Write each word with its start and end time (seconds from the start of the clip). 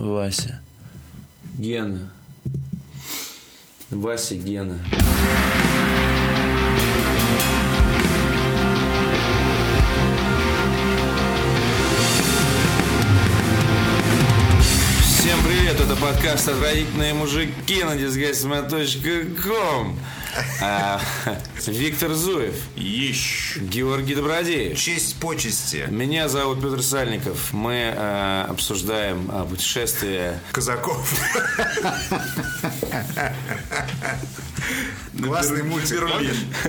Вася. 0.00 0.60
Гена. 1.58 2.10
Вася 3.90 4.34
Гена. 4.34 4.78
Всем 15.02 15.38
привет, 15.44 15.80
это 15.80 15.96
подкаст 15.96 16.48
«Отвратительные 16.48 17.14
мужики» 17.14 17.82
на 17.82 17.96
disgustima.com. 17.96 19.96
А, 20.60 21.00
Виктор 21.66 22.12
Зуев, 22.14 22.54
Еще. 22.76 23.60
Георгий 23.60 24.14
Добродеев. 24.14 24.78
Честь 24.78 25.16
почести. 25.20 25.86
Меня 25.88 26.28
зовут 26.28 26.60
Петр 26.60 26.82
Сальников. 26.82 27.52
Мы 27.52 27.92
э, 27.94 28.44
обсуждаем 28.48 29.30
э, 29.32 29.46
путешествие 29.48 30.40
Казаков. 30.52 31.12
Классный 35.22 35.62
мультик. 35.62 36.00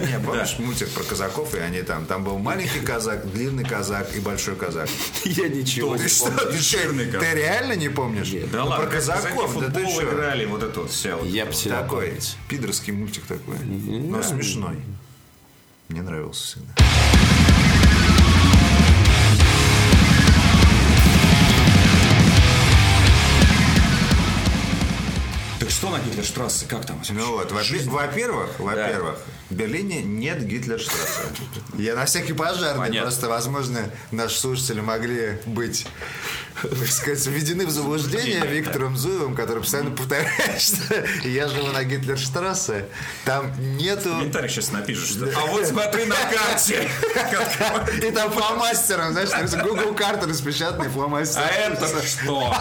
Не, 0.02 0.20
помнишь 0.26 0.55
мультик 0.59 0.90
про 0.90 1.04
казаков, 1.04 1.54
и 1.55 1.59
они 1.59 1.82
там. 1.82 2.05
Там 2.05 2.23
был 2.23 2.38
маленький 2.38 2.80
казак, 2.80 3.32
длинный 3.32 3.63
казак 3.66 4.16
и 4.16 4.20
большой 4.20 4.55
казак. 4.55 4.90
Я 5.23 5.49
ничего 5.49 5.98
Ты 5.98 6.04
не 6.04 6.09
помню. 6.09 7.20
ты, 7.20 7.34
реально 7.34 7.73
не 7.73 7.90
помнишь? 7.90 8.32
Да 8.52 8.63
Ну, 8.63 8.70
ладно, 8.70 8.85
про 8.85 8.95
казаков, 8.95 9.55
в 9.55 9.59
да 9.59 9.68
ты 9.68 9.73
футбол 9.73 9.91
что? 9.94 10.04
играли, 10.13 10.45
вот 10.45 10.63
это 10.63 10.80
вот 10.82 10.91
вся 10.91 11.18
Я 11.23 11.46
потерял 11.46 11.84
Такой 11.84 12.20
пидорский 12.48 12.94
мультик 12.94 13.26
такой. 13.26 13.57
Но 13.60 14.23
смешной. 14.23 14.77
Мне 15.90 16.02
нравился 16.02 16.44
всегда. 16.46 16.73
Что 25.79 25.89
на 25.91 25.99
Гитлерштрассе, 25.99 26.65
как 26.65 26.85
там? 26.85 27.01
Ну 27.09 27.31
вот, 27.31 27.51
во- 27.54 27.63
во-первых, 27.87 28.59
во-первых, 28.59 29.17
в 29.49 29.55
Берлине 29.55 30.03
нет 30.03 30.45
Гитлерштрассе. 30.45 31.21
Я 31.77 31.95
на 31.95 32.05
всякий 32.05 32.33
пожарный, 32.33 32.87
Понятно. 32.87 33.09
просто, 33.09 33.29
возможно, 33.29 33.79
наши 34.11 34.37
слушатели 34.37 34.79
могли 34.79 35.39
быть, 35.45 35.87
так 36.61 36.87
сказать, 36.87 37.25
введены 37.25 37.65
в 37.65 37.71
заблуждение 37.71 38.45
Виктором 38.45 38.95
Зуевым, 38.95 39.35
который 39.35 39.63
постоянно 39.63 39.91
повторяет, 39.91 40.61
что 40.61 41.03
я 41.27 41.47
живу 41.47 41.67
на 41.67 41.83
Гитлерштрассе, 41.83 42.85
там 43.25 43.51
нету... 43.77 44.09
Комментарий 44.09 44.49
сейчас 44.49 44.71
напишут, 44.71 45.07
что 45.07 45.31
а 45.35 45.45
вот 45.47 45.65
смотри 45.67 46.05
на 46.05 46.15
карте. 46.15 46.87
И 48.03 48.11
там 48.11 48.31
фломастером, 48.31 49.13
знаешь, 49.13 49.29
Google 49.63 49.95
карта 49.95 50.27
распечатанный 50.27 50.89
фломастер. 50.89 51.41
А 51.41 51.47
это 51.47 51.87
что? 52.05 52.55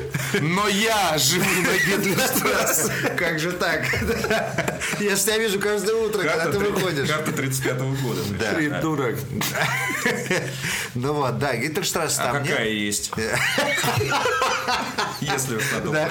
Но 0.40 0.68
я 0.68 1.16
живу 1.18 1.44
на 1.62 1.72
Гитлерштрассе. 1.76 2.92
Как 3.18 3.38
же 3.38 3.52
так? 3.52 3.84
Я 5.00 5.16
же 5.16 5.22
тебя 5.22 5.38
вижу 5.38 5.58
каждое 5.60 5.94
утро, 5.96 6.22
когда 6.22 6.50
ты 6.50 6.58
выходишь. 6.58 7.08
Карта 7.08 7.30
35-го 7.30 8.06
года. 8.06 8.20
Да. 8.38 8.52
Придурок. 8.54 9.16
Ну 10.94 11.12
вот, 11.14 11.38
да, 11.38 11.56
Гитлерштрассе 11.56 12.20
А 12.22 12.32
там 12.32 12.42
нет. 12.42 12.50
какая 12.52 12.68
есть? 12.68 13.10
Если 15.20 15.56
уж 15.56 15.64
надо. 15.72 15.90
Да, 15.90 16.08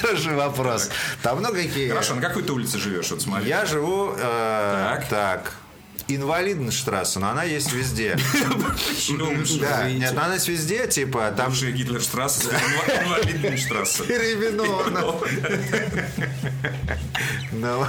хороший 0.00 0.34
вопрос. 0.34 0.90
Там 1.22 1.38
много 1.38 1.56
какие. 1.62 1.88
Хорошо, 1.88 2.14
на 2.14 2.20
какой 2.22 2.42
ты 2.42 2.52
улице 2.52 2.78
живешь? 2.78 3.10
Вот 3.10 3.22
смотри. 3.22 3.48
Я 3.48 3.64
живу 3.66 4.14
э, 4.18 5.02
Так. 5.10 5.52
Инвалиденштрассе, 6.16 7.18
но 7.18 7.30
она 7.30 7.44
есть 7.44 7.72
везде. 7.72 8.18
Да, 9.60 9.90
нет, 9.90 10.12
но 10.14 10.22
она 10.24 10.34
есть 10.34 10.48
везде, 10.48 10.86
типа, 10.86 11.32
там 11.36 11.50
Бывшая 11.50 11.72
Гитлерштрассе, 11.72 12.48
Инвалиденштрассе. 13.04 14.04
переименовано. 14.04 15.18
Ну, 17.52 17.84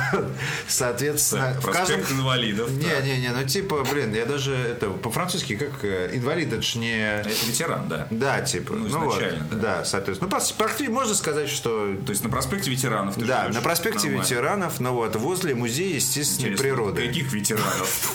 соответственно, 0.67 1.57
в 1.61 1.71
каждом... 1.71 2.01
Инвалидов. 2.01 2.69
Не-не-не, 2.71 3.29
ну 3.29 3.47
типа, 3.47 3.85
блин, 3.89 4.13
я 4.13 4.25
даже 4.25 4.53
это 4.53 4.89
по-французски 4.89 5.55
как 5.55 5.83
э, 5.83 6.11
инвалид, 6.13 6.51
это 6.51 6.61
ж 6.61 6.75
не... 6.75 7.19
Это 7.19 7.29
ветеран, 7.47 7.87
да. 7.87 8.07
Да, 8.09 8.41
типа, 8.41 8.73
Ну, 8.73 8.89
ну, 8.89 9.09
изначально, 9.09 9.47
да. 9.51 9.57
да, 9.57 9.85
соответственно. 9.85 10.29
Ну, 10.31 10.55
практически 10.57 10.91
можно 10.91 11.15
сказать, 11.15 11.49
что 11.49 11.95
То 12.05 12.11
есть 12.11 12.23
на 12.23 12.29
проспекте 12.29 12.69
ветеранов 12.69 13.17
да, 13.17 13.49
на 13.49 13.61
проспекте 13.61 14.09
ветеранов, 14.09 14.79
ну 14.79 14.93
вот, 14.93 15.15
возле 15.15 15.55
музея 15.55 15.95
естественной 15.95 16.51
Интересно, 16.53 16.75
природы. 16.75 17.07
Каких 17.07 17.31
ветеранов? 17.31 18.12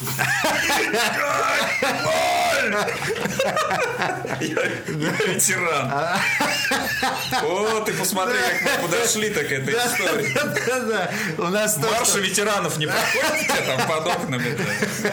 Я 4.41 4.63
ветеран. 5.27 5.93
О, 7.43 7.81
ты 7.81 7.93
посмотри, 7.95 8.39
как 8.39 8.83
мы 8.83 8.89
подошли 8.89 9.31
так 9.31 9.49
к 9.49 9.53
этой 9.53 9.75
истории. 9.75 11.41
У 11.41 11.49
нас 11.49 11.77
Марши 11.79 12.21
ветеранов 12.21 12.79
не 12.79 12.87
проходят 12.87 13.67
там 13.67 13.89
под 13.89 14.07
окнами 14.07 14.57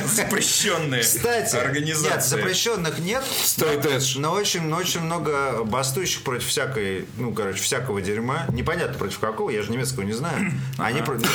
запрещенные 0.06 1.02
Кстати, 1.02 1.56
организации. 1.56 2.14
нет, 2.14 2.24
запрещенных 2.24 3.00
нет, 3.00 3.24
Эдж. 3.62 4.18
но 4.18 4.32
очень, 4.34 4.72
очень 4.74 5.02
много 5.02 5.64
бастующих 5.64 6.24
против 6.24 6.48
всякой, 6.48 7.06
ну, 7.18 7.34
короче, 7.34 7.62
всякого 7.62 8.02
дерьма. 8.02 8.46
Непонятно 8.50 8.98
против 8.98 9.20
какого, 9.20 9.50
я 9.50 9.62
же 9.62 9.72
немецкого 9.72 10.04
не 10.04 10.14
знаю. 10.14 10.52
Они 10.78 11.02
против... 11.02 11.30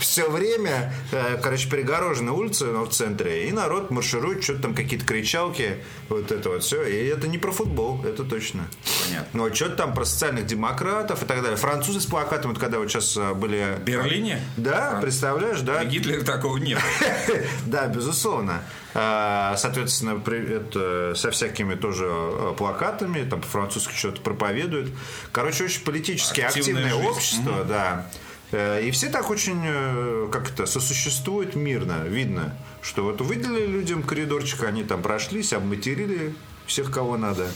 все 0.00 0.30
время, 0.30 0.92
э, 1.12 1.38
короче, 1.42 1.68
перегорожены 1.84 2.32
улицы 2.32 2.66
ну, 2.66 2.84
в 2.84 2.90
центре, 2.90 3.48
и 3.48 3.52
народ 3.52 3.90
марширует, 3.90 4.42
что-то 4.42 4.62
там 4.62 4.74
какие-то 4.74 5.04
кричалки, 5.04 5.76
вот 6.08 6.32
это 6.32 6.48
вот 6.48 6.62
все. 6.62 6.82
И 6.84 7.06
это 7.06 7.28
не 7.28 7.38
про 7.38 7.52
футбол, 7.52 8.04
это 8.04 8.24
точно. 8.24 8.66
Понятно. 9.04 9.28
Но 9.32 9.54
что-то 9.54 9.76
там 9.76 9.94
про 9.94 10.04
социальных 10.04 10.46
демократов 10.46 11.22
и 11.22 11.26
так 11.26 11.42
далее. 11.42 11.56
Французы 11.56 12.00
с 12.00 12.06
плакатом, 12.06 12.52
вот 12.52 12.60
когда 12.60 12.78
вот 12.78 12.90
сейчас 12.90 13.16
э, 13.16 13.34
были... 13.34 13.76
В 13.78 13.84
Берлине? 13.84 14.40
Да, 14.56 14.98
представляешь, 15.00 15.60
да? 15.60 15.80
При 15.80 15.86
Гитлере 15.86 16.22
такого 16.22 16.56
нет. 16.56 16.78
Да, 17.66 17.86
безусловно. 17.86 18.62
А, 18.94 19.56
Соответственно, 19.56 20.22
это 20.26 21.14
со 21.16 21.30
всякими 21.30 21.74
тоже 21.74 22.06
э, 22.08 22.54
плакатами, 22.56 23.28
там 23.28 23.40
по-французски 23.40 23.92
что-то 23.94 24.20
проповедуют. 24.20 24.90
Короче, 25.32 25.64
очень 25.64 25.82
политически 25.82 26.40
активное 26.40 26.94
общество, 26.94 27.64
да. 27.64 28.06
Э, 28.52 28.82
И 28.86 28.90
все 28.90 29.08
так 29.10 29.30
очень, 29.30 29.60
э, 29.64 30.28
как 30.32 30.50
это, 30.50 30.66
сосуществуют 30.66 31.54
мирно. 31.54 32.04
Видно, 32.04 32.54
что 32.82 33.04
вот 33.04 33.20
выделили 33.20 33.66
людям 33.66 34.02
коридорчик, 34.02 34.64
они 34.64 34.84
там 34.84 35.02
прошлись, 35.02 35.52
обматерили 35.52 36.34
всех, 36.66 36.90
кого 36.90 37.16
надо. 37.16 37.48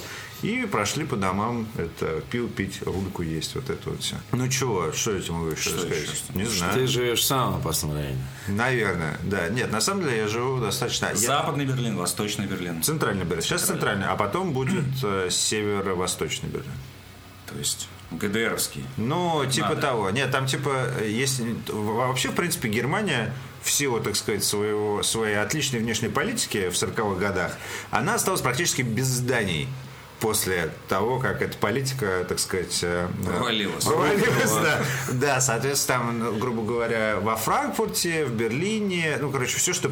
И 0.42 0.66
прошли 0.70 1.04
по 1.04 1.16
домам, 1.16 1.66
это 1.76 2.20
пил, 2.30 2.48
пить, 2.48 2.80
рульку 2.82 3.22
есть, 3.22 3.56
вот 3.56 3.70
это 3.70 3.90
вот 3.90 4.02
все. 4.02 4.14
Ну 4.30 4.46
чего, 4.48 4.92
что 4.92 5.12
я 5.16 5.20
тебе 5.20 5.32
могу 5.32 5.48
еще 5.50 5.70
рассказать? 5.74 6.22
Не 6.34 6.44
знаю. 6.44 6.74
Ты 6.74 6.86
живешь 6.86 7.18
в 7.20 7.24
самом 7.24 7.56
опасном 7.56 7.94
районе. 7.94 8.24
Наверное, 8.46 9.18
да. 9.24 9.48
Нет, 9.48 9.72
на 9.72 9.80
самом 9.80 10.04
деле 10.04 10.18
я 10.18 10.28
живу 10.28 10.60
достаточно... 10.60 11.06
я- 11.06 11.16
Западный 11.16 11.64
Берлин, 11.64 11.96
Восточный 11.96 12.46
Берлин. 12.46 12.82
Центральный 12.84 13.24
Берлин. 13.24 13.42
Сейчас 13.42 13.62
центральный, 13.62 14.06
а 14.06 14.14
потом 14.14 14.52
будет 14.52 14.84
э, 15.02 15.28
северо-восточный 15.28 16.48
Берлин. 16.48 16.70
То 17.52 17.58
есть 17.58 17.88
ГДРовский. 18.10 18.84
Ну, 18.96 19.44
типа 19.46 19.70
Надо. 19.70 19.80
того. 19.82 20.10
Нет, 20.10 20.30
там 20.30 20.46
типа 20.46 21.02
есть... 21.04 21.40
Вообще, 21.68 22.30
в 22.30 22.34
принципе, 22.34 22.68
Германия 22.68 23.32
в 23.62 23.70
силу, 23.70 24.00
так 24.00 24.16
сказать, 24.16 24.44
своего, 24.44 25.02
своей 25.02 25.36
отличной 25.36 25.80
внешней 25.80 26.08
политики 26.08 26.70
в 26.70 26.72
40-х 26.72 27.18
годах, 27.20 27.56
она 27.90 28.14
осталась 28.14 28.40
практически 28.40 28.82
без 28.82 29.06
зданий 29.06 29.68
после 30.20 30.70
того, 30.88 31.18
как 31.18 31.42
эта 31.42 31.56
политика, 31.58 32.24
так 32.28 32.38
сказать... 32.38 32.80
э, 32.82 33.08
Провалилась. 33.24 33.84
Провалилась, 33.84 34.52
да. 34.52 34.80
Да, 35.12 35.40
соответственно, 35.40 35.98
там, 35.98 36.18
ну, 36.18 36.38
грубо 36.38 36.62
говоря, 36.62 37.18
во 37.20 37.36
Франкфурте, 37.36 38.24
в 38.24 38.32
Берлине, 38.32 39.18
ну, 39.20 39.30
короче, 39.30 39.58
все, 39.58 39.72
что... 39.72 39.88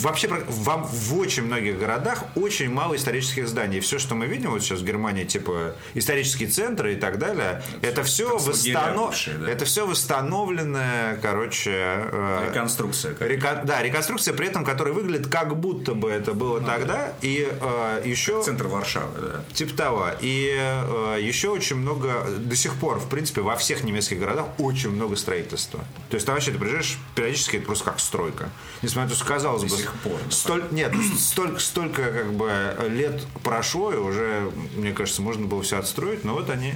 Вообще, 0.00 0.28
вам 0.48 0.84
в 0.84 1.18
очень 1.18 1.44
многих 1.44 1.78
городах 1.78 2.24
очень 2.34 2.70
мало 2.70 2.96
исторических 2.96 3.46
зданий. 3.48 3.80
Все, 3.80 3.98
что 3.98 4.14
мы 4.14 4.26
видим 4.26 4.50
вот 4.50 4.62
сейчас 4.62 4.80
в 4.80 4.84
Германии, 4.84 5.24
типа 5.24 5.74
исторические 5.94 6.48
центры 6.48 6.94
и 6.94 6.96
так 6.96 7.18
далее, 7.18 7.62
это, 7.82 8.02
все 8.02 8.24
как 8.38 8.46
лагеря 8.46 8.78
восстанов... 8.78 9.06
бывшие, 9.08 9.38
да. 9.38 9.50
это 9.50 9.64
все 9.64 9.86
восстановленное, 9.86 11.18
короче, 11.20 11.70
э, 11.74 12.48
Реконструкция. 12.48 13.14
как- 13.14 13.28
река- 13.28 13.62
Да, 13.64 13.82
реконструкция, 13.82 14.34
при 14.34 14.48
этом, 14.48 14.64
которая 14.64 14.94
выглядит 14.94 15.28
как 15.28 15.56
будто 15.56 15.94
бы 15.94 16.10
это 16.10 16.32
было 16.32 16.60
тогда, 16.60 17.12
и 17.20 17.48
э, 17.50 18.02
еще 18.04 18.42
Центр 18.42 18.66
Варшавы, 18.66 19.20
да. 19.20 19.44
Типа 19.52 19.76
того. 19.76 20.08
И 20.20 20.56
э, 20.56 21.18
еще 21.20 21.50
очень 21.50 21.76
много, 21.76 22.24
до 22.38 22.56
сих 22.56 22.74
пор, 22.76 22.98
в 22.98 23.08
принципе, 23.08 23.42
во 23.42 23.56
всех 23.56 23.84
немецких 23.84 24.18
городах 24.18 24.46
очень 24.58 24.90
много 24.90 25.16
строительства. 25.16 25.80
То 26.08 26.14
есть 26.14 26.26
там 26.26 26.34
вообще 26.34 26.52
ты 26.52 26.58
приезжаешь, 26.58 26.98
периодически 27.14 27.56
это 27.56 27.66
просто 27.66 27.84
как 27.84 28.00
стройка. 28.00 28.48
Несмотря 28.82 29.04
на 29.04 29.10
то, 29.10 29.16
что 29.16 29.24
казалось 29.26 29.62
бы... 29.62 29.73
сих 29.76 29.92
пор, 29.94 30.20
столь- 30.30 30.72
нет, 30.72 30.92
столько, 31.18 31.58
столько 31.58 32.12
как 32.12 32.32
бы 32.32 32.76
лет 32.88 33.26
прошло, 33.42 33.92
и 33.92 33.96
уже, 33.96 34.50
мне 34.76 34.92
кажется, 34.92 35.22
можно 35.22 35.46
было 35.46 35.62
все 35.62 35.78
отстроить, 35.78 36.24
но 36.24 36.34
вот 36.34 36.50
они, 36.50 36.74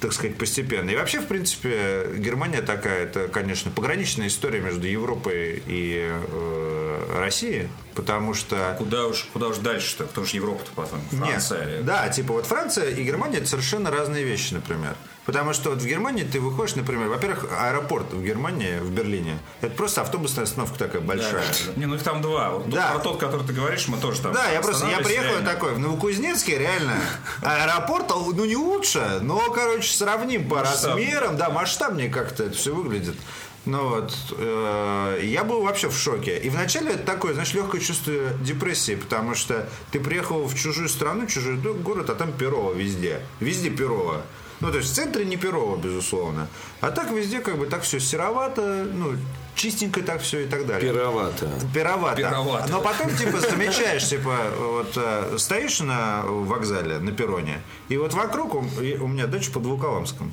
так 0.00 0.12
сказать, 0.12 0.36
постепенно. 0.36 0.90
И 0.90 0.96
вообще, 0.96 1.20
в 1.20 1.26
принципе, 1.26 2.06
Германия 2.16 2.60
такая, 2.62 3.04
это, 3.04 3.28
конечно, 3.28 3.70
пограничная 3.70 4.28
история 4.28 4.60
между 4.60 4.86
Европой 4.86 5.62
и 5.66 6.08
э, 6.10 6.73
России, 7.20 7.68
потому 7.94 8.34
что... 8.34 8.74
Куда 8.78 9.06
уж, 9.06 9.28
куда 9.32 9.48
уж 9.48 9.58
дальше-то? 9.58 10.04
Потому 10.04 10.26
что 10.26 10.36
Европа-то 10.36 10.70
потом. 10.74 11.00
Франция. 11.10 11.76
Нет. 11.76 11.84
Да, 11.84 12.08
типа 12.08 12.34
вот 12.34 12.46
Франция 12.46 12.90
и 12.90 13.02
Германия 13.02 13.38
это 13.38 13.46
совершенно 13.46 13.90
разные 13.90 14.24
вещи, 14.24 14.54
например. 14.54 14.96
Потому 15.24 15.54
что 15.54 15.70
вот 15.70 15.80
в 15.80 15.86
Германии 15.86 16.22
ты 16.22 16.38
выходишь, 16.38 16.74
например, 16.74 17.08
во-первых, 17.08 17.46
аэропорт 17.58 18.12
в 18.12 18.22
Германии, 18.22 18.78
в 18.78 18.90
Берлине, 18.90 19.38
это 19.62 19.74
просто 19.74 20.02
автобусная 20.02 20.44
остановка 20.44 20.78
такая 20.78 21.00
большая. 21.00 21.44
Да. 21.66 21.72
Не, 21.76 21.86
ну 21.86 21.94
их 21.94 22.02
там 22.02 22.20
два. 22.20 22.50
Вот 22.50 22.68
Да. 22.68 22.90
Про 22.90 22.98
тот, 23.00 23.20
который 23.20 23.46
ты 23.46 23.54
говоришь, 23.54 23.88
мы 23.88 23.96
тоже 23.96 24.20
там 24.20 24.34
Да, 24.34 24.50
я 24.50 24.60
просто 24.60 24.86
я 24.86 24.98
приехал 24.98 25.30
реально. 25.30 25.50
такой 25.50 25.74
в 25.74 25.78
Новокузнецке, 25.78 26.58
реально. 26.58 26.94
Аэропорт, 27.40 28.10
ну 28.10 28.44
не 28.44 28.56
лучше, 28.56 29.20
но, 29.22 29.50
короче, 29.50 29.90
сравним 29.94 30.48
по 30.48 30.60
размерам, 30.60 31.38
да, 31.38 31.48
масштабнее 31.48 32.10
как-то 32.10 32.44
это 32.44 32.56
все 32.56 32.74
выглядит. 32.74 33.16
Ну 33.66 33.88
вот, 33.88 34.14
э, 34.36 35.20
я 35.22 35.42
был 35.42 35.62
вообще 35.62 35.88
в 35.88 35.96
шоке. 35.96 36.38
И 36.38 36.50
вначале 36.50 36.92
это 36.92 37.04
такое, 37.04 37.32
знаешь, 37.32 37.54
легкое 37.54 37.80
чувство 37.80 38.12
депрессии, 38.42 38.94
потому 38.94 39.34
что 39.34 39.68
ты 39.90 40.00
приехал 40.00 40.44
в 40.44 40.54
чужую 40.54 40.88
страну, 40.88 41.26
чужой 41.26 41.56
город, 41.56 42.10
а 42.10 42.14
там 42.14 42.32
Перово 42.32 42.74
везде. 42.74 43.20
Везде 43.40 43.70
Перово. 43.70 44.22
Ну, 44.60 44.70
то 44.70 44.78
есть 44.78 44.90
в 44.90 44.94
центре 44.94 45.24
не 45.24 45.36
Перово, 45.36 45.76
безусловно. 45.76 46.48
А 46.80 46.90
так 46.90 47.10
везде 47.10 47.40
как 47.40 47.58
бы 47.58 47.66
так 47.66 47.82
все 47.82 47.98
серовато, 48.00 48.86
ну, 48.92 49.14
чистенько 49.54 50.02
так 50.02 50.20
все 50.20 50.44
и 50.44 50.46
так 50.46 50.66
далее. 50.66 50.92
Пировато. 50.92 51.48
Пировато. 51.72 52.16
Пировато. 52.16 52.68
Но 52.70 52.80
потом, 52.80 53.14
типа, 53.16 53.40
замечаешь, 53.40 54.08
типа, 54.08 54.36
вот 54.58 54.92
э, 54.96 55.36
стоишь 55.38 55.80
на 55.80 56.22
вокзале, 56.22 56.98
на 56.98 57.12
перроне, 57.12 57.60
и 57.88 57.96
вот 57.96 58.14
вокруг, 58.14 58.54
у, 58.54 58.62
меня 58.62 59.26
дача 59.26 59.50
под 59.50 59.64
Волоколамском, 59.64 60.32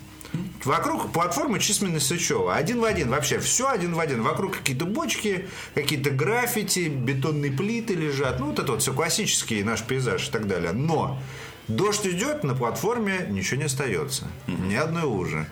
Вокруг 0.64 1.12
платформы 1.12 1.60
численность 1.60 2.08
Сычева. 2.08 2.56
Один 2.56 2.82
в 2.82 2.86
один 2.86 3.10
вообще. 3.10 3.40
Все 3.40 3.70
один 3.70 3.94
в 3.94 4.00
один. 4.00 4.22
Вокруг 4.22 4.58
какие-то 4.58 4.86
бочки, 4.86 5.48
какие-то 5.74 6.12
граффити, 6.12 6.88
бетонные 6.88 7.52
плиты 7.52 7.96
лежат. 7.96 8.40
Ну, 8.40 8.48
вот 8.48 8.60
это 8.60 8.72
вот 8.74 8.82
все 8.82 8.94
классический 8.94 9.64
наш 9.64 9.84
пейзаж 9.84 10.28
и 10.28 10.32
так 10.32 10.48
далее. 10.48 10.72
Но 10.72 11.20
дождь 11.68 12.06
идет, 12.06 12.44
на 12.44 12.56
платформе 12.56 13.26
ничего 13.30 13.58
не 13.58 13.66
остается. 13.66 14.28
Ни 14.48 14.76
одной 14.76 15.04
лужи. 15.04 15.48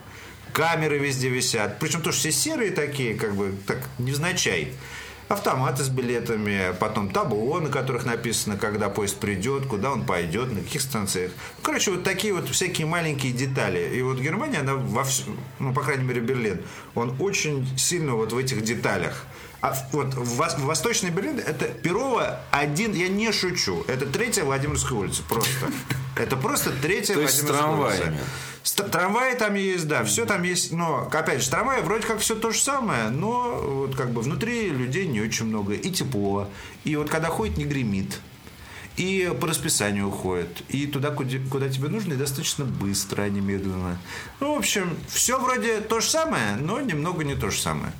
Камеры 0.53 0.97
везде 0.97 1.29
висят. 1.29 1.79
Причем 1.79 2.01
тоже 2.01 2.17
все 2.17 2.31
серые 2.31 2.71
такие, 2.71 3.15
как 3.15 3.35
бы, 3.35 3.53
так, 3.67 3.89
невзначай. 3.97 4.73
Автоматы 5.29 5.83
с 5.83 5.89
билетами, 5.89 6.73
потом 6.79 7.11
табло, 7.11 7.59
на 7.59 7.69
которых 7.69 8.03
написано, 8.03 8.57
когда 8.57 8.89
поезд 8.89 9.17
придет, 9.17 9.67
куда 9.67 9.91
он 9.91 10.03
пойдет, 10.03 10.51
на 10.51 10.61
каких 10.61 10.81
станциях. 10.81 11.31
Ну, 11.57 11.63
короче, 11.63 11.91
вот 11.91 12.03
такие 12.03 12.33
вот 12.33 12.49
всякие 12.49 12.87
маленькие 12.87 13.31
детали. 13.31 13.95
И 13.95 14.01
вот 14.01 14.17
Германия, 14.17 14.57
она 14.57 14.73
во 14.73 15.03
всем, 15.03 15.37
ну, 15.59 15.71
по 15.71 15.83
крайней 15.83 16.03
мере, 16.03 16.19
Берлин, 16.21 16.61
он 16.95 17.15
очень 17.19 17.67
сильно 17.77 18.15
вот 18.15 18.33
в 18.33 18.37
этих 18.39 18.63
деталях. 18.63 19.23
А 19.61 19.75
вот 19.91 20.15
в, 20.15 20.41
Вос- 20.41 20.57
в 20.57 20.65
Восточный 20.65 21.11
Берлин 21.11 21.37
это 21.37 21.65
Перово 21.65 22.39
один, 22.49 22.93
я 22.93 23.07
не 23.07 23.31
шучу, 23.31 23.83
это 23.87 24.07
третья 24.07 24.43
Владимирская 24.45 24.97
улица, 24.97 25.21
просто. 25.29 25.67
Это 26.15 26.37
просто 26.37 26.71
третья 26.81 27.13
Владимирская 27.13 27.67
улица. 27.67 28.13
Трамваи 28.75 29.35
там 29.35 29.55
есть, 29.55 29.87
да, 29.87 30.03
все 30.03 30.25
там 30.25 30.43
есть, 30.43 30.71
но, 30.71 31.07
опять 31.11 31.41
же, 31.43 31.49
трамваи 31.49 31.81
вроде 31.81 32.05
как 32.07 32.19
все 32.19 32.35
то 32.35 32.51
же 32.51 32.59
самое, 32.59 33.09
но 33.09 33.59
вот 33.61 33.95
как 33.95 34.11
бы 34.11 34.21
внутри 34.21 34.69
людей 34.69 35.07
не 35.07 35.21
очень 35.21 35.45
много, 35.45 35.73
и 35.73 35.91
тепло, 35.91 36.49
и 36.83 36.95
вот 36.95 37.09
когда 37.09 37.27
ходит, 37.29 37.57
не 37.57 37.65
гремит, 37.65 38.19
и 38.97 39.31
по 39.39 39.47
расписанию 39.47 40.07
уходит, 40.09 40.61
и 40.67 40.85
туда, 40.85 41.11
куда, 41.11 41.37
куда 41.49 41.69
тебе 41.69 41.87
нужно, 41.87 42.13
и 42.13 42.17
достаточно 42.17 42.65
быстро, 42.65 43.21
а 43.23 43.29
не 43.29 43.39
медленно. 43.39 43.97
Ну, 44.41 44.55
в 44.55 44.57
общем, 44.59 44.97
все 45.07 45.39
вроде 45.39 45.79
то 45.79 45.99
же 46.01 46.09
самое, 46.09 46.55
но 46.59 46.81
немного 46.81 47.23
не 47.23 47.35
то 47.35 47.49
же 47.49 47.59
самое. 47.59 47.93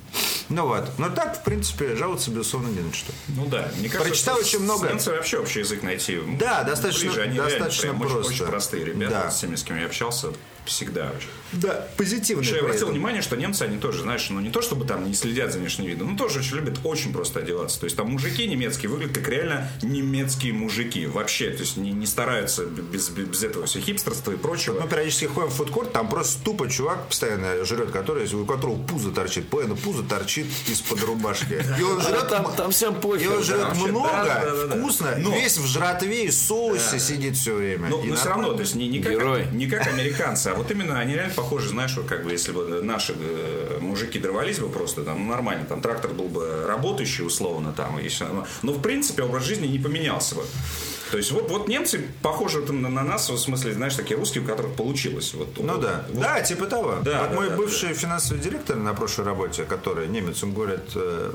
Ну 0.50 0.68
вот, 0.68 0.98
но 0.98 1.10
так, 1.10 1.40
в 1.40 1.44
принципе, 1.44 1.96
жаловаться, 1.96 2.32
безусловно, 2.32 2.70
не 2.70 2.80
на 2.82 2.92
что. 2.92 3.14
Ну 3.28 3.46
да, 3.46 3.72
мне 3.78 3.88
кажется, 3.88 4.10
Прочитал 4.10 4.38
очень 4.40 4.60
много. 4.60 4.90
немцами 4.90 5.16
вообще 5.18 5.38
общий 5.38 5.60
язык 5.60 5.84
найти. 5.84 6.20
Да, 6.40 6.64
достаточно- 6.64 7.06
ближе. 7.12 7.22
Они 7.22 7.38
достаточно 7.38 7.84
реально 7.84 8.00
прям 8.00 8.02
очень- 8.02 8.16
просто. 8.16 8.34
Очень, 8.34 8.46
простые 8.48 8.86
ребята, 8.86 9.12
Да. 9.26 9.32
с 9.32 9.40
теми, 9.40 9.56
с 9.56 9.64
кем 9.64 9.78
я 9.78 9.86
общался, 9.86 10.34
всегда. 10.66 11.12
Да, 11.52 11.88
позитивно. 11.98 12.42
Еще 12.42 12.56
я 12.58 12.62
обратил 12.62 12.88
внимание, 12.90 13.22
что 13.22 13.36
немцы, 13.36 13.64
они 13.64 13.78
тоже, 13.78 14.02
знаешь, 14.04 14.30
ну 14.30 14.40
не 14.40 14.50
то 14.52 14.62
чтобы 14.62 14.86
там 14.86 15.06
не 15.08 15.14
следят 15.16 15.52
за 15.52 15.60
внешним 15.60 15.88
видом, 15.88 16.12
но 16.12 16.18
тоже 16.18 16.40
очень 16.40 16.58
любят 16.58 16.80
очень 16.84 17.12
просто 17.12 17.40
одеваться. 17.40 17.80
То 17.80 17.86
есть 17.86 17.96
там 17.96 18.12
мужики 18.12 18.48
немецкие 18.48 18.90
выглядят 18.90 19.16
как 19.18 19.28
реально 19.30 19.70
немецкие 19.82 20.54
мужики. 20.54 21.06
Вообще, 21.08 21.50
то 21.50 21.62
есть 21.62 21.78
не, 21.78 21.92
не 21.92 22.06
стараются 22.06 22.66
без, 22.66 23.10
без, 23.10 23.26
без 23.28 23.44
этого 23.44 23.66
все 23.66 23.80
хипстерства 23.80 24.32
и 24.32 24.38
прочего. 24.38 24.80
Мы 24.80 24.88
периодически 24.88 25.26
ходим 25.26 25.50
в 25.50 25.54
фудкорт, 25.54 25.92
там 25.92 26.08
просто 26.08 26.44
тупо 26.44 26.70
чувак 26.70 27.08
постоянно 27.08 27.64
жрет, 27.66 27.92
который, 27.92 28.32
у 28.34 28.46
которого 28.46 28.82
пузо 28.84 29.12
торчит, 29.12 29.48
постоянно 29.50 29.76
пузо 29.76 30.04
торчит 30.04 30.46
из-под 30.68 31.02
рубашки. 31.04 31.64
И 31.80 31.82
он 31.84 32.00
жрет, 32.02 32.30
Там, 32.30 32.54
там 32.56 32.72
всем 32.72 32.96
и 32.96 33.02
похер. 33.02 33.32
он 33.32 33.44
жрет 33.44 33.76
много, 33.76 34.68
вкусно, 34.70 35.16
Но- 35.18 35.32
весь 35.34 35.58
в 35.58 35.66
жратве 35.66 36.26
и 36.26 36.32
соусе 36.32 37.00
сидит 37.00 37.36
все 37.38 37.56
время. 37.56 37.90
Ну, 37.90 38.04
И 38.04 38.12
все 38.14 38.30
равно, 38.30 38.54
то 38.54 38.62
есть 38.62 38.76
не, 38.76 38.88
не, 38.88 39.02
как, 39.02 39.14
Герой. 39.14 39.48
не 39.52 39.68
как 39.68 39.88
американцы, 39.88 40.49
а 40.52 40.56
вот 40.56 40.72
именно 40.72 41.00
они 41.00 41.14
реально 41.16 41.34
похожи, 41.34 41.70
знаешь, 41.70 41.96
вот 41.98 42.06
как 42.08 42.24
бы 42.24 42.32
если 42.32 42.52
бы 42.52 42.82
наши 42.84 43.16
э, 43.18 43.78
мужики 43.82 44.20
дрывались 44.20 44.60
бы 44.60 44.70
просто 44.70 45.04
там 45.04 45.20
ну, 45.26 45.32
нормально, 45.32 45.66
там 45.66 45.82
трактор 45.82 46.12
был 46.12 46.26
бы 46.28 46.66
работающий 46.68 47.26
условно 47.26 47.74
там, 47.76 48.00
и 48.00 48.08
всё 48.08 48.26
равно. 48.26 48.48
но 48.64 48.74
в 48.74 48.82
принципе 48.82 49.24
образ 49.24 49.44
жизни 49.44 49.68
не 49.68 49.80
поменялся 49.80 50.36
бы. 50.36 50.44
То 51.12 51.18
есть 51.18 51.32
вот, 51.32 51.50
вот 51.50 51.68
немцы 51.68 52.06
похожи 52.22 52.60
на, 52.60 52.88
на 52.90 53.04
нас, 53.04 53.30
в 53.30 53.38
смысле, 53.38 53.74
знаешь, 53.74 53.96
такие 53.96 54.16
русские, 54.16 54.44
у 54.44 54.48
которых 54.48 54.76
получилось. 54.76 55.34
Вот, 55.34 55.58
Ну 55.58 55.74
вот- 55.74 55.82
да, 55.82 56.06
вот. 56.10 56.22
да, 56.22 56.42
типа 56.42 56.68
того. 56.68 56.98
Да, 57.04 57.22
вот 57.22 57.30
да, 57.30 57.36
мой 57.36 57.50
да, 57.50 57.56
бывший 57.56 57.94
финансовый 57.94 58.40
директор 58.40 58.76
на 58.76 58.94
прошлой 58.94 59.26
работе, 59.26 59.64
который 59.64 60.08
немец, 60.08 60.44
он 60.44 60.54
говорит, 60.54 60.82
э, 60.96 61.32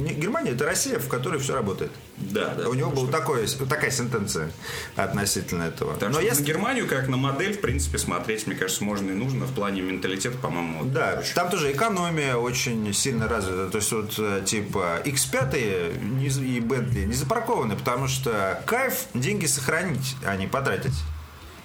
не- 0.00 0.12
Германия 0.14 0.50
это 0.52 0.64
Россия, 0.64 0.98
в 0.98 1.08
которой 1.08 1.38
все 1.38 1.54
работает. 1.54 1.92
Да, 2.16 2.54
да. 2.54 2.68
У 2.68 2.74
него 2.74 2.90
была 2.90 3.08
такое, 3.10 3.46
такая 3.46 3.90
сентенция 3.90 4.50
относительно 4.96 5.64
этого. 5.64 5.96
Так 5.96 6.10
Но 6.12 6.20
я 6.20 6.34
на 6.34 6.40
Германию 6.40 6.86
как 6.86 7.08
на 7.08 7.16
модель, 7.16 7.54
в 7.54 7.60
принципе, 7.60 7.98
смотреть, 7.98 8.46
мне 8.46 8.56
кажется, 8.56 8.84
можно 8.84 9.10
и 9.10 9.14
нужно 9.14 9.46
в 9.46 9.52
плане 9.54 9.80
менталитета, 9.82 10.36
по-моему. 10.38 10.80
вот 10.84 10.92
Да, 10.92 11.18
очень. 11.20 11.34
там 11.34 11.48
тоже 11.50 11.72
экономия 11.72 12.36
очень 12.36 12.92
сильно 12.92 13.28
развита. 13.28 13.68
То 13.70 13.78
есть 13.78 13.92
вот 13.92 14.14
э, 14.18 14.42
типа 14.44 15.00
X5 15.04 16.02
не 16.04 16.28
за- 16.28 16.42
и 16.42 16.60
Bentley 16.60 17.04
не 17.06 17.14
запаркованы, 17.14 17.76
потому 17.76 18.08
что 18.08 18.62
кайф 18.66 19.06
деньги 19.14 19.46
сохранить, 19.46 20.16
а 20.26 20.36
не 20.36 20.46
потратить. 20.46 20.94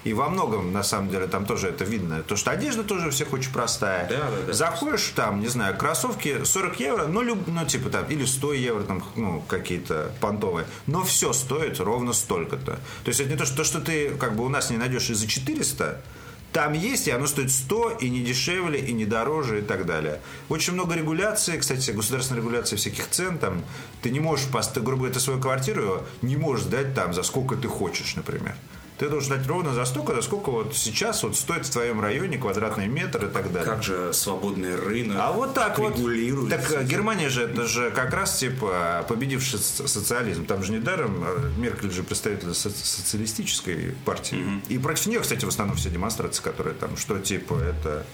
И 0.06 0.14
во 0.14 0.30
многом, 0.30 0.72
на 0.72 0.84
самом 0.84 1.10
деле, 1.10 1.26
там 1.26 1.46
тоже 1.46 1.68
это 1.68 1.84
видно. 1.84 2.22
То, 2.22 2.36
что 2.36 2.52
одежда 2.52 2.84
тоже 2.84 3.08
у 3.08 3.10
всех 3.10 3.34
очень 3.34 3.52
простая. 3.52 4.08
Да, 4.08 4.20
да, 4.20 4.48
да. 4.48 4.54
Заходишь, 4.54 5.12
там, 5.16 5.42
не 5.42 5.48
знаю, 5.48 5.76
кроссовки 5.76 6.44
40 6.44 6.80
евро, 6.80 7.08
ну, 7.08 7.24
люб- 7.24 7.48
ну, 7.48 7.66
типа 7.66 7.90
там, 7.90 8.06
или 8.06 8.24
100 8.24 8.54
евро, 8.54 8.84
там, 8.84 9.04
ну, 9.16 9.44
какие-то 9.48 10.12
понтовые. 10.22 10.68
Но 10.86 11.04
все 11.04 11.34
стоит 11.34 11.80
ровно 11.80 12.14
столько-то. 12.14 12.74
То 13.04 13.08
есть 13.08 13.20
это 13.20 13.32
не 13.32 13.36
то, 13.36 13.46
что, 13.46 13.58
то, 13.58 13.64
что 13.64 13.82
ты, 13.82 14.12
как 14.12 14.36
бы, 14.36 14.46
у 14.46 14.50
нас 14.50 14.70
не 14.70 14.78
найдешь 14.78 15.10
и 15.10 15.16
за 15.16 15.26
400, 15.26 16.00
там 16.52 16.74
есть, 16.74 17.08
и 17.08 17.12
оно 17.12 17.26
стоит 17.26 17.52
100, 17.52 17.98
и 18.00 18.10
не 18.10 18.22
дешевле, 18.22 18.80
и 18.80 18.94
не 18.94 19.06
дороже, 19.06 19.60
и 19.60 19.62
так 19.62 19.88
далее. 19.88 20.22
Очень 20.50 20.74
много 20.74 20.94
регуляций, 20.94 21.58
кстати, 21.58 21.90
государственной 21.90 22.42
регуляции 22.42 22.76
всяких 22.76 23.10
цен, 23.10 23.40
там, 23.40 23.64
ты 24.04 24.12
не 24.12 24.20
можешь, 24.20 24.46
ты, 24.74 24.82
грубо 24.82 24.98
говоря, 24.98 25.14
ты 25.16 25.20
свою 25.20 25.42
квартиру 25.42 26.04
не 26.22 26.38
можешь 26.38 26.66
сдать 26.66 26.94
там 26.94 27.14
за 27.14 27.24
сколько 27.24 27.56
ты 27.56 27.68
хочешь, 27.68 28.16
например. 28.16 28.56
Ты 28.98 29.10
должен 29.10 29.38
дать 29.38 29.46
ровно 29.48 29.74
за 29.74 29.84
столько, 29.86 30.16
за 30.16 30.22
сколько 30.22 30.52
вот 30.52 30.76
сейчас 30.76 31.22
вот 31.24 31.36
стоит 31.36 31.66
в 31.66 31.70
твоем 31.70 32.00
районе 32.00 32.38
квадратный 32.38 32.88
метр 32.88 33.26
и 33.26 33.30
так 33.30 33.52
далее. 33.52 33.70
Как 33.70 33.84
же 33.84 34.14
свободный 34.14 34.76
рынок 34.76 35.18
А 35.20 35.32
вот 35.34 35.54
так 35.54 35.78
вот. 35.80 35.98
регулирует. 35.98 36.50
Так 36.50 36.72
э, 36.72 36.84
Германия 36.86 37.28
же 37.30 37.44
это 37.44 37.66
же 37.66 37.92
как 37.92 38.14
раз 38.14 38.38
типа 38.40 39.06
победивший 39.10 39.60
соци- 39.60 39.88
социализм. 39.88 40.46
Там 40.46 40.64
же 40.64 40.72
недаром 40.72 41.24
э, 41.26 41.52
Меркель 41.58 41.92
же 41.92 42.04
представитель 42.04 42.54
со- 42.54 42.70
социалистической 42.70 43.94
партии. 44.06 44.62
И 44.70 44.78
против 44.78 45.08
нее, 45.08 45.20
кстати, 45.20 45.44
в 45.46 45.50
основном 45.50 45.76
все 45.78 45.90
демонстрации, 45.90 46.42
которые 46.42 46.74
там, 46.76 46.96
что 46.98 47.20
типа 47.20 47.56
это 47.56 48.06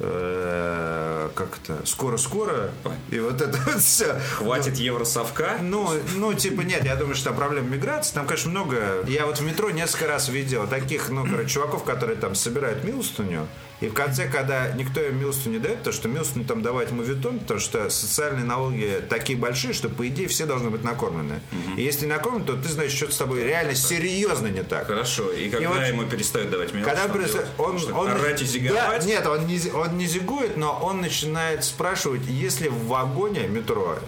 э, 0.00 1.28
как-то 1.34 1.78
скоро-скоро. 1.84 2.70
И 3.10 3.18
вот 3.18 3.40
это 3.40 3.58
вот 3.66 3.82
все. 3.82 4.20
Хватит 4.36 4.76
евросовка. 4.76 5.58
Ну, 5.60 5.90
ну, 6.16 6.34
типа, 6.34 6.62
нет, 6.62 6.84
я 6.84 6.96
думаю, 6.96 7.14
что 7.14 7.26
там 7.26 7.36
проблема 7.36 7.68
миграции. 7.68 8.14
Там, 8.14 8.26
конечно, 8.26 8.50
много. 8.50 9.04
Я 9.06 9.26
вот 9.26 9.38
в 9.38 9.42
метро 9.42 9.70
несколько 9.70 10.06
раз 10.06 10.28
видел 10.28 10.66
таких, 10.66 11.10
ну, 11.10 11.24
короче, 11.28 11.48
чуваков, 11.48 11.84
которые 11.84 12.16
там 12.16 12.34
собирают 12.34 12.84
милостыню. 12.84 13.46
И 13.80 13.88
в 13.88 13.94
конце, 13.94 14.26
когда 14.28 14.72
никто 14.72 15.00
им 15.00 15.20
милостыню 15.20 15.54
не 15.54 15.58
дает, 15.60 15.84
то 15.84 15.92
что 15.92 16.08
милостыню 16.08 16.44
там 16.44 16.62
давать 16.62 16.90
мувитон, 16.90 17.38
потому 17.38 17.60
что 17.60 17.88
социальные 17.90 18.44
налоги 18.44 19.00
такие 19.08 19.38
большие, 19.38 19.72
что, 19.72 19.88
по 19.88 20.06
идее, 20.08 20.26
все 20.26 20.46
должны 20.46 20.68
быть 20.70 20.82
накормлены. 20.82 21.40
И 21.76 21.82
если 21.82 22.06
не 22.06 22.12
накормлены, 22.12 22.44
то 22.44 22.56
ты 22.56 22.68
знаешь, 22.68 22.90
что 22.92 23.10
с 23.12 23.16
тобой 23.16 23.44
реально 23.44 23.76
серьезно 23.76 24.48
не 24.48 24.64
так. 24.64 24.86
Хорошо. 24.88 25.30
И 25.30 25.48
когда 25.48 25.68
вот- 25.68 25.86
ему 25.86 26.04
перестают 26.06 26.50
давать 26.50 26.72
мелочь, 26.72 26.88
Когда 26.88 27.04
что 27.08 27.18
перест- 27.18 27.32
делать? 27.34 27.48
он, 27.58 27.78
Что, 27.78 27.94
он, 27.94 28.08
орать 28.08 28.42
и 28.42 28.46
зиговать? 28.46 29.00
Да, 29.02 29.06
нет, 29.06 29.26
он 29.26 29.46
не, 29.46 29.60
он 29.70 29.96
не 29.96 30.06
зигует, 30.06 30.56
но 30.56 30.76
он 30.82 31.00
начинает 31.00 31.62
спрашивать, 31.64 32.22
если 32.26 32.66
в 32.68 32.86
вагоне 32.88 33.46
метро 33.46 33.98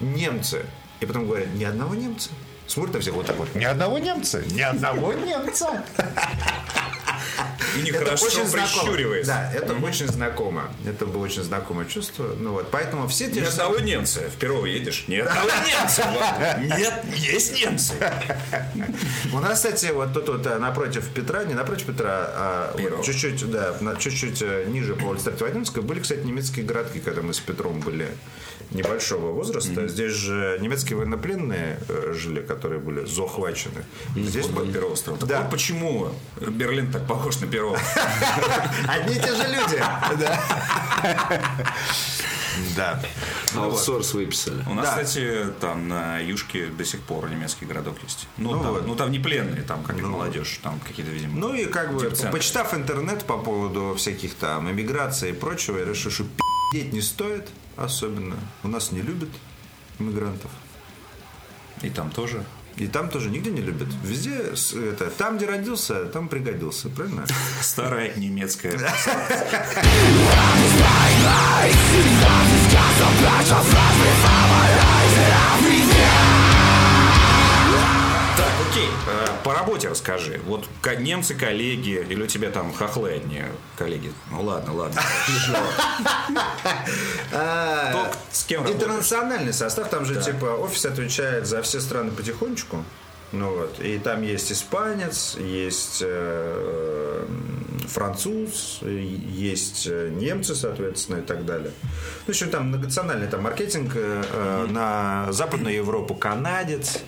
немцы, 0.00 0.66
и 1.00 1.06
потом 1.06 1.26
говорят, 1.28 1.52
ни 1.54 1.62
одного 1.62 1.94
немца. 1.94 2.30
Смотрят 2.66 2.94
на 2.94 3.00
всех 3.00 3.14
вот 3.14 3.26
так 3.26 3.36
вот. 3.36 3.54
Ни 3.54 3.64
одного 3.64 3.98
немца, 3.98 4.42
ни 4.50 4.60
одного 4.60 5.12
немца. 5.12 5.84
И 7.76 7.80
Это 7.88 8.00
нехорошо 8.00 8.26
очень 8.26 8.46
знакомо. 8.46 8.82
прищуриваясь. 8.82 9.26
Да, 9.26 9.52
это 9.52 9.74
очень 9.74 10.08
знакомо. 10.08 10.70
Это 10.86 11.06
было 11.06 11.24
очень 11.24 11.42
знакомое 11.42 11.86
чувство. 11.86 12.26
Ну 12.38 12.52
вот, 12.52 12.70
поэтому 12.70 13.08
все 13.08 13.30
те 13.30 13.40
Ни 13.40 13.44
одного 13.46 13.78
немца. 13.78 14.20
В 14.20 14.36
Перово 14.38 14.66
едешь? 14.66 15.04
Ни 15.08 15.16
одного 15.16 15.48
немца. 15.66 16.58
Нет, 16.78 16.94
есть 17.16 17.54
немцы. 17.58 17.94
У 19.32 19.38
нас, 19.40 19.58
кстати, 19.58 19.86
вот 19.92 20.12
тут 20.12 20.28
вот 20.28 20.46
э, 20.46 20.58
напротив 20.58 21.08
Петра, 21.14 21.44
не 21.44 21.54
напротив 21.54 21.86
Петра, 21.86 22.10
а 22.34 22.76
чуть-чуть, 23.04 23.50
да, 23.50 23.74
чуть-чуть 23.98 24.42
э, 24.42 24.64
ниже 24.68 24.94
по 24.94 25.06
улице 25.06 25.30
Владимирской 25.30 25.82
были, 25.82 26.00
кстати, 26.00 26.20
немецкие 26.20 26.64
городки, 26.64 27.00
когда 27.00 27.22
мы 27.22 27.32
с 27.34 27.40
Петром 27.40 27.80
были 27.80 28.08
небольшого 28.70 29.32
возраста. 29.32 29.86
Здесь 29.88 30.12
же 30.12 30.58
немецкие 30.60 30.96
военнопленные 30.98 31.78
э, 31.88 32.12
жили, 32.14 32.40
которые 32.40 32.80
были 32.80 33.04
захвачены. 33.04 33.84
Здесь 34.16 34.46
Вот 34.46 34.64
бы- 34.66 34.72
Перово 34.72 34.94
строил. 34.94 35.18
Так 35.18 35.28
Да. 35.28 35.40
вот 35.42 35.50
почему 35.50 36.08
Берлин 36.40 36.90
так 36.90 37.06
похож 37.06 37.40
на 37.40 37.46
Перово. 37.62 37.78
Одни 38.88 39.14
и 39.14 39.18
те 39.20 39.34
же 39.34 39.46
люди. 39.48 39.82
Да. 40.18 40.42
Да. 42.76 43.02
Аутсорс 43.56 44.14
выписали. 44.14 44.62
У 44.68 44.74
нас, 44.74 44.84
Да. 44.86 44.90
кстати, 44.90 45.46
там 45.60 45.88
на 45.88 46.18
Юшке 46.18 46.66
до 46.66 46.84
сих 46.84 47.00
пор 47.02 47.30
немецкий 47.30 47.64
городок 47.66 47.96
есть. 48.02 48.26
Ну, 48.36 48.52
Ну 48.52 48.62
там, 48.62 48.72
вот. 48.72 48.86
ну 48.86 48.96
там 48.96 49.10
не 49.10 49.18
пленные, 49.18 49.62
там 49.62 49.82
как 49.84 50.00
молодежь, 50.00 50.58
там 50.62 50.80
какие-то, 50.80 51.12
видимо. 51.12 51.38
Ну 51.38 51.54
и 51.54 51.66
как 51.66 51.94
бы, 51.94 52.10
почитав 52.32 52.74
интернет 52.74 53.24
по 53.24 53.38
поводу 53.38 53.94
всяких 53.96 54.34
там 54.34 54.70
иммиграции 54.70 55.30
и 55.30 55.32
прочего, 55.32 55.78
я 55.78 55.84
решил, 55.84 56.10
что 56.10 56.24
пи***ть 56.72 56.92
не 56.92 57.00
стоит 57.00 57.48
особенно. 57.76 58.36
У 58.64 58.68
нас 58.68 58.92
не 58.92 59.02
любят 59.02 59.30
иммигрантов. 59.98 60.50
И 61.82 61.90
там 61.90 62.10
тоже. 62.10 62.44
И 62.76 62.86
там 62.86 63.08
тоже 63.08 63.30
нигде 63.30 63.50
не 63.50 63.60
любят. 63.60 63.88
Везде 64.02 64.52
это, 64.90 65.10
там, 65.10 65.36
где 65.36 65.46
родился, 65.46 66.06
там 66.06 66.28
пригодился, 66.28 66.88
правильно? 66.88 67.24
Старая 67.60 68.14
немецкая. 68.16 68.72
работе 79.72 79.88
расскажи. 79.88 80.40
Вот 80.46 80.68
немцы 80.98 81.34
коллеги, 81.34 82.04
или 82.08 82.22
у 82.22 82.26
тебя 82.26 82.50
там 82.50 82.72
хохлы 82.72 83.12
одни 83.12 83.42
коллеги? 83.76 84.12
Ну 84.30 84.42
ладно, 84.42 84.74
ладно. 84.74 85.00
С 88.30 88.44
кем? 88.44 88.66
Интернациональный 88.68 89.52
состав, 89.52 89.88
там 89.88 90.04
же 90.04 90.20
типа 90.20 90.46
офис 90.46 90.84
отвечает 90.84 91.46
за 91.46 91.62
все 91.62 91.80
страны 91.80 92.10
потихонечку. 92.10 92.84
Ну 93.32 93.56
вот, 93.56 93.80
и 93.80 93.98
там 93.98 94.20
есть 94.20 94.52
испанец, 94.52 95.36
есть 95.38 96.02
э, 96.02 97.26
француз, 97.88 98.80
есть 98.82 99.86
э, 99.90 100.10
немцы, 100.10 100.54
соответственно, 100.54 101.20
и 101.20 101.22
так 101.22 101.46
далее. 101.46 101.70
Ну, 102.26 102.34
еще 102.34 102.44
там 102.44 102.68
многонациональный 102.68 103.28
там 103.28 103.42
маркетинг 103.42 103.92
э, 103.94 104.22
э, 104.30 104.66
на 104.68 105.32
Западную 105.32 105.74
Европу 105.74 106.14
канадец. 106.14 106.98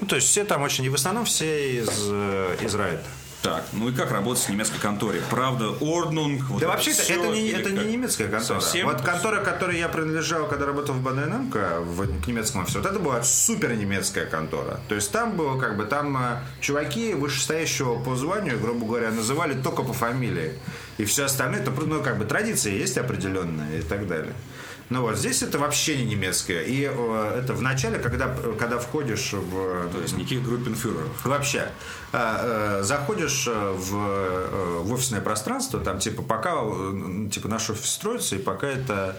Ну, 0.00 0.06
то 0.06 0.16
есть 0.16 0.28
все 0.28 0.44
там 0.44 0.62
очень, 0.62 0.84
и 0.84 0.88
в 0.88 0.94
основном 0.94 1.24
все 1.24 1.80
из 1.80 1.88
э, 2.10 2.56
Израиля. 2.62 3.00
Так, 3.44 3.62
ну 3.74 3.90
и 3.90 3.92
как 3.92 4.10
работать 4.10 4.42
с 4.42 4.48
немецкой 4.48 4.80
конторе? 4.80 5.20
Правда, 5.28 5.68
Орднунг? 5.82 6.44
вот 6.44 6.60
Да 6.60 6.66
это 6.66 6.76
вообще 6.76 6.92
всё, 6.92 7.22
это, 7.22 7.28
не, 7.30 7.50
это 7.50 7.70
не 7.72 7.92
немецкая 7.92 8.28
контора. 8.28 8.60
Совсем? 8.60 8.86
Вот 8.86 9.02
контора, 9.02 9.40
к 9.40 9.44
которой 9.44 9.78
я 9.78 9.90
принадлежал, 9.90 10.48
когда 10.48 10.64
работал 10.64 10.94
в 10.94 11.02
БННМК, 11.02 11.54
в 11.80 12.22
к 12.22 12.26
немецком 12.26 12.62
офисе, 12.62 12.78
вот 12.78 12.86
это 12.86 12.98
была 12.98 13.22
супер 13.22 13.74
немецкая 13.74 14.24
контора. 14.24 14.80
То 14.88 14.94
есть 14.94 15.12
там 15.12 15.36
было 15.36 15.60
как 15.60 15.76
бы, 15.76 15.84
там 15.84 16.16
э, 16.16 16.38
чуваки 16.62 17.12
вышестоящего 17.12 18.02
по 18.02 18.16
званию, 18.16 18.58
грубо 18.58 18.86
говоря, 18.86 19.10
называли 19.10 19.52
только 19.52 19.82
по 19.82 19.92
фамилии. 19.92 20.54
И 20.96 21.04
все 21.04 21.26
остальное, 21.26 21.60
это 21.60 21.70
ну, 21.70 22.02
как 22.02 22.16
бы 22.16 22.24
традиции 22.24 22.72
есть 22.72 22.96
определенные 22.96 23.80
и 23.80 23.82
так 23.82 24.08
далее. 24.08 24.32
Ну 24.90 25.00
вот 25.00 25.16
здесь 25.16 25.42
это 25.42 25.58
вообще 25.58 25.96
не 25.96 26.14
немецкое. 26.14 26.62
И 26.62 26.82
э, 26.90 27.40
это 27.40 27.54
в 27.54 27.62
начале, 27.62 27.98
когда, 27.98 28.34
когда 28.58 28.78
входишь 28.78 29.32
в... 29.32 29.90
То 29.90 30.00
есть 30.02 30.16
никаких 30.16 30.42
группенфюреров. 30.42 31.24
Вообще, 31.24 31.70
э, 32.12 32.18
э, 32.18 32.82
заходишь 32.82 33.46
э, 33.48 33.72
в, 33.72 34.82
в 34.82 34.92
офисное 34.92 35.20
пространство, 35.20 35.80
там 35.80 35.98
типа 35.98 36.22
пока 36.22 36.56
типа 37.30 37.48
наш 37.48 37.70
офис 37.70 37.90
строится, 37.90 38.36
и 38.36 38.38
пока 38.38 38.66
это 38.66 39.16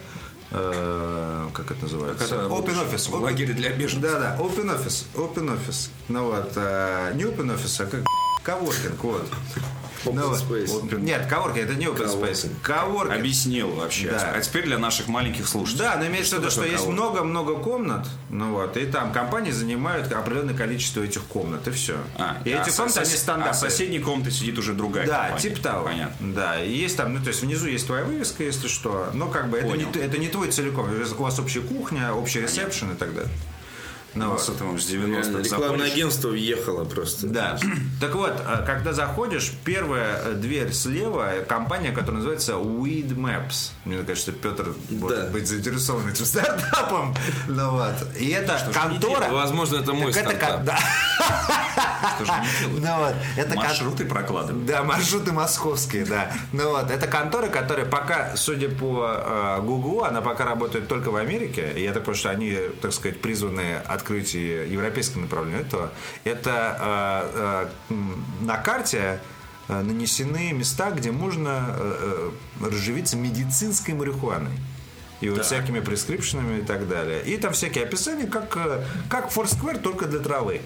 как 0.52 1.72
это 1.72 1.82
называется? 1.82 2.24
Как 2.24 2.38
это 2.38 2.46
open 2.46 2.78
office. 2.88 3.10
в 3.10 3.16
лагере 3.16 3.54
для 3.54 3.72
беженцев. 3.72 4.12
Да, 4.12 4.20
да, 4.20 4.38
open 4.40 4.68
office, 4.68 5.06
open 5.16 5.58
office. 5.58 5.90
Ну 6.08 6.26
вот, 6.26 6.52
э, 6.56 7.14
не 7.16 7.24
open 7.24 7.54
office, 7.54 7.84
а 7.84 7.88
как 7.88 8.02
коворкинг, 8.44 9.04
вот. 9.04 9.28
Open 10.06 10.28
вот. 10.28 10.42
space. 10.42 11.00
Нет, 11.00 11.28
коворкинг 11.28 11.66
это 11.66 11.76
не 11.76 11.86
open 11.86 12.08
space. 12.08 12.50
Коворкинг. 12.62 13.18
Объяснил 13.20 13.72
вообще. 13.72 14.10
Да. 14.12 14.34
А 14.36 14.42
теперь 14.42 14.66
для 14.66 14.78
наших 14.78 15.08
маленьких 15.08 15.48
слушателей. 15.48 15.86
Да, 15.86 15.96
но 15.98 16.08
имеется 16.08 16.36
в 16.36 16.40
виду, 16.40 16.52
что 16.52 16.62
такое 16.62 16.74
есть 16.74 16.88
много-много 16.88 17.56
комнат, 17.56 18.08
ну 18.30 18.54
вот, 18.54 18.78
и 18.78 18.86
там 18.86 19.12
компании 19.12 19.52
занимают 19.52 20.12
определенное 20.12 20.56
количество 20.56 21.02
этих 21.02 21.24
комнат, 21.24 21.68
и 21.68 21.72
все. 21.72 21.98
А, 22.18 22.38
и 22.46 22.52
а 22.52 22.62
эти 22.62 22.76
комнаты, 22.76 23.00
они 23.00 23.10
сос- 23.10 23.18
стандартные. 23.18 23.52
А 23.52 23.54
в 23.54 23.58
соседней 23.72 24.00
комнате 24.00 24.32
сидит 24.32 24.58
уже 24.58 24.74
другая 24.74 25.08
Да, 25.08 25.28
компания. 25.30 25.42
типа 25.42 25.62
того. 25.62 25.86
Понятно. 25.86 26.34
Да, 26.34 26.64
и 26.64 26.72
есть 26.72 26.98
там, 26.98 27.14
ну 27.14 27.22
то 27.22 27.30
есть 27.30 27.42
внизу 27.42 27.68
есть 27.68 27.86
твоя 27.86 28.04
вывеска, 28.04 28.44
если 28.44 28.68
что, 28.68 29.10
но 29.14 29.28
как 29.28 29.50
бы 29.50 29.58
это 29.58 29.76
не, 29.76 29.86
это 30.00 30.18
не 30.18 30.28
твой 30.28 30.52
целиком. 30.52 30.90
У 31.18 31.24
вас 31.24 31.40
общая 31.40 31.62
кухня, 31.62 32.14
общий 32.14 32.42
ресепшн 32.42 32.92
и 32.92 32.96
так 32.96 33.14
далее. 33.14 33.32
Ну, 34.16 34.30
вот. 34.32 34.42
С 34.42 34.50
этого 34.50 34.78
с 34.78 34.90
90-х 34.90 35.40
Рекламное 35.40 35.92
агентство 35.92 36.30
въехало 36.30 36.86
просто. 36.86 37.28
Да. 37.28 37.60
Так 38.00 38.16
вот, 38.16 38.34
а, 38.46 38.64
когда 38.66 38.94
заходишь, 38.94 39.52
первая 39.64 40.20
э, 40.24 40.34
дверь 40.34 40.74
слева 40.74 41.36
э, 41.36 41.46
компания, 41.46 41.92
которая 41.92 42.18
называется 42.18 42.54
Weed 42.54 43.16
Maps. 43.16 43.72
Мне 43.86 43.98
кажется, 44.04 44.32
что 44.32 44.32
Петр 44.34 44.74
может 44.90 45.32
быть 45.32 45.48
заинтересован 45.48 46.08
этим 46.10 46.26
стартапом. 46.26 47.16
Ну 47.48 47.72
вот. 47.72 47.96
И 48.20 48.30
это 48.30 48.60
контора. 48.74 49.30
Возможно, 49.32 49.78
это 49.78 49.94
мой 49.94 50.14
стартап. 50.14 50.70
кон- 52.18 52.26
да. 52.26 52.26
Что 52.26 52.26
же 52.26 52.32
они 52.32 52.48
делают? 52.60 52.84
Ну 52.84 52.98
вот. 52.98 53.16
Это 53.38 53.56
Маршруты 53.56 54.06
прокладывают. 54.06 54.66
Да, 54.66 54.84
маршруты 54.84 55.32
московские, 55.32 56.06
да. 56.06 56.32
Ну 56.54 56.70
вот, 56.72 56.92
это 56.92 57.08
контора, 57.08 57.48
которая 57.48 57.86
пока, 57.86 58.36
судя 58.36 58.70
по 58.70 59.08
э, 59.08 59.62
Гуглу, 59.62 60.04
она 60.04 60.22
пока 60.22 60.46
работает 60.46 60.88
только 60.88 61.10
в 61.10 61.16
Америке. 61.16 61.74
И 61.76 61.84
я 61.84 61.94
так 61.94 62.04
понимаю, 62.04 62.18
что 62.18 62.30
они, 62.30 62.58
так 62.82 62.94
сказать, 62.94 63.22
призваны 63.22 63.76
открыть 63.88 64.34
европейское 64.34 65.22
направление 65.22 65.62
этого. 65.62 65.92
Это 66.24 67.70
э, 67.90 67.94
э, 67.94 67.96
на 68.42 68.58
карте 68.58 69.20
нанесены 69.68 70.52
места, 70.54 70.92
где 70.92 71.12
можно 71.12 71.76
разживиться 72.62 73.18
медицинской 73.18 73.96
марихуаной. 73.96 74.52
И 75.22 75.30
вот 75.30 75.44
всякими 75.46 75.80
прескрипшенами 75.80 76.60
и 76.60 76.62
так 76.62 76.88
далее. 76.88 77.24
И 77.24 77.38
там 77.38 77.54
всякие 77.54 77.86
описания, 77.86 78.28
как, 78.28 78.50
как 79.10 79.32
Foursquare, 79.32 79.80
только 79.80 80.06
для 80.06 80.20
травы. 80.20 80.62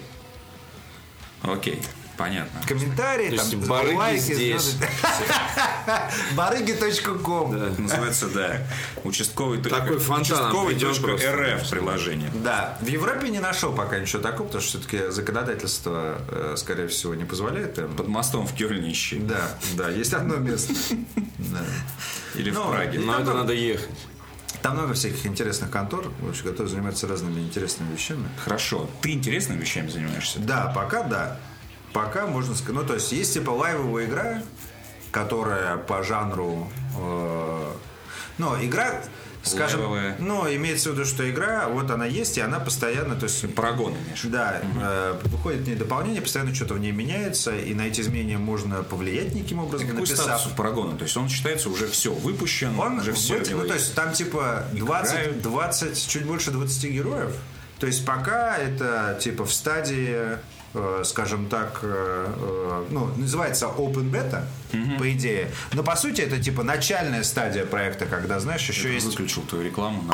Окей, 1.42 1.82
понятно. 2.16 2.60
Комментарии, 2.66 3.28
То 3.28 3.34
есть 3.34 3.50
там, 3.52 3.60
барыги 3.60 3.94
лайки, 3.96 4.20
здесь. 4.34 4.76
Барыги.ком. 6.36 7.54
Это 7.54 7.80
называется, 7.80 8.28
да, 8.28 8.58
участковый 9.04 9.62
Такой 9.62 9.98
фонтаном 9.98 10.66
участковый. 10.66 11.54
РФ 11.56 11.68
приложение. 11.70 12.30
Да, 12.34 12.76
в 12.80 12.86
Европе 12.86 13.28
не 13.30 13.38
нашел 13.40 13.72
пока 13.72 13.98
ничего 13.98 14.22
такого, 14.22 14.46
потому 14.46 14.62
что 14.62 14.78
все-таки 14.78 15.10
законодательство, 15.10 16.18
э, 16.28 16.54
скорее 16.56 16.88
всего, 16.88 17.14
не 17.14 17.24
позволяет 17.24 17.78
им. 17.78 17.94
Под 17.96 18.08
мостом 18.08 18.46
в 18.46 18.54
Кёльне 18.54 18.92
ищи. 18.92 19.18
Да, 19.18 19.56
да, 19.74 19.88
есть 19.90 20.12
одно 20.12 20.36
место. 20.36 20.74
Да. 21.38 21.58
Или 22.38 22.50
Ну, 22.50 22.64
в 22.64 22.70
Праге. 22.70 22.98
Но 23.00 23.18
это 23.18 23.32
надо 23.34 23.52
ехать. 23.54 23.88
Там 24.62 24.74
много 24.74 24.94
всяких 24.94 25.26
интересных 25.26 25.70
контор, 25.70 26.10
в 26.20 26.28
общем, 26.28 26.44
которые 26.44 26.68
занимаются 26.68 27.06
разными 27.06 27.40
интересными 27.40 27.92
вещами. 27.92 28.28
Хорошо. 28.44 28.88
Ты 29.00 29.12
интересными 29.12 29.60
вещами 29.60 29.88
занимаешься? 29.88 30.38
Да, 30.40 30.72
пока 30.74 31.02
да. 31.02 31.38
Пока 31.92 32.26
можно 32.26 32.54
сказать. 32.54 32.82
Ну, 32.82 32.86
то 32.86 32.94
есть, 32.94 33.10
есть 33.12 33.34
типа 33.34 33.50
лайвовая 33.50 34.06
игра, 34.06 34.42
которая 35.10 35.76
по 35.76 36.02
жанру. 36.02 36.70
э, 36.98 37.72
ну, 38.38 38.64
игра, 38.64 39.02
скажем. 39.42 39.80
Лайвовая. 39.80 40.16
Ну, 40.18 40.46
имеется 40.54 40.90
в 40.90 40.92
виду, 40.94 41.04
что 41.04 41.28
игра, 41.30 41.68
вот 41.68 41.90
она 41.90 42.04
есть, 42.06 42.36
и 42.38 42.40
она 42.40 42.60
постоянно, 42.60 43.14
то 43.16 43.24
есть. 43.24 43.54
Парагон 43.54 43.94
имеешь? 44.06 44.22
Да, 44.24 44.60
э, 44.80 45.18
выходит 45.24 45.60
в 45.62 45.68
ней 45.68 45.74
дополнение, 45.76 46.20
постоянно 46.22 46.54
что-то 46.54 46.74
в 46.74 46.78
ней 46.78 46.92
меняется, 46.92 47.56
и 47.56 47.74
на 47.74 47.82
эти 47.82 48.00
изменения 48.00 48.38
можно 48.38 48.82
повлиять 48.82 49.34
неким 49.34 49.60
образом, 49.60 49.88
Какой 49.88 50.02
написав. 50.02 50.24
статус 50.24 50.52
у 50.52 50.56
Парагона? 50.56 50.96
То 50.96 51.04
есть 51.04 51.16
он 51.16 51.28
считается 51.28 51.68
уже 51.70 51.86
все, 51.88 52.12
выпущен, 52.12 52.78
Он 52.78 52.98
уже 52.98 53.12
все. 53.12 53.38
быть- 53.38 53.50
ну, 53.50 53.66
то 53.66 53.74
есть 53.74 53.94
там 53.94 54.12
типа 54.12 54.64
20, 54.72 55.12
Играют. 55.14 55.42
20, 55.42 56.08
чуть 56.08 56.24
больше 56.24 56.50
20 56.50 56.90
героев. 56.90 57.32
То 57.78 57.86
есть 57.86 58.04
пока 58.04 58.56
это 58.58 59.18
типа 59.20 59.46
в 59.46 59.52
стадии, 59.54 60.36
скажем 61.04 61.46
так, 61.48 61.80
э, 61.82 62.26
э, 62.36 62.84
ну, 62.90 63.10
называется 63.16 63.66
open 63.66 64.10
beta, 64.10 64.44
по 64.98 65.10
идее. 65.12 65.50
Но 65.72 65.82
по 65.82 65.96
сути 65.96 66.20
это 66.20 66.38
типа 66.40 66.62
начальная 66.62 67.22
стадия 67.24 67.64
проекта, 67.64 68.06
когда, 68.06 68.38
знаешь, 68.40 68.68
еще 68.68 68.92
есть... 68.94 69.06
выключил 69.06 69.42
твою 69.42 69.64
рекламу. 69.64 70.02
на- 70.02 70.12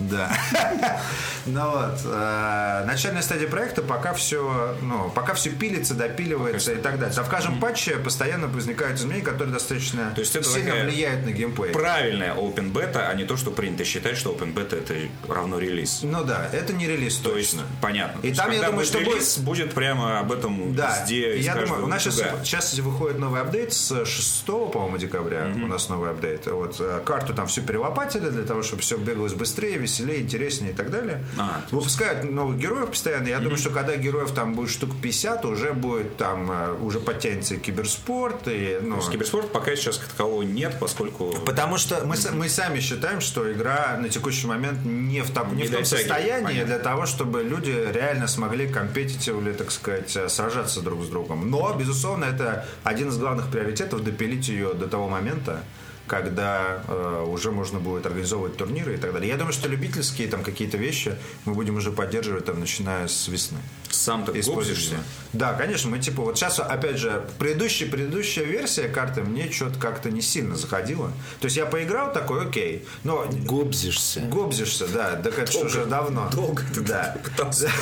Да. 0.00 0.32
Ну 1.46 1.70
вот, 1.70 2.00
э, 2.04 2.84
начальная 2.86 3.22
стадия 3.22 3.48
проекта 3.48 3.80
пока 3.80 4.12
все, 4.12 4.76
ну, 4.82 5.10
пока 5.10 5.32
все 5.32 5.48
пилится, 5.48 5.94
допиливается 5.94 6.72
и 6.72 6.76
так 6.76 6.98
далее. 6.98 7.16
А 7.18 7.22
в 7.22 7.30
каждом 7.30 7.58
патче 7.58 7.96
постоянно 7.96 8.46
возникают 8.46 8.98
изменения, 8.98 9.24
которые 9.24 9.54
достаточно 9.54 10.14
сильно 10.22 10.84
влияют 10.84 11.24
на 11.24 11.30
геймплей. 11.30 11.72
Правильная 11.72 12.34
open 12.34 12.72
beta, 12.72 13.08
а 13.08 13.14
не 13.14 13.24
то, 13.24 13.38
что 13.38 13.50
принято 13.50 13.84
считать, 13.84 14.18
что 14.18 14.32
open 14.32 14.52
beta 14.54 14.78
это 14.78 14.94
равно 15.32 15.58
релиз. 15.58 16.00
Ну 16.02 16.24
да, 16.24 16.48
это 16.52 16.74
не 16.74 16.86
релиз 16.86 17.16
То 17.16 17.36
есть, 17.36 17.52
точно. 17.52 17.66
понятно. 17.80 18.20
И 18.20 18.32
там, 18.34 18.50
я 18.50 18.62
думаю, 18.62 18.84
что 18.84 18.98
релиз, 18.98 19.38
будет 19.38 19.72
прямо 19.72 20.20
об 20.20 20.32
этом 20.32 20.74
Да, 20.74 21.00
везде. 21.00 21.38
я 21.40 21.54
думаю, 21.54 21.84
у 21.84 21.88
нас 21.88 22.04
сейчас 22.04 22.74
выходит 22.74 23.18
новый 23.18 23.40
апдейт 23.40 23.72
с 23.72 24.04
6, 24.04 24.44
по-моему, 24.46 24.98
декабря. 24.98 25.50
У 25.54 25.66
нас 25.66 25.88
новый 25.88 26.10
апдейт. 26.10 26.46
Вот 26.46 26.76
э, 26.80 27.00
карту 27.04 27.34
там 27.34 27.46
все 27.46 27.62
перелопатили 27.62 28.28
для 28.28 28.44
того, 28.44 28.62
чтобы 28.62 28.82
все 28.82 28.96
бегалось 28.96 29.32
быстрее, 29.34 29.78
веселее, 29.90 30.20
интереснее 30.22 30.72
и 30.72 30.74
так 30.74 30.90
далее. 30.90 31.22
А, 31.38 31.62
Выпускают 31.70 32.30
новых 32.30 32.58
героев 32.58 32.90
постоянно. 32.90 33.28
Я 33.28 33.38
думаю, 33.40 33.58
что 33.58 33.70
когда 33.70 33.96
героев 33.96 34.30
там 34.32 34.54
будет 34.54 34.70
штук 34.70 34.90
50, 35.00 35.44
уже 35.44 35.72
будет 35.72 36.16
там 36.16 36.50
э, 36.50 36.72
уже 36.80 37.00
подтянется 37.00 37.54
и 37.54 37.58
киберспорт 37.58 38.46
и 38.48 38.78
ну, 38.82 38.94
То 38.96 39.00
есть 39.00 39.10
киберспорт 39.10 39.52
пока 39.52 39.74
сейчас 39.76 39.98
такового 39.98 40.42
нет, 40.42 40.76
поскольку 40.80 41.32
Потому 41.44 41.78
что 41.78 42.04
мы, 42.06 42.16
мы 42.32 42.48
сами 42.48 42.80
считаем, 42.80 43.20
что 43.20 43.50
игра 43.52 43.96
на 44.00 44.08
текущий 44.08 44.46
момент 44.46 44.84
не 44.84 45.22
в, 45.22 45.30
так- 45.30 45.50
не 45.52 45.62
Не 45.62 45.62
в 45.64 45.70
том 45.70 45.80
дотягивает, 45.82 45.86
состоянии 45.88 46.44
понятно. 46.44 46.66
для 46.66 46.78
того, 46.78 47.06
чтобы 47.06 47.42
люди 47.42 47.88
реально 47.92 48.28
смогли 48.28 48.68
компетитивно, 48.68 49.52
так 49.52 49.70
сказать, 49.70 50.16
сражаться 50.30 50.80
друг 50.80 51.04
с 51.04 51.08
другом. 51.08 51.50
Но, 51.50 51.74
безусловно, 51.78 52.24
это 52.24 52.66
один 52.84 53.08
из 53.08 53.18
главных 53.18 53.48
приоритетов 53.50 54.02
допилить 54.04 54.48
ее 54.48 54.74
до 54.74 54.86
того 54.86 55.08
момента, 55.08 55.62
когда 56.10 56.82
э, 56.88 57.24
уже 57.28 57.52
можно 57.52 57.78
будет 57.78 58.04
организовывать 58.04 58.56
турниры 58.56 58.94
и 58.94 58.96
так 58.96 59.12
далее. 59.12 59.28
Я 59.28 59.36
думаю, 59.36 59.52
что 59.52 59.68
любительские 59.68 60.26
там 60.26 60.42
какие-то 60.42 60.76
вещи 60.76 61.14
мы 61.44 61.54
будем 61.54 61.76
уже 61.76 61.92
поддерживать 61.92 62.46
там, 62.46 62.58
начиная 62.58 63.06
с 63.06 63.28
весны. 63.28 63.58
Сам 64.00 64.24
ты 64.24 64.40
Используешься. 64.40 64.96
Да, 65.32 65.52
конечно, 65.52 65.90
мы 65.90 65.98
типа 65.98 66.22
вот 66.22 66.38
сейчас, 66.38 66.58
опять 66.58 66.96
же, 66.96 67.24
предыдущая, 67.38 67.88
предыдущая 67.88 68.44
версия 68.44 68.88
карты 68.88 69.22
мне 69.22 69.50
что-то 69.52 69.78
как-то 69.78 70.10
не 70.10 70.22
сильно 70.22 70.56
заходила. 70.56 71.12
То 71.40 71.46
есть 71.46 71.56
я 71.56 71.66
поиграл 71.66 72.12
такой, 72.12 72.46
окей, 72.46 72.86
но 73.04 73.26
Гобзишься. 73.44 74.20
гобзишься, 74.20 74.88
да, 74.88 75.16
так 75.16 75.38
это 75.38 75.52
ж 75.52 75.56
уже 75.56 75.84
давно. 75.84 76.28
Долго 76.32 76.62
ты 76.74 76.80
да. 76.80 77.16
пытался. 77.22 77.70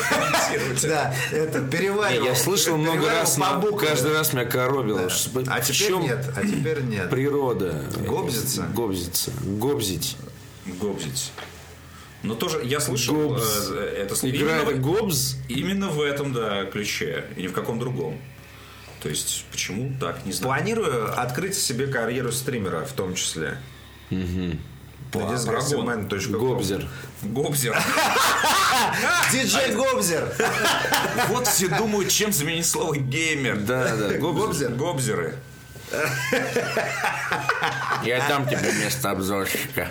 Да, 0.82 1.14
это 1.32 1.60
переваривал. 1.60 2.26
Я 2.26 2.34
слышал 2.34 2.76
много 2.76 3.06
раз, 3.10 3.38
каждый 3.78 4.12
раз 4.12 4.32
меня 4.32 4.44
коробило. 4.44 5.08
А 5.46 5.60
теперь 5.60 5.94
нет, 5.96 6.32
а 6.37 6.42
теперь 6.42 6.82
нет. 6.82 7.10
Природа. 7.10 7.84
Гобзиться? 8.06 8.62
Гобзиться. 8.75 9.30
Гобзить. 9.42 10.16
Гобзить. 10.66 11.32
Но 12.22 12.34
тоже 12.34 12.60
я 12.64 12.80
слышал 12.80 13.14
Гобз. 13.14 13.70
э, 13.70 14.02
это 14.02 14.16
слово. 14.16 14.32
Игра 14.34 14.62
Именно 14.62 14.72
гобз. 14.80 15.37
Именно 15.48 15.88
в 15.88 16.00
этом, 16.00 16.32
да, 16.32 16.64
ключе. 16.64 17.25
И 17.37 17.42
ни 17.42 17.46
в 17.46 17.52
каком 17.52 17.78
другом. 17.78 18.18
То 19.00 19.08
есть, 19.08 19.44
почему 19.52 19.92
так, 20.00 20.25
не 20.26 20.32
знаю. 20.32 20.54
Планирую 20.54 21.20
открыть 21.20 21.56
себе 21.56 21.87
карьеру 21.87 22.32
стримера 22.32 22.84
в 22.84 22.92
том 22.92 23.14
числе. 23.14 23.58
Угу. 24.10 24.58
Гобзер. 25.12 26.88
Гобзер. 27.22 27.78
Диджей 29.32 29.75
Гобзер. 29.75 30.32
Вот 31.28 31.46
все 31.46 31.68
думают, 31.68 32.10
чем 32.10 32.32
заменить 32.32 32.66
слово 32.66 32.96
геймер. 32.96 33.60
Да, 33.60 33.96
да. 33.96 34.08
Гобзер. 34.18 34.72
Гобзеры. 34.72 35.37
Я 38.04 38.28
дам 38.28 38.46
тебе 38.46 38.72
место 38.72 39.10
обзорщика. 39.10 39.88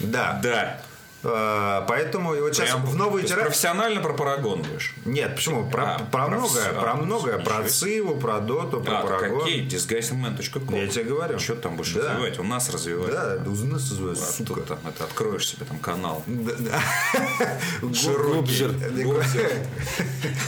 Да. 0.00 0.40
Да. 0.42 0.80
Э, 1.24 1.82
Поэтому 1.88 2.34
и 2.34 2.40
вот 2.40 2.54
сейчас 2.54 2.70
Прям, 2.70 2.84
в 2.84 3.16
есть 3.16 3.26
итерацию... 3.26 3.46
профессионально 3.46 4.00
про 4.00 4.12
Парагон 4.12 4.62
будешь. 4.62 4.94
Нет, 5.04 5.34
почему? 5.34 5.68
Про, 5.68 5.82
А, 5.94 5.98
про 5.98 6.04
про 6.06 6.28
многое, 6.28 6.72
про 6.72 6.94
многое. 6.94 7.38
Про. 7.38 7.64
Циву, 7.68 8.16
про 8.16 8.40
Доту, 8.40 8.80
про 8.80 8.98
А, 8.98 9.02
Парагон. 9.02 9.42
окей, 9.42 9.66
disguiseman.com. 9.66 10.74
Я 10.76 10.86
тебе 10.88 11.04
говорю. 11.04 11.38
Что 11.38 11.54
там 11.56 11.76
будешь 11.76 11.92
Да. 11.94 12.10
развивать? 12.12 12.38
У 12.38 12.42
нас 12.44 12.68
развивать. 12.70 13.10
Да, 13.10 13.36
да, 13.38 13.50
у 13.50 13.54
нас 13.54 13.90
называют, 13.90 14.18
А 14.18 14.22
сука. 14.32 14.54
тут 14.54 14.66
там, 14.66 14.78
это 14.86 15.04
откроешь 15.04 15.48
себе 15.48 15.64
там 15.64 15.78
канал. 15.78 16.22
Гобзер. 17.82 18.72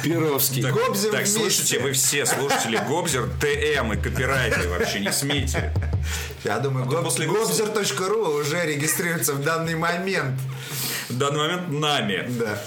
Перовский. 0.03 0.63
Так, 0.63 0.73
Гобзер 0.75 1.11
так, 1.13 1.27
слушайте, 1.27 1.79
вы 1.81 1.93
все 1.93 2.27
слушатели 2.27 2.81
Гобзер, 2.89 3.29
ТМ 3.41 3.93
и 3.93 3.97
копирайты 3.97 4.69
вообще 4.69 5.01
не 5.01 5.13
смейте. 5.13 5.73
Я 6.45 6.59
думаю, 6.59 6.87
то 6.87 6.97
гоб- 6.97 7.05
после 7.05 7.27
gobzer.ru 7.27 8.41
уже 8.41 8.65
регистрируется 8.67 9.35
в 9.35 9.43
данный 9.43 9.75
момент. 9.75 10.41
В 11.09 11.17
данный 11.19 11.39
момент 11.39 11.69
нами. 11.71 12.27
Да. 12.39 12.59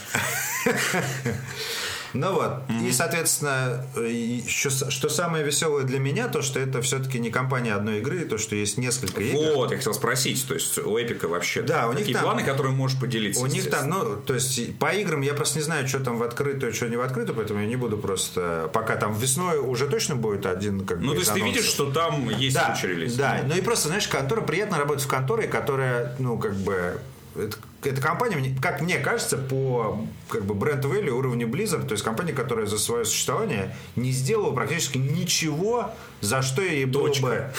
Ну 2.14 2.34
вот. 2.34 2.64
И, 2.84 2.92
соответственно, 2.92 3.86
э, 3.96 4.10
еще 4.12 4.70
что 4.70 5.10
самое 5.10 5.44
веселое 5.44 5.84
для 5.84 6.00
меня, 6.00 6.28
то, 6.28 6.42
что 6.42 6.60
это 6.60 6.82
все-таки 6.82 7.20
не 7.20 7.30
компания 7.30 7.74
одной 7.74 8.00
игры, 8.00 8.26
то, 8.26 8.38
что 8.38 8.56
есть 8.56 8.78
несколько 8.78 9.22
игр. 9.22 9.54
Вот, 9.56 9.72
я 9.72 9.78
хотел 9.78 9.94
спросить, 9.94 10.46
то 10.48 10.54
есть 10.54 10.78
у 10.80 10.98
Эпика 10.98 11.28
вообще 11.28 11.62
Да, 11.62 11.88
у 11.88 11.92
них 11.92 12.00
такие 12.00 12.16
там- 12.16 12.24
планы, 12.24 12.44
которые 12.44 12.74
можешь 12.74 13.00
поделиться. 13.00 13.42
У 13.44 13.48
них 13.48 13.70
там, 13.70 13.90
ну, 13.90 14.16
то 14.16 14.34
есть 14.34 14.78
по 14.80 14.94
играм 14.94 15.22
я 15.22 15.34
просто 15.34 15.60
не 15.60 15.64
знаю, 15.64 15.88
что 15.88 16.00
там 16.00 16.18
в 16.18 16.24
открытую, 16.24 16.74
что 16.74 16.88
не 16.90 16.96
в 16.98 17.02
открытую, 17.02 17.36
поэтому 17.36 17.60
я 17.62 17.68
не 17.68 17.76
буду 17.76 17.98
просто... 17.98 18.70
Пока 18.74 18.96
там 18.96 19.14
весной 19.14 19.60
уже 19.60 19.88
точно 19.88 20.16
будет 20.16 20.46
один 20.46 20.86
как 20.86 21.00
Ну, 21.00 21.10
бы, 21.10 21.14
то 21.14 21.20
есть 21.20 21.34
ты 21.34 21.42
видишь, 21.42 21.66
что 21.66 21.92
там 21.92 22.30
есть 22.30 22.56
да, 22.56 22.72
куча 22.72 22.88
релизов. 22.88 23.18
Да, 23.18 23.42
ну 23.48 23.56
и 23.56 23.62
просто, 23.62 23.88
знаешь, 23.90 24.08
контора, 24.08 24.42
приятно 24.42 24.78
работать 24.78 25.04
в 25.04 25.08
конторе, 25.08 25.48
которая, 25.48 26.16
ну, 26.20 26.38
как 26.38 26.56
бы, 26.56 27.00
это, 27.36 27.58
эта 27.84 28.02
компания, 28.02 28.56
как 28.62 28.82
мне 28.82 28.98
кажется, 28.98 29.38
по 29.38 30.06
как 30.28 30.46
бы 30.46 30.54
бренд 30.54 30.84
value 30.84 31.12
уровня 31.12 31.46
Blizzard, 31.46 31.86
то 31.88 31.94
есть 31.94 32.04
компания, 32.04 32.34
которая 32.34 32.66
за 32.66 32.78
свое 32.78 33.06
существование 33.06 33.76
не 33.96 34.12
сделала 34.12 34.54
практически 34.54 34.98
ничего, 34.98 35.92
за 36.22 36.42
что 36.42 36.62
ей 36.62 36.86
было 36.86 37.08
Точка. 37.08 37.26
бы... 37.26 37.54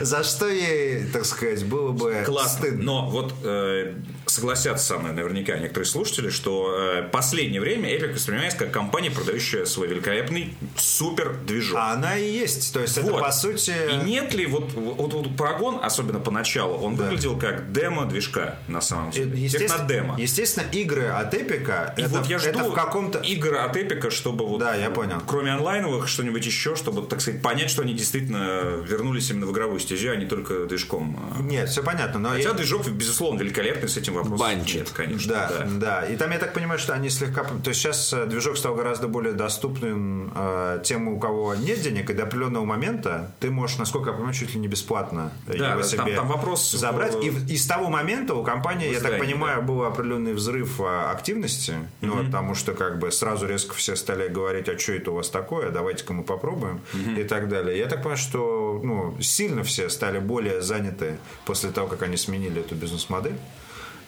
За 0.00 0.22
что 0.22 0.48
ей, 0.48 1.06
так 1.06 1.24
сказать, 1.24 1.64
было 1.64 1.92
бы 1.92 2.22
Классно. 2.26 2.68
Но 2.72 3.08
вот 3.08 3.34
э, 3.44 3.94
согласятся 4.32 4.86
со 4.86 4.98
мной 4.98 5.12
наверняка 5.12 5.56
некоторые 5.58 5.86
слушатели, 5.86 6.30
что 6.30 6.74
э, 6.76 7.02
последнее 7.10 7.60
время 7.60 7.90
Epic 7.94 8.14
воспринимается 8.14 8.58
как 8.58 8.70
компания, 8.72 9.10
продающая 9.10 9.64
свой 9.64 9.88
великолепный 9.88 10.54
супер 10.76 11.34
движок. 11.46 11.78
А 11.78 11.92
она 11.92 12.16
и 12.16 12.30
есть. 12.30 12.72
То 12.72 12.80
есть 12.80 12.96
это, 12.98 13.12
Вот. 13.12 13.20
по 13.22 13.30
сути... 13.32 13.72
И 13.92 13.96
нет 14.04 14.34
ли 14.34 14.46
вот, 14.46 14.72
вот, 14.72 15.12
вот 15.12 15.36
Парагон, 15.36 15.78
особенно 15.82 16.18
поначалу, 16.20 16.74
он 16.78 16.96
Да. 16.96 17.04
выглядел 17.04 17.38
как 17.38 17.72
демо 17.72 18.06
движка 18.06 18.58
на 18.68 18.80
самом 18.80 19.10
Э, 19.10 19.12
деле. 19.12 19.38
Естественно, 19.42 19.68
Технодемо. 19.74 20.16
естественно, 20.18 20.64
игры 20.72 21.06
от 21.08 21.34
Эпика 21.34 21.94
И 21.96 22.02
это, 22.02 22.10
вот 22.10 22.26
я 22.26 22.38
жду 22.38 22.48
это 22.48 22.64
в 22.70 22.72
каком-то... 22.74 23.18
игр 23.20 23.56
от 23.56 23.76
Эпика, 23.76 24.10
чтобы 24.10 24.46
вот, 24.46 24.58
Да, 24.60 24.74
я 24.74 24.90
понял. 24.90 25.22
кроме 25.26 25.52
онлайновых, 25.52 26.08
что-нибудь 26.08 26.44
еще, 26.46 26.74
чтобы, 26.76 27.02
так 27.06 27.20
сказать, 27.20 27.42
понять, 27.42 27.70
что 27.70 27.82
они 27.82 27.94
действительно 27.94 28.62
вернулись 28.88 29.30
именно 29.30 29.46
в 29.46 29.52
игровую 29.52 29.80
стезю, 29.80 30.10
а 30.12 30.16
не 30.16 30.26
только 30.26 30.66
движком. 30.66 31.18
Нет, 31.40 31.68
все 31.68 31.82
понятно, 31.82 32.18
но... 32.20 32.30
Хотя 32.30 32.48
я- 32.50 32.54
движок, 32.54 32.88
безусловно, 32.88 33.40
великолепный, 33.40 33.88
с 33.88 33.96
этим 33.96 34.14
вопросом 34.22 34.46
Банчит. 34.58 34.74
нет, 34.80 34.90
конечно. 34.90 35.32
Да, 35.32 35.48
да. 35.50 35.66
да, 35.70 36.06
И 36.06 36.16
там 36.16 36.30
я 36.30 36.38
так 36.38 36.52
понимаю, 36.52 36.78
что 36.78 36.92
они 36.94 37.08
слегка... 37.10 37.44
То 37.44 37.68
есть 37.68 37.80
сейчас 37.80 38.12
э, 38.12 38.26
движок 38.26 38.56
стал 38.56 38.74
гораздо 38.74 39.08
более 39.08 39.32
доступным 39.32 40.32
э, 40.34 40.80
тем, 40.84 41.08
у 41.08 41.18
кого 41.18 41.54
нет 41.54 41.80
денег, 41.82 42.10
и 42.10 42.14
до 42.14 42.24
определенного 42.24 42.64
момента 42.64 43.32
ты 43.40 43.50
можешь, 43.50 43.78
насколько 43.78 44.10
я 44.10 44.14
понимаю, 44.14 44.34
чуть 44.34 44.54
ли 44.54 44.60
не 44.60 44.68
бесплатно 44.68 45.32
Да, 45.46 45.54
его 45.54 45.80
да, 45.80 45.82
себе 45.82 45.98
там- 45.98 46.14
там 46.14 46.28
вопрос 46.28 46.70
забрать. 46.72 47.14
в- 47.14 47.20
И, 47.22 47.54
и 47.54 47.56
с 47.56 47.66
того 47.66 47.88
момента 47.88 48.34
у 48.34 48.42
компании, 48.44 48.92
я 48.92 49.00
так 49.00 49.18
понимаю, 49.18 49.62
был 49.62 49.84
определенный 49.84 50.32
взрыв 50.34 50.80
э, 50.80 50.84
активности, 51.10 51.74
ну, 52.00 52.24
потому 52.24 52.54
что 52.54 52.74
как 52.74 52.98
бы 52.98 53.10
сразу 53.12 53.46
резко 53.46 53.74
все 53.74 53.96
стали 53.96 54.28
говорить, 54.28 54.68
а 54.68 54.78
что 54.78 54.92
это 54.92 55.10
у 55.10 55.14
вас 55.14 55.28
такое, 55.30 55.70
давайте-ка 55.70 56.12
мы 56.12 56.22
попробуем 56.24 56.80
и 57.16 57.24
так 57.24 57.48
далее. 57.48 57.78
Я 57.78 57.86
так 57.86 57.98
понимаю, 57.98 58.16
что 58.18 58.80
ну, 58.82 59.16
сильно 59.20 59.62
все 59.62 59.88
стали 59.88 60.18
более 60.18 60.60
заняты 60.62 61.18
после 61.44 61.70
того, 61.70 61.86
как 61.88 62.02
они 62.02 62.16
сменили 62.16 62.60
эту 62.60 62.74
бизнес-модель. 62.74 63.36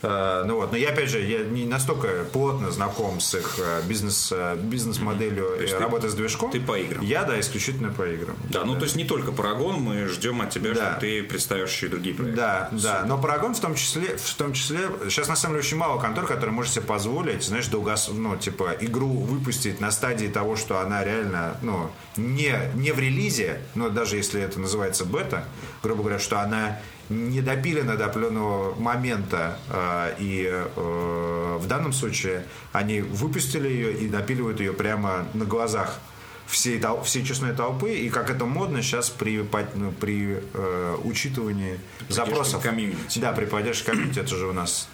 Э, 0.04 0.44
Ну 0.46 0.56
вот, 0.56 0.70
но 0.72 0.76
я 0.78 0.90
опять 0.90 1.08
же, 1.08 1.20
я 1.20 1.38
не 1.44 1.64
настолько 1.64 2.24
плотно 2.32 2.70
знаком 2.70 3.20
с 3.20 3.34
их 3.34 3.56
э, 3.58 3.82
бизнес, 3.88 4.30
э, 4.32 4.56
бизнес-моделью 4.62 5.56
есть 5.60 5.72
и 5.72 5.76
ты- 5.76 5.82
работы 5.82 6.08
с 6.08 6.14
движком. 6.14 6.50
ты 6.50 6.60
по 6.60 6.76
играм. 6.78 7.02
Я, 7.02 7.24
да, 7.24 7.40
исключительно 7.40 7.90
по 7.90 8.02
играм. 8.06 8.36
Да, 8.50 8.64
ну 8.64 8.76
то 8.76 8.84
есть 8.84 8.96
не 8.96 9.04
только 9.04 9.32
Парагон, 9.32 9.76
мы 9.80 10.06
ждем 10.08 10.40
от 10.42 10.50
тебя, 10.50 10.74
Да. 10.74 10.92
что 10.92 11.00
ты 11.00 11.22
представишь 11.22 11.70
еще 11.72 11.86
и 11.86 11.88
другие 11.88 12.14
проекты. 12.14 12.36
Да, 12.36 12.68
да. 12.72 13.04
Но 13.06 13.18
Парагон 13.18 13.54
в 13.54 13.60
том 13.60 13.74
числе, 13.74 14.16
в 14.16 14.34
том 14.34 14.52
числе, 14.52 14.78
сейчас 15.08 15.28
на 15.28 15.36
самом 15.36 15.54
деле 15.56 15.66
очень 15.66 15.76
мало 15.78 15.98
контор, 16.00 16.26
которые 16.26 16.54
может 16.54 16.72
себе 16.74 16.84
позволить, 16.84 17.42
знаешь, 17.42 17.66
долгос, 17.68 18.10
ну, 18.12 18.36
типа, 18.36 18.76
игру 18.80 19.08
выпустить 19.08 19.80
на 19.80 19.90
стадии 19.90 20.26
того, 20.26 20.56
что 20.56 20.80
она 20.80 21.02
реально, 21.04 21.56
ну, 21.62 21.90
не, 22.16 22.54
не 22.74 22.92
в 22.92 22.98
релизе, 22.98 23.60
но 23.74 23.88
даже 23.88 24.16
если 24.16 24.40
это 24.42 24.60
называется 24.60 25.04
бета, 25.04 25.44
грубо 25.82 26.02
говоря, 26.02 26.18
что 26.18 26.40
она 26.40 26.78
не 27.08 27.40
допилена 27.40 27.96
до 27.96 28.06
определенного 28.06 28.74
момента, 28.74 29.58
э, 29.70 30.14
и 30.18 30.48
э, 30.50 31.58
в 31.60 31.66
данном 31.66 31.92
случае 31.92 32.44
они 32.72 33.00
выпустили 33.00 33.68
ее 33.68 33.92
и 33.92 34.08
допиливают 34.08 34.60
ее 34.60 34.72
прямо 34.72 35.26
на 35.34 35.44
глазах 35.44 35.98
всей, 36.46 36.78
тол- 36.78 37.02
всей 37.04 37.24
честной 37.24 37.54
толпы, 37.54 37.94
и 37.94 38.08
как 38.08 38.30
это 38.30 38.44
модно 38.44 38.82
сейчас 38.82 39.10
при, 39.10 39.46
ну, 39.74 39.92
при 39.92 40.42
э, 40.52 40.96
учитывании 41.04 41.78
запросов. 42.08 42.62
комьюнити. 42.62 43.18
Да, 43.18 43.32
при 43.32 43.46
поддержке 43.46 43.92
комьюнити, 43.92 44.20
это 44.20 44.36
же 44.36 44.46
у 44.46 44.52
нас 44.52 44.88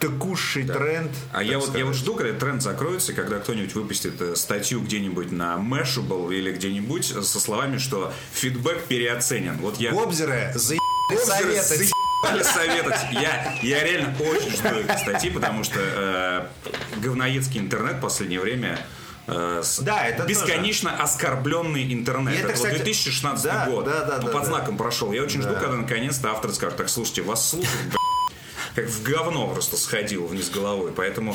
текущий 0.00 0.64
тренд. 0.64 1.10
А 1.32 1.42
я 1.42 1.58
вот, 1.58 1.76
я 1.76 1.84
вот 1.84 1.94
жду, 1.94 2.14
когда 2.14 2.38
тренд 2.38 2.62
закроется, 2.62 3.12
когда 3.12 3.38
кто-нибудь 3.38 3.74
выпустит 3.74 4.20
э, 4.20 4.34
статью 4.34 4.80
где-нибудь 4.80 5.30
на 5.30 5.56
Mashable 5.56 6.34
или 6.34 6.52
где-нибудь 6.52 7.04
со 7.04 7.40
словами, 7.40 7.78
что 7.78 8.12
фидбэк 8.32 8.84
переоценен. 8.84 9.58
Вот 9.58 9.78
я... 9.78 9.92
Гобзеры, 9.92 10.52
заебали 10.54 10.89
Заебали 11.16 12.42
советовать. 12.42 13.00
Я, 13.12 13.54
я 13.62 13.84
реально 13.84 14.14
очень 14.20 14.50
жду 14.56 14.68
этой 14.68 14.98
статьи, 14.98 15.30
потому 15.30 15.64
что 15.64 15.78
э, 15.80 16.46
говноедский 17.00 17.60
интернет 17.60 17.96
в 17.96 18.00
последнее 18.00 18.40
время 18.40 18.78
э, 19.26 19.62
с- 19.64 19.78
Да, 19.80 20.06
это 20.06 20.24
бесконечно 20.24 21.02
оскорбленный 21.02 21.92
интернет. 21.92 22.34
И 22.34 22.38
это, 22.38 22.48
это, 22.48 22.58
вот 22.58 22.66
кстати, 22.66 22.82
2016 22.82 23.44
да, 23.44 23.66
год. 23.66 23.84
да, 23.86 24.04
да, 24.04 24.16
Ну, 24.18 24.26
да, 24.26 24.32
под 24.32 24.42
да. 24.42 24.48
знаком 24.48 24.76
прошел. 24.76 25.12
Я 25.12 25.22
очень 25.22 25.40
жду, 25.42 25.54
Да. 25.54 25.60
когда 25.60 25.76
наконец-то 25.76 26.30
автор 26.30 26.52
скажет, 26.52 26.76
так, 26.76 26.88
слушайте, 26.88 27.22
вас 27.22 27.48
слушают, 27.50 27.94
как 28.74 28.86
в 28.86 29.02
говно 29.02 29.48
просто 29.48 29.76
сходил 29.76 30.26
вниз 30.26 30.48
головой. 30.50 30.92
Поэтому... 30.94 31.34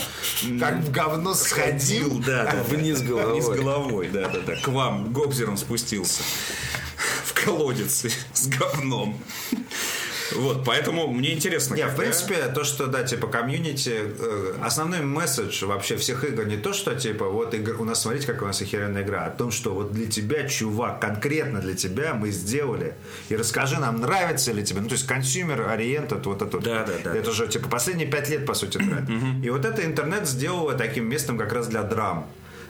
Как 0.60 0.76
в 0.76 0.92
говно 0.92 1.34
сходил. 1.34 2.20
да, 2.26 2.44
да, 2.46 2.64
Вниз 2.64 3.02
головой. 3.02 3.34
Вниз 3.42 3.48
головой, 3.50 4.08
да, 4.10 4.30
да, 4.30 4.40
да. 4.40 4.56
К 4.62 4.68
вам 4.70 5.12
гобзером 5.12 5.58
спустился. 5.58 6.22
В 7.26 7.34
колодец 7.34 8.06
с 8.34 8.48
говном. 8.48 9.20
Вот, 10.34 10.66
поэтому 10.66 11.08
мне 11.08 11.34
интересно. 11.34 11.76
Не, 11.76 11.88
в 11.88 11.96
принципе, 11.96 12.36
то, 12.54 12.64
что, 12.64 12.88
да, 12.88 13.04
типа, 13.04 13.28
комьюнити, 13.28 13.94
э, 14.18 14.56
основной 14.62 15.02
месседж 15.02 15.66
вообще 15.66 15.98
всех 15.98 16.24
игр 16.24 16.46
не 16.46 16.58
то, 16.58 16.74
что, 16.74 16.96
типа, 16.96 17.30
вот 17.30 17.54
у 17.54 17.86
нас, 17.86 18.02
смотрите, 18.02 18.28
какая 18.28 18.44
у 18.44 18.48
нас 18.48 18.62
охеренная 18.62 19.04
игра, 19.04 19.26
а 19.26 19.28
о 19.28 19.32
том, 19.32 19.52
что 19.52 19.74
вот 19.74 19.92
для 19.92 20.08
тебя, 20.08 20.48
чувак, 20.48 21.00
конкретно 21.00 21.62
для 21.62 21.76
тебя 21.76 22.14
мы 22.14 22.32
сделали, 22.32 22.96
и 23.30 23.36
расскажи 23.36 23.80
нам, 23.80 24.02
нравится 24.02 24.52
ли 24.52 24.64
тебе, 24.64 24.82
ну, 24.82 24.88
то 24.88 24.96
есть, 24.96 25.08
consumer 25.08 25.68
oriented, 25.70 26.26
вот 26.26 26.42
это. 26.42 26.60
Да, 26.60 26.86
да, 26.86 26.94
да. 27.04 27.16
Это 27.16 27.32
же, 27.32 27.48
типа, 27.48 27.70
последние 27.70 28.08
пять 28.08 28.30
лет, 28.30 28.46
по 28.46 28.54
сути, 28.54 28.78
тренд. 28.78 29.10
И 29.44 29.50
вот 29.50 29.66
это 29.66 29.86
интернет 29.86 30.28
сделало 30.28 30.74
таким 30.74 31.08
местом 31.08 31.38
как 31.38 31.54
раз 31.54 31.68
для 31.68 31.84
драм. 31.84 32.28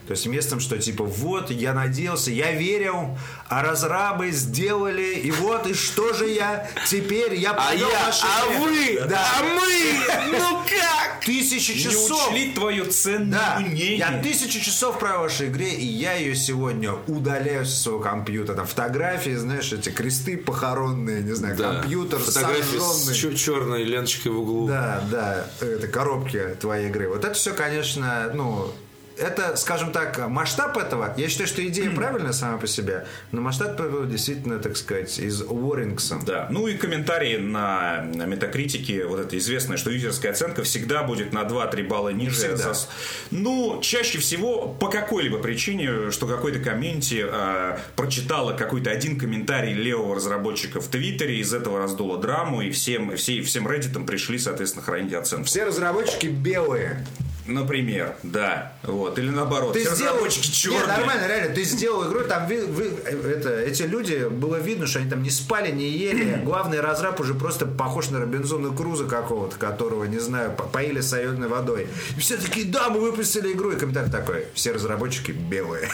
То 0.08 0.12
есть 0.12 0.26
местом, 0.28 0.60
что 0.60 0.78
типа 0.78 1.04
вот, 1.04 1.50
я 1.50 1.74
надеялся, 1.74 2.30
я 2.32 2.52
верил, 2.52 3.18
а 3.50 3.64
разрабы 3.64 4.32
сделали, 4.32 5.16
и 5.16 5.32
вот, 5.32 5.66
и 5.68 5.74
что 5.74 6.14
же 6.14 6.28
я 6.30 6.70
теперь, 6.88 7.34
я 7.36 7.52
А 7.52 7.54
провел 7.70 7.90
я, 7.90 8.06
ваши 8.06 8.26
а 8.26 8.60
вы, 8.60 9.00
Да. 9.10 9.26
а 9.40 9.44
мы, 9.44 10.38
ну 10.38 10.60
как? 10.70 11.26
Тысячи 11.26 11.72
Не 11.72 11.80
часов. 11.80 12.30
учли 12.30 12.52
твое 12.54 12.86
ценное 12.86 13.40
Да, 13.40 13.60
мнение. 13.60 13.98
я 13.98 14.22
тысячу 14.22 14.60
часов 14.60 15.00
в 15.00 15.02
вашей 15.02 15.48
игре, 15.48 15.72
и 15.74 15.84
я 15.86 16.14
ее 16.14 16.36
сегодня 16.36 16.94
удаляю 17.08 17.66
со 17.66 17.76
своего 17.76 18.00
компьютера. 18.00 18.64
Фотографии, 18.64 19.34
знаешь, 19.36 19.74
эти 19.74 19.90
кресты 19.90 20.38
похоронные, 20.38 21.24
не 21.24 21.32
знаю, 21.34 21.58
Да. 21.58 21.74
компьютер 21.82 22.20
Фотографии 22.20 22.78
с 22.78 23.06
сожженный. 23.06 23.36
черной 23.38 23.84
ленточкой 23.86 24.34
в 24.34 24.40
углу. 24.40 24.68
Да, 24.68 25.04
да, 25.10 25.48
это 25.62 25.88
коробки 25.88 26.56
твоей 26.62 26.90
игры. 26.90 27.10
Вот 27.10 27.26
это 27.26 27.34
все, 27.34 27.54
конечно, 27.54 28.30
ну, 28.36 28.72
это, 29.18 29.56
скажем 29.56 29.92
так, 29.92 30.28
масштаб 30.28 30.78
этого, 30.78 31.14
я 31.18 31.30
считаю, 31.30 31.48
что 31.48 31.66
идея 31.68 31.90
правильная 31.92 32.34
сама 32.34 32.58
по 32.58 32.68
себе, 32.68 33.06
но 33.32 33.42
масштаб 33.42 33.80
этого 33.80 34.06
действительно, 34.06 34.60
так 34.60 34.78
сказать, 34.78 35.18
из 35.20 35.42
Уоррингсон. 35.42 36.24
Да. 36.26 36.48
Ну 36.50 36.68
и 36.68 36.76
комментарии 36.76 37.38
на, 37.38 38.04
на 38.14 38.26
метакритике, 38.26 39.06
вот 39.06 39.20
это 39.20 39.38
известное, 39.38 39.78
что 39.78 39.90
юзерская 39.92 40.32
оценка 40.32 40.64
всегда 40.64 41.04
будет 41.04 41.34
на 41.34 41.44
2-3 41.44 41.88
балла 41.88 42.10
ниже. 42.10 42.36
Всегда. 42.36 42.74
За- 42.74 42.88
Ну, 43.32 43.80
чаще 43.82 44.20
всего 44.20 44.68
по 44.68 44.90
какой-либо 44.90 45.40
причине, 45.40 46.12
что 46.12 46.28
какой-то 46.28 46.60
комьюнити 46.60 47.26
э, 47.28 47.78
прочитала 47.96 48.54
какой-то 48.54 48.90
один 48.92 49.18
комментарий 49.20 49.74
левого 49.74 50.16
разработчика 50.16 50.82
в 50.82 50.88
Твиттере, 50.88 51.40
из 51.40 51.54
этого 51.54 51.80
раздуло 51.80 52.18
драму, 52.18 52.62
и 52.62 52.72
всем, 52.72 53.16
все, 53.16 53.42
всем 53.42 53.70
реддитам 53.70 54.06
пришли, 54.06 54.38
соответственно, 54.40 54.84
хранить 54.84 55.14
оценку. 55.14 55.46
Все 55.46 55.64
разработчики 55.66 56.28
белые. 56.28 57.06
Например, 57.48 58.16
да. 58.24 58.74
Вот. 58.84 59.20
Или 59.20 59.30
наоборот, 59.30 59.74
Ты 59.74 59.82
все 59.86 59.94
сделал... 59.96 60.14
разработчики 60.16 60.52
черные. 60.52 60.80
Нет, 60.80 60.88
нормально, 60.88 61.28
реально. 61.28 61.56
Ты 61.56 61.64
сделал 61.64 62.10
игру, 62.10 62.22
там 62.28 62.48
ви- 62.48 62.62
вы- 62.66 62.92
это, 63.06 63.50
эти 63.62 63.84
люди, 63.84 64.28
было 64.30 64.56
видно, 64.56 64.88
что 64.88 65.00
они 65.00 65.10
там 65.10 65.22
не 65.22 65.30
спали, 65.30 65.72
не 65.72 65.88
ели. 65.90 66.42
Главный 66.44 66.80
разраб 66.82 67.20
уже 67.20 67.36
просто 67.36 67.66
похож 67.68 68.10
на 68.10 68.20
Робинзона 68.20 68.76
Круза 68.76 69.06
какого-то, 69.06 69.58
которого, 69.58 70.06
не 70.06 70.18
знаю, 70.20 70.52
по- 70.54 70.64
поили 70.64 71.02
соленой 71.02 71.48
водой. 71.48 71.88
И 72.18 72.20
все 72.20 72.38
такие, 72.38 72.66
да, 72.66 72.90
мы 72.90 73.00
выпустили 73.00 73.52
игру. 73.52 73.72
И 73.72 73.76
комментарий 73.76 74.10
такой, 74.12 74.46
все 74.56 74.72
разработчики 74.72 75.32
белые. 75.32 75.88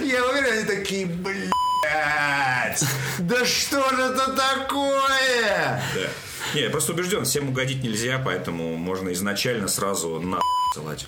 Я 0.04 0.26
уверен, 0.28 0.54
они 0.60 0.63
такие, 0.65 1.06
блядь, 1.08 2.84
да 3.20 3.46
что 3.46 3.89
же 3.96 4.02
это 4.04 4.32
такое? 4.36 5.82
Да. 5.96 6.10
Не, 6.54 6.62
я 6.62 6.70
просто 6.70 6.94
убежден, 6.94 7.26
всем 7.26 7.50
угодить 7.50 7.84
нельзя, 7.84 8.20
поэтому 8.24 8.76
можно 8.76 9.14
изначально 9.14 9.68
сразу 9.68 10.20
на 10.20 10.40
ссылать. 10.74 11.08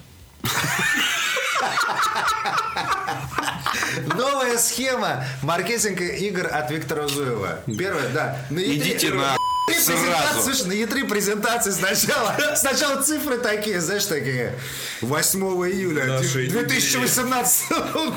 Новая 4.15 4.58
схема 4.58 5.23
маркетинга 5.41 6.06
игр 6.06 6.47
от 6.51 6.71
Виктора 6.71 7.08
Зуева. 7.08 7.60
Первое, 7.77 8.10
да. 8.10 8.38
На 8.49 8.60
E3 8.60 8.75
Идите 8.75 9.13
на 9.13 9.36
сразу. 9.80 10.41
слушай, 10.43 10.67
на 10.67 10.73
E3 10.73 11.08
презентации 11.08 11.71
сначала. 11.71 12.36
Сначала 12.56 13.01
цифры 13.01 13.38
такие, 13.38 13.82
знаешь, 13.82 14.06
такие. 14.06 14.54
8 15.01 15.39
июля 15.71 16.06
Нашей 16.06 16.47
2018 16.47 17.71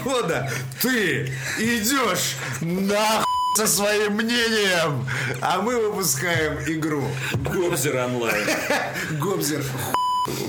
года 0.05 0.51
ты 0.81 1.33
идешь 1.59 2.37
нахуй 2.61 3.25
со 3.57 3.67
своим 3.67 4.15
мнением, 4.15 5.07
а 5.41 5.61
мы 5.61 5.79
выпускаем 5.79 6.59
игру. 6.67 7.05
Гобзер 7.35 7.97
онлайн. 7.97 8.49
Гобзер. 9.19 9.65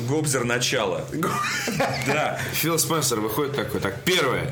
Гобзер 0.07 0.43
начало. 0.45 1.05
Да. 2.07 2.39
Фил 2.53 2.79
Спенсер 2.79 3.19
выходит 3.19 3.55
такой, 3.55 3.79
так, 3.79 4.01
первое, 4.03 4.51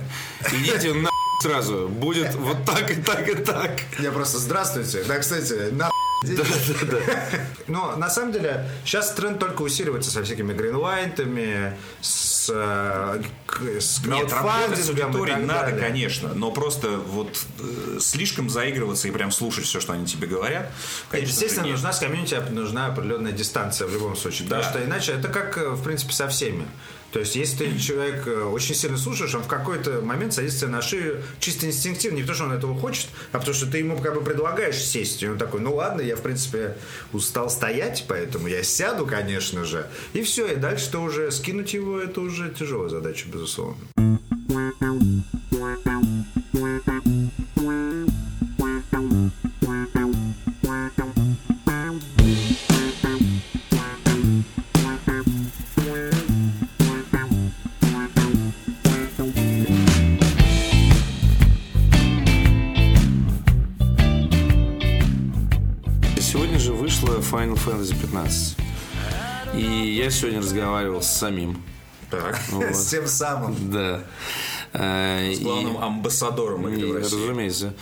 идите 0.52 0.94
на 0.94 1.10
сразу, 1.42 1.90
будет 1.90 2.36
вот 2.36 2.64
так 2.66 2.90
и 2.92 3.02
так 3.02 3.28
и 3.28 3.36
так. 3.36 3.82
Я 4.00 4.12
просто 4.12 4.38
здравствуйте. 4.38 5.04
Да, 5.04 5.18
кстати, 5.18 5.72
на 5.72 5.90
Но 7.68 7.96
на 7.98 8.10
самом 8.10 8.32
деле 8.32 8.70
сейчас 8.86 9.12
тренд 9.14 9.40
только 9.40 9.62
усиливается 9.62 10.10
со 10.10 10.24
всякими 10.24 10.54
гринлайтами, 10.54 11.78
с, 12.02 12.33
э, 12.52 13.22
к- 13.46 13.62
с 13.82 14.04
Нет, 14.06 14.32
работать 14.32 14.80
с 14.84 14.90
аудиторией 14.90 15.38
надо, 15.46 15.72
далее. 15.72 15.80
конечно, 15.88 16.34
но 16.34 16.52
просто 16.52 16.90
вот 16.98 17.38
э, 17.60 18.00
слишком 18.00 18.50
заигрываться 18.50 19.08
и 19.08 19.12
прям 19.12 19.32
слушать 19.32 19.66
все, 19.66 19.80
что 19.80 19.94
они 19.94 20.06
тебе 20.06 20.28
говорят. 20.28 20.72
Конечно, 21.10 21.32
Естественно, 21.32 21.66
нет. 21.66 21.74
нужна 21.74 21.94
с 21.94 22.00
комьюнити 22.00 22.36
нужна 22.50 22.88
определенная 22.88 23.32
дистанция 23.32 23.88
в 23.88 23.94
любом 23.94 24.16
случае. 24.16 24.48
Потому 24.48 24.64
Да. 24.64 24.70
что 24.70 24.84
иначе 24.84 25.12
это 25.14 25.28
как, 25.28 25.58
э, 25.58 25.70
в 25.70 25.84
принципе, 25.84 26.14
со 26.14 26.28
всеми. 26.28 26.66
То 27.14 27.20
есть, 27.20 27.36
если 27.36 27.66
ты 27.66 27.80
человек 27.80 28.26
э, 28.26 28.44
очень 28.44 28.74
сильно 28.74 28.98
слушаешь, 28.98 29.36
он 29.36 29.44
в 29.44 29.48
какой-то 29.48 30.02
момент 30.02 30.34
садится 30.34 30.68
на 30.68 30.82
шею 30.82 31.22
чисто 31.40 31.68
инстинктивно. 31.68 32.16
Не 32.16 32.24
потому, 32.24 32.36
что 32.36 32.46
он 32.46 32.54
этого 32.54 32.76
хочет, 32.76 33.08
а 33.32 33.38
потому, 33.38 33.54
что 33.54 33.68
ты 33.68 33.78
ему 33.78 34.00
как 34.00 34.16
бы 34.16 34.22
предлагаешь 34.22 34.84
сесть. 34.84 35.22
И 35.22 35.30
он 35.30 35.38
такой, 35.38 35.62
ну 35.62 35.76
ладно, 35.76 36.02
я, 36.02 36.16
в 36.16 36.22
принципе, 36.22 36.76
устал 37.12 37.52
стоять, 37.52 38.06
поэтому 38.08 38.48
я 38.48 38.64
сяду, 38.64 39.06
конечно 39.06 39.64
же. 39.64 39.86
И 40.14 40.24
все, 40.24 40.48
и 40.48 40.56
дальше-то 40.56 41.00
уже 41.04 41.32
скинуть 41.32 41.76
его, 41.76 42.00
это 42.00 42.20
уже 42.20 42.50
тяжелая 42.50 42.90
задача, 42.90 43.28
безусловно. 43.32 43.78
Сегодня 70.24 70.42
разговаривал 70.42 71.02
с 71.02 71.08
самим. 71.08 71.62
Так. 72.10 72.40
Вот. 72.52 72.66
С 72.76 72.88
тем 72.92 73.08
самым. 73.08 73.56
Да. 73.72 74.02
Э, 74.74 75.32
С 75.34 75.40
и- 75.40 75.44
главным 75.44 75.78
амбассадором 75.78 76.68
игры 76.68 76.88
И, 76.90 76.92
в 76.92 76.96
России. 76.98 77.16
разумеется. 77.16 77.74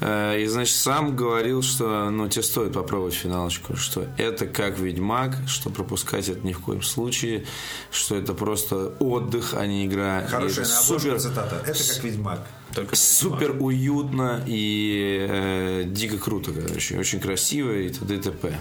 Э, 0.00 0.40
И, 0.40 0.46
значит, 0.46 0.74
сам 0.76 1.14
говорил, 1.16 1.62
что 1.62 2.08
ну, 2.10 2.28
тебе 2.28 2.42
стоит 2.42 2.72
попробовать 2.72 3.14
финалочку, 3.14 3.76
что 3.76 4.06
это 4.16 4.46
как 4.46 4.78
Ведьмак, 4.78 5.36
что 5.46 5.70
пропускать 5.70 6.28
это 6.28 6.46
ни 6.46 6.52
в 6.52 6.60
коем 6.60 6.82
случае, 6.82 7.44
что 7.90 8.14
это 8.16 8.32
просто 8.34 8.94
отдых, 9.00 9.54
а 9.54 9.66
не 9.66 9.86
игра. 9.86 10.22
И 10.22 10.28
Хорошая 10.28 10.64
супер, 10.64 11.18
цитата. 11.20 11.62
Это 11.66 11.78
как 11.94 12.04
Ведьмак. 12.04 12.40
Только 12.74 12.96
супер 12.96 13.56
уютно 13.60 14.42
и 14.46 15.26
э, 15.28 15.84
дико 15.86 16.18
круто, 16.18 16.52
короче. 16.52 16.98
Очень 16.98 17.20
красиво 17.20 17.70
и 17.72 17.88
т.д. 17.90 18.14
и 18.16 18.18
т.п. 18.18 18.58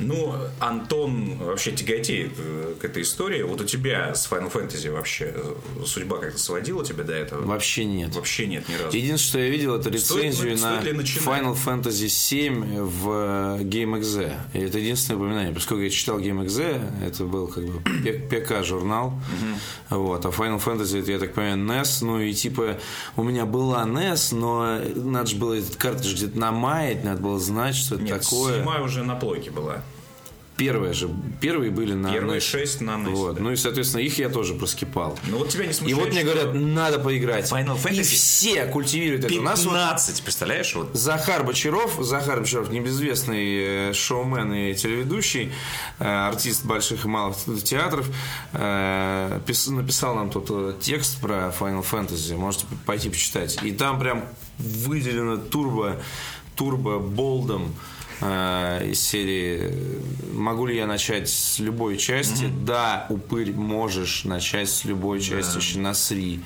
Ну, 0.00 0.34
Антон 0.58 1.36
вообще 1.38 1.70
тяготеет 1.70 2.32
э, 2.38 2.74
к 2.80 2.84
этой 2.84 3.02
истории. 3.02 3.42
Вот 3.42 3.60
у 3.60 3.64
тебя 3.64 4.12
с 4.14 4.28
Final 4.28 4.50
Fantasy 4.52 4.90
вообще 4.90 5.32
э, 5.34 5.54
судьба 5.86 6.18
как-то 6.18 6.38
сводила 6.38 6.84
тебя 6.84 7.04
до 7.04 7.12
этого? 7.12 7.44
Вообще 7.44 7.84
нет. 7.84 8.12
Вообще 8.14 8.48
нет 8.48 8.68
ни 8.68 8.74
разу. 8.74 8.96
Единственное, 8.96 9.18
что 9.18 9.38
я 9.38 9.48
видел, 9.50 9.74
это 9.76 9.96
Стоит- 9.96 10.24
рецензию 10.24 10.58
стоит 10.58 10.92
на 10.92 10.98
начинать? 10.98 11.24
Final 11.42 11.56
Fantasy 11.64 12.08
7 12.08 12.80
в 12.82 13.08
э, 13.60 13.62
GameXZ. 13.62 14.32
И 14.54 14.58
это 14.58 14.78
единственное 14.78 15.18
упоминание. 15.20 15.54
Поскольку 15.54 15.82
я 15.84 15.90
читал 15.90 16.18
GameXZ, 16.18 17.04
это 17.06 17.24
был 17.24 17.46
как 17.46 17.64
бы 17.64 17.80
ПК-журнал. 18.28 19.14
Вот. 19.90 20.26
А 20.26 20.28
Final 20.30 20.60
Fantasy, 20.62 21.00
это, 21.02 21.12
я 21.12 21.18
так 21.20 21.34
понимаю, 21.34 21.56
NES. 21.58 21.98
Ну 22.04 22.20
и 22.20 22.32
типа 22.34 22.78
у 23.16 23.22
меня 23.22 23.46
была 23.46 23.84
NES, 23.84 24.34
но 24.34 24.80
надо 24.96 25.28
же 25.30 25.36
было 25.36 25.54
этот 25.54 25.76
картридж 25.76 26.14
где-то 26.16 26.38
намаять, 26.38 27.04
надо 27.04 27.20
было 27.22 27.38
знать, 27.38 27.76
что 27.76 27.94
это 27.94 28.04
Нет, 28.04 28.22
такое. 28.22 28.56
седьмая 28.58 28.80
уже 28.82 29.04
на 29.04 29.14
плойке 29.14 29.50
была. 29.50 29.82
Первые 30.56 30.92
же, 30.92 31.10
первые 31.40 31.72
были 31.72 31.94
на 31.94 32.12
Первые 32.12 32.38
NES. 32.38 32.44
шесть 32.44 32.80
на 32.80 32.92
NES, 32.92 33.10
Вот. 33.10 33.34
да. 33.36 33.42
Ну 33.42 33.50
и, 33.50 33.56
соответственно, 33.56 34.02
их 34.02 34.18
я 34.18 34.28
тоже 34.28 34.54
проскипал. 34.54 35.18
Ну 35.26 35.38
вот 35.38 35.48
тебя 35.48 35.64
не 35.64 35.70
И 35.70 35.74
смущает, 35.74 35.98
вот 36.00 36.10
мне 36.12 36.20
что 36.20 36.30
говорят, 36.32 36.54
надо 36.54 36.98
поиграть. 37.00 37.50
Final 37.50 37.76
И 37.76 37.80
Fantasy 37.80 38.02
все 38.04 38.66
культивируют 38.66 39.24
это. 39.24 39.34
У 39.34 39.42
нас 39.42 39.64
вот 39.64 39.72
15, 39.74 40.22
представляешь? 40.22 40.72
Вот 40.76 40.90
Захар 40.94 41.42
Бочаров, 41.42 41.96
Захар 42.00 42.38
Бочаров, 42.38 42.70
небезвестный 42.70 43.88
э, 43.90 43.92
шоумен 43.94 44.52
и 44.54 44.74
телеведущий, 44.74 45.50
э, 45.98 46.04
артист 46.28 46.64
больших 46.64 47.04
и 47.04 47.08
малых 47.08 47.36
театров, 47.64 48.08
э, 48.52 49.40
пис- 49.46 49.70
написал 49.70 50.14
нам 50.14 50.30
тут 50.30 50.46
э, 50.50 50.74
текст 50.80 51.20
про 51.20 51.52
Final 51.58 51.84
Fantasy, 51.84 52.36
можете 52.36 52.66
пойти 52.86 53.10
почитать. 53.10 53.58
И 53.62 53.72
там 53.72 53.98
прям 53.98 54.24
выделено 54.58 55.36
турбо, 55.36 56.00
турбо 56.54 56.98
болдом 57.00 57.74
э, 58.20 58.90
из 58.90 59.00
серии 59.00 59.58
э, 59.62 60.00
«Могу 60.32 60.66
ли 60.66 60.76
я 60.76 60.86
начать 60.86 61.28
с 61.28 61.58
любой 61.58 61.96
части?» 61.96 62.50
Да, 62.64 63.06
упырь, 63.08 63.52
можешь 63.52 64.24
начать 64.24 64.68
с 64.68 64.84
любой 64.84 65.20
части, 65.20 65.56
еще 65.56 65.78
насри. 65.78 66.42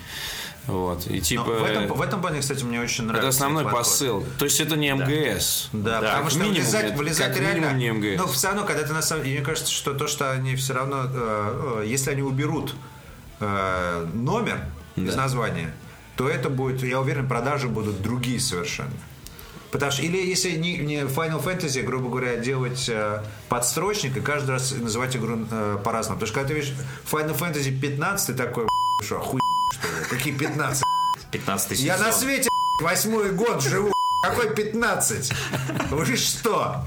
Вот. 0.69 1.07
И 1.07 1.15
Но 1.15 1.21
типа... 1.21 1.45
в, 1.45 1.65
этом, 1.65 1.87
в 1.87 2.03
этом 2.03 2.21
плане, 2.21 2.41
кстати, 2.41 2.63
мне 2.63 2.79
очень 2.79 3.05
нравится. 3.05 3.29
Это 3.29 3.37
основной 3.37 3.65
посыл. 3.65 4.25
То 4.39 4.45
есть 4.45 4.61
это 4.61 4.77
не 4.77 4.93
МГС. 4.93 5.71
Да, 5.73 6.01
Да, 6.01 6.01
потому 6.01 6.23
как 6.25 6.31
что 6.31 6.41
минимум 6.41 6.61
влезать, 6.61 6.97
влезать 6.97 7.29
как 7.29 7.41
реально... 7.41 7.73
не 7.73 7.91
МГС. 7.91 8.19
Но 8.19 8.29
все 8.29 8.49
равно, 8.49 8.65
когда 8.65 8.83
ты 8.83 8.93
на 8.93 9.01
самом 9.01 9.25
деле... 9.25 9.37
Мне 9.37 9.47
кажется, 9.47 9.73
что 9.73 9.95
то, 9.95 10.07
что 10.07 10.31
они 10.31 10.57
все 10.57 10.75
равно... 10.75 11.05
э, 11.07 11.81
э, 11.85 11.87
если 11.87 12.11
они 12.11 12.21
уберут 12.21 12.75
э, 13.41 14.07
номер 14.13 14.61
из 14.97 15.17
названия, 15.17 15.73
то 16.17 16.29
это 16.29 16.51
будет, 16.51 16.83
я 16.83 17.01
уверен, 17.01 17.29
продажи 17.29 17.69
будут 17.69 18.03
другие 18.03 18.39
совершенно. 18.39 18.93
Потому 19.71 19.93
что, 19.93 20.03
или 20.03 20.17
если 20.17 20.53
не, 20.53 20.79
не 20.79 21.01
Final 21.01 21.43
Fantasy, 21.45 21.83
грубо 21.83 22.09
говоря, 22.09 22.37
делать 22.37 22.89
э, 22.89 23.23
подстрочник 23.49 24.17
и 24.17 24.21
каждый 24.21 24.53
раз 24.53 24.73
называть 24.73 25.15
игру 25.17 25.47
э, 25.51 25.79
по-разному. 25.85 26.19
Потому 26.19 26.27
что 26.27 26.35
когда 26.35 26.49
ты 26.49 26.55
видишь 26.55 26.75
Final 27.11 27.39
Fantasy 27.39 27.79
15, 27.79 28.27
ты 28.29 28.35
такой, 28.35 28.67
что, 29.03 29.19
хуй, 29.21 29.41
что 29.73 29.89
ли? 29.89 30.05
Какие 30.09 30.35
15? 30.35 30.83
15 31.31 31.69
тысяч. 31.69 31.85
Я 31.85 31.99
на 31.99 32.13
свете 32.13 32.49
восьмой 32.81 33.33
год 33.33 33.63
живу. 33.63 33.98
Какой 34.21 34.51
15? 34.53 35.33
Вы 35.91 36.17
что? 36.17 36.85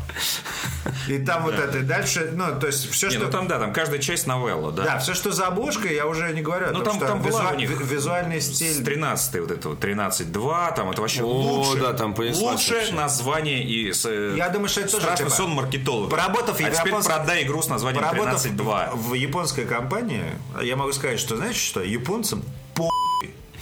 И 1.07 1.17
там 1.19 1.43
вот 1.43 1.53
это, 1.55 1.77
и 1.77 1.81
дальше, 1.81 2.31
ну, 2.33 2.59
то 2.59 2.67
есть 2.67 2.91
все, 2.91 3.07
Не, 3.07 3.13
что... 3.15 3.25
ну 3.25 3.31
там, 3.31 3.47
да, 3.47 3.57
там 3.57 3.71
каждая 3.71 3.99
часть 3.99 4.27
новелла, 4.27 4.71
да. 4.71 4.83
Да, 4.83 4.99
все, 4.99 5.13
что 5.13 5.31
за 5.31 5.47
обложкой, 5.47 5.95
я 5.95 6.07
уже 6.07 6.33
не 6.33 6.41
говорю 6.41 6.67
Ну, 6.71 6.81
там- 6.83 6.95
что 6.95 7.07
там 7.07 7.21
них 7.57 7.69
визуальный 7.69 8.41
С 8.41 8.53
стиль. 8.55 8.83
13 8.83 9.39
вот 9.39 9.51
это 9.51 9.69
вот, 9.69 9.83
13.2, 9.83 10.75
там 10.75 10.91
это 10.91 11.01
вообще 11.01 11.23
О, 11.23 11.25
лучше, 11.27 11.79
да, 11.81 11.93
там 11.93 12.13
вообще. 12.13 12.91
название 12.91 13.63
и 13.63 13.93
с, 13.93 14.05
э, 14.05 14.33
Я 14.35 14.49
думаю, 14.49 14.67
что 14.67 14.81
это 14.81 14.91
тоже, 14.91 15.03
страшный 15.03 15.25
типа, 15.25 15.35
сон 15.35 15.51
маркетолога. 15.51 16.09
поработав 16.09 16.59
а 16.59 16.69
теперь 16.69 16.93
продай 16.93 17.43
игру 17.43 17.61
с 17.61 17.69
названием 17.69 18.03
Поработав 18.03 18.45
13.2. 18.45 18.89
в 18.95 19.13
японской 19.13 19.65
компании, 19.65 20.25
я 20.61 20.75
могу 20.75 20.91
сказать, 20.91 21.19
что, 21.19 21.37
знаете 21.37 21.59
что, 21.59 21.81
японцам 21.81 22.43
по 22.75 22.89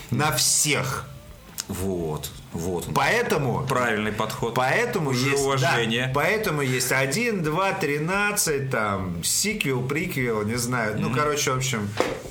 на 0.10 0.32
всех. 0.32 1.06
Вот, 1.70 2.30
вот 2.52 2.88
он. 2.88 2.94
Поэтому 2.96 3.66
Правильный 3.68 4.12
подход. 4.12 4.56
Поэтому 4.56 5.12
Уже 5.12 5.30
есть, 5.30 5.44
уважение. 5.44 6.08
да, 6.08 6.12
поэтому 6.14 6.62
есть 6.62 6.92
1, 6.92 7.44
2, 7.44 7.72
13, 7.74 8.70
там, 8.72 9.24
сиквел, 9.24 9.82
приквел, 9.84 10.44
не 10.44 10.56
знаю. 10.56 10.96
Ну, 11.00 11.14
короче, 11.14 11.52
в 11.52 11.58
общем, 11.58 11.88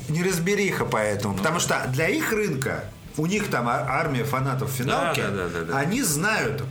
неразбериха 0.09 0.85
поэтому. 0.85 1.35
Потому 1.37 1.59
что 1.59 1.81
для 1.87 2.09
их 2.09 2.31
рынка, 2.33 2.83
у 3.15 3.25
них 3.27 3.49
там 3.49 3.69
а- 3.69 3.85
армия 3.87 4.25
фанатов 4.25 4.71
финалки, 4.71 5.21
Да, 5.21 5.29
да, 5.29 5.47
да, 5.47 5.59
да, 5.59 5.65
да. 5.71 5.77
они 5.77 6.03
знают 6.03 6.61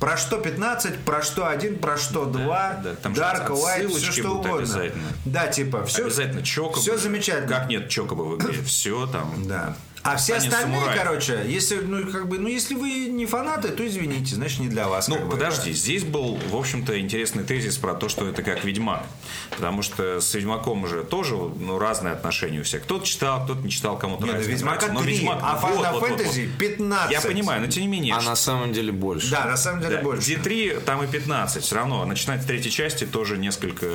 про 0.00 0.16
что 0.16 0.38
15, 0.38 1.00
про 1.00 1.22
что 1.22 1.46
1, 1.46 1.78
про 1.78 1.96
что 1.98 2.24
2, 2.24 2.80
да, 2.82 2.94
там 2.94 3.12
Dark, 3.12 3.48
Light, 3.50 3.88
все 3.88 4.12
что 4.12 4.30
угодно. 4.38 4.82
Да, 5.26 5.46
типа, 5.48 5.84
все, 5.84 6.04
Обязательно 6.06 6.42
Чокоба. 6.42 6.80
все 6.80 6.96
замечательно. 6.96 7.48
Как 7.48 7.68
нет 7.68 7.88
Чокоба 7.90 8.22
в 8.22 8.36
игре? 8.36 8.62
Все 8.62 9.06
там. 9.06 9.46
Да. 9.46 9.76
А 10.04 10.16
все 10.16 10.36
остальные, 10.36 10.80
самураев. 10.80 11.02
короче, 11.02 11.40
если, 11.46 11.76
ну, 11.76 12.06
как 12.12 12.28
бы, 12.28 12.38
ну, 12.38 12.46
если 12.46 12.74
вы 12.74 13.06
не 13.06 13.24
фанаты, 13.24 13.68
то 13.68 13.86
извините, 13.86 14.34
значит, 14.34 14.60
не 14.60 14.68
для 14.68 14.86
вас. 14.86 15.08
Ну, 15.08 15.16
как 15.16 15.24
бы. 15.24 15.30
подожди, 15.32 15.72
здесь 15.72 16.04
был, 16.04 16.38
в 16.50 16.56
общем-то, 16.56 17.00
интересный 17.00 17.42
тезис 17.42 17.78
про 17.78 17.94
то, 17.94 18.10
что 18.10 18.28
это 18.28 18.42
как 18.42 18.64
Ведьмак. 18.64 19.02
Потому 19.50 19.80
что 19.80 20.20
с 20.20 20.34
Ведьмаком 20.34 20.84
уже 20.84 21.04
тоже 21.04 21.36
ну, 21.36 21.78
разные 21.78 22.12
отношения 22.12 22.60
у 22.60 22.64
всех. 22.64 22.82
Кто-то 22.82 23.06
читал, 23.06 23.44
кто-то 23.44 23.62
не 23.62 23.70
читал, 23.70 23.98
кому-то 23.98 24.26
нравится. 24.26 24.50
Ведьмака. 24.50 24.92
Но 24.92 25.00
3, 25.00 25.12
Ведьмак, 25.14 25.38
а 25.42 25.56
вот, 25.56 25.70
Final 25.70 25.92
вот, 25.92 26.00
вот, 26.02 26.10
вот. 26.10 26.20
Fantasy 26.20 26.48
15. 26.58 27.10
Я 27.10 27.20
понимаю, 27.22 27.62
но 27.62 27.66
тем 27.68 27.82
не 27.84 27.88
менее. 27.88 28.14
А 28.14 28.20
на 28.20 28.36
самом 28.36 28.74
деле 28.74 28.92
больше. 28.92 29.30
Да, 29.30 29.46
на 29.46 29.56
самом 29.56 29.80
деле 29.80 29.96
Да, 29.96 30.02
больше. 30.02 30.22
Где 30.22 30.36
3, 30.36 30.80
там 30.84 31.02
и 31.02 31.06
15. 31.06 31.64
Все 31.64 31.76
равно. 31.76 32.04
Начинать 32.04 32.42
с 32.42 32.44
третьей 32.44 32.70
части 32.70 33.06
тоже 33.06 33.38
несколько 33.38 33.86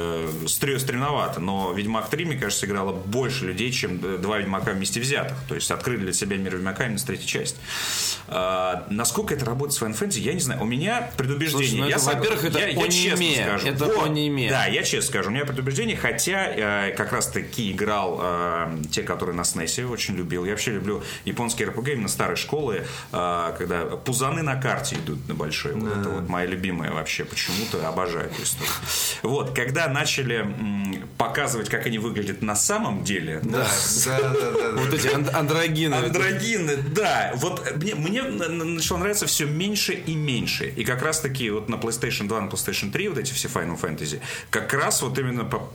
стре- 0.46 0.80
стреновато. 0.80 1.40
Но 1.40 1.72
Ведьмак 1.74 2.10
3, 2.10 2.26
мне 2.26 2.36
кажется, 2.36 2.62
сыграло 2.62 2.94
больше 2.94 3.46
людей, 3.46 3.72
чем 3.72 4.00
э, 4.04 4.18
два 4.18 4.40
Ведьмака 4.40 4.72
вместе 4.72 5.00
взятых. 5.00 5.38
То 5.48 5.54
есть 5.54 5.68
открыли 6.00 6.06
для 6.06 6.14
себя 6.14 6.38
мир 6.38 6.56
Ведьмака 6.56 6.86
именно 6.86 6.98
с 6.98 7.04
третьей 7.04 7.28
части. 7.28 7.58
А, 8.28 8.86
насколько 8.90 9.34
это 9.34 9.46
работает 9.46 9.74
с 9.74 9.82
Final 9.82 9.98
Fantasy, 10.00 10.20
я 10.20 10.34
не 10.34 10.40
знаю. 10.40 10.62
У 10.62 10.66
меня 10.66 11.10
предубеждение. 11.18 11.68
Слушай, 11.68 11.80
ну 11.82 11.88
я 11.88 11.96
это, 11.98 12.06
во-первых, 12.06 12.46
это 12.46 12.60
я, 12.60 12.68
я 12.68 12.88
честно 12.90 13.26
скажу. 13.44 13.68
Это 13.68 13.86
Вот. 13.86 14.06
аниме. 14.08 14.50
Да, 14.50 14.66
я 14.66 14.84
честно 14.84 15.10
скажу. 15.10 15.30
У 15.30 15.34
меня 15.34 15.46
предубеждение, 15.46 15.98
хотя 15.98 16.46
э, 16.90 16.94
как 16.96 17.12
раз-таки 17.12 17.72
играл 17.72 18.20
э, 18.22 18.78
те, 18.92 19.04
которые 19.04 19.36
на 19.36 19.42
SNES, 19.42 19.86
очень 19.92 20.16
любил. 20.16 20.46
Я 20.46 20.52
вообще 20.52 20.72
люблю 20.72 21.04
японские 21.26 21.70
RPG 21.70 21.94
именно 21.94 22.08
старой 22.08 22.36
школы, 22.38 22.86
э, 23.12 23.54
когда 23.58 23.82
пузаны 23.86 24.42
на 24.42 24.56
карте 24.62 24.96
идут 24.96 25.28
на 25.28 25.34
большой. 25.36 25.74
Вот 25.74 25.92
это 25.98 26.10
вот 26.10 26.30
моя 26.30 26.46
любимая 26.48 26.92
вообще. 26.92 27.26
Почему-то 27.26 27.88
обожаю 27.88 28.26
эту 28.26 28.44
историю. 28.44 28.74
Вот, 29.24 29.56
когда 29.56 29.88
начали 29.88 30.36
м, 30.38 31.08
показывать, 31.18 31.70
как 31.70 31.86
они 31.86 31.98
выглядят 31.98 32.42
на 32.42 32.56
самом 32.56 33.04
деле, 33.04 33.40
Да, 33.44 33.68
да, 34.06 34.20
да, 34.20 34.30
да, 34.34 34.52
да. 34.52 34.72
Вот 34.82 34.94
эти 34.94 35.08
анд- 35.08 35.34
андрогины. 35.94 36.72
Андрогины, 36.74 36.78
да. 36.96 37.32
Вот 37.36 37.76
мне, 37.78 37.96
мне 37.96 38.24
на- 38.24 38.48
начало 38.50 38.98
нравиться 39.00 39.26
все 39.26 39.46
меньше 39.46 39.94
и 39.94 40.16
меньше. 40.16 40.66
И 40.68 40.84
как 40.84 41.02
раз 41.02 41.20
таки 41.22 41.50
вот 41.50 41.70
на 41.70 41.76
PlayStation 41.76 42.28
2, 42.28 42.42
на 42.42 42.48
PlayStation 42.50 42.92
3, 42.92 43.08
вот 43.10 43.18
эти 43.18 43.34
все 43.34 43.48
Final 43.48 43.80
Fantasy, 43.80 44.20
как 44.50 44.74
раз 44.74 45.02
вот 45.02 45.18
именно 45.18 45.46
по- 45.46 45.70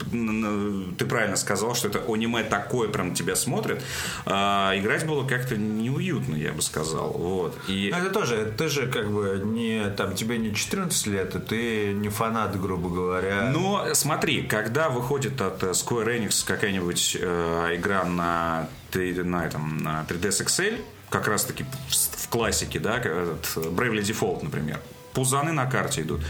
ты 0.97 1.05
правильно 1.05 1.35
сказал, 1.35 1.75
что 1.75 1.87
это 1.87 2.03
аниме 2.07 2.43
такое 2.43 2.89
прям 2.89 3.13
тебя 3.13 3.35
смотрит. 3.35 3.81
А, 4.25 4.73
играть 4.77 5.05
было 5.05 5.27
как-то 5.27 5.55
неуютно, 5.57 6.35
я 6.35 6.51
бы 6.51 6.61
сказал. 6.61 7.11
Вот. 7.11 7.57
И 7.67 7.91
Ну, 7.93 8.01
это 8.01 8.09
тоже, 8.11 8.53
ты 8.57 8.67
же 8.69 8.87
как 8.87 9.11
бы 9.11 9.41
не, 9.43 9.89
там, 9.91 10.15
тебе 10.15 10.37
не 10.37 10.53
14 10.53 11.07
лет, 11.07 11.35
и 11.35 11.39
ты 11.39 11.93
не 11.93 12.09
фанат, 12.09 12.59
грубо 12.59 12.89
говоря. 12.89 13.51
Но 13.53 13.93
смотри, 13.93 14.43
когда 14.43 14.89
выходит 14.89 15.41
от 15.41 15.63
э, 15.63 15.71
Square 15.71 16.19
Enix 16.19 16.45
какая-нибудь 16.45 17.17
э, 17.19 17.71
игра 17.75 18.03
на, 18.05 18.67
3D 18.95 19.23
на, 19.23 19.45
этом, 19.45 19.77
на 19.77 20.05
3ds 20.07 20.45
XL, 20.45 20.81
как 21.09 21.27
раз 21.27 21.43
таки 21.45 21.63
в, 21.63 22.23
в 22.25 22.29
классике, 22.29 22.79
да, 22.79 22.97
этот 22.97 23.45
Bravely 23.55 24.01
Default, 24.01 24.43
например, 24.43 24.79
пузаны 25.13 25.51
на 25.51 25.65
карте 25.65 26.01
идут. 26.01 26.21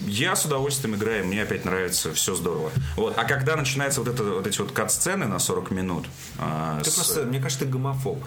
Я 0.00 0.34
с 0.34 0.44
удовольствием 0.44 0.96
играю, 0.96 1.24
мне 1.26 1.42
опять 1.42 1.64
нравится, 1.64 2.12
все 2.12 2.34
здорово. 2.34 2.70
Вот. 2.96 3.16
А 3.16 3.24
когда 3.24 3.56
начинаются 3.56 4.00
вот, 4.00 4.08
это, 4.12 4.24
вот 4.24 4.46
эти 4.46 4.58
вот 4.60 4.72
кат-сцены 4.72 5.26
на 5.26 5.38
40 5.38 5.70
минут, 5.70 6.06
э, 6.38 6.80
ты 6.82 6.90
с- 6.90 6.94
просто, 6.94 7.22
мне 7.24 7.40
кажется, 7.40 7.64
ты 7.64 7.70
гомофоб. 7.70 8.22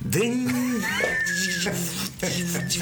Да 0.00 0.20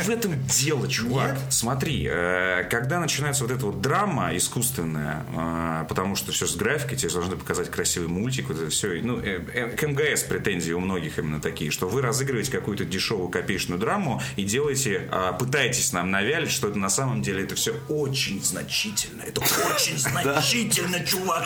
в 0.05 0.11
этом 0.11 0.35
дело, 0.47 0.89
чувак. 0.89 1.39
Смотри, 1.51 2.09
э, 2.11 2.65
когда 2.71 3.01
начинается 3.01 3.45
вот 3.45 3.53
эта 3.53 3.67
вот 3.67 3.81
драма 3.81 4.37
искусственная, 4.37 5.25
э, 5.35 5.85
потому 5.89 6.17
что 6.17 6.33
все 6.33 6.47
с 6.47 6.57
графикой, 6.57 6.97
тебе 6.97 7.11
должны 7.11 7.37
показать 7.37 7.71
красивый 7.71 8.09
мультик, 8.09 8.49
вот 8.49 8.59
это 8.59 8.71
все. 8.71 9.01
Ну, 9.03 9.21
э, 9.21 9.77
к 9.77 9.83
МГС 9.87 10.23
претензии 10.23 10.73
у 10.73 10.81
многих 10.81 11.19
именно 11.19 11.41
такие, 11.41 11.71
что 11.71 11.89
вы 11.89 12.03
разыгрываете 12.03 12.51
какую-то 12.51 12.85
дешевую 12.85 13.29
копеечную 13.29 13.79
драму 13.79 14.23
и 14.37 14.45
делаете, 14.45 15.09
а, 15.11 15.33
пытаетесь 15.33 15.93
нам 15.93 16.11
навялить, 16.11 16.51
что 16.51 16.69
это 16.69 16.79
на 16.79 16.91
самом 16.91 17.23
деле 17.23 17.45
это 17.45 17.55
все 17.55 17.75
очень 17.89 18.43
значительно. 18.43 19.23
Это 19.23 19.41
очень 19.41 19.99
значительно, 19.99 21.05
чувак. 21.05 21.45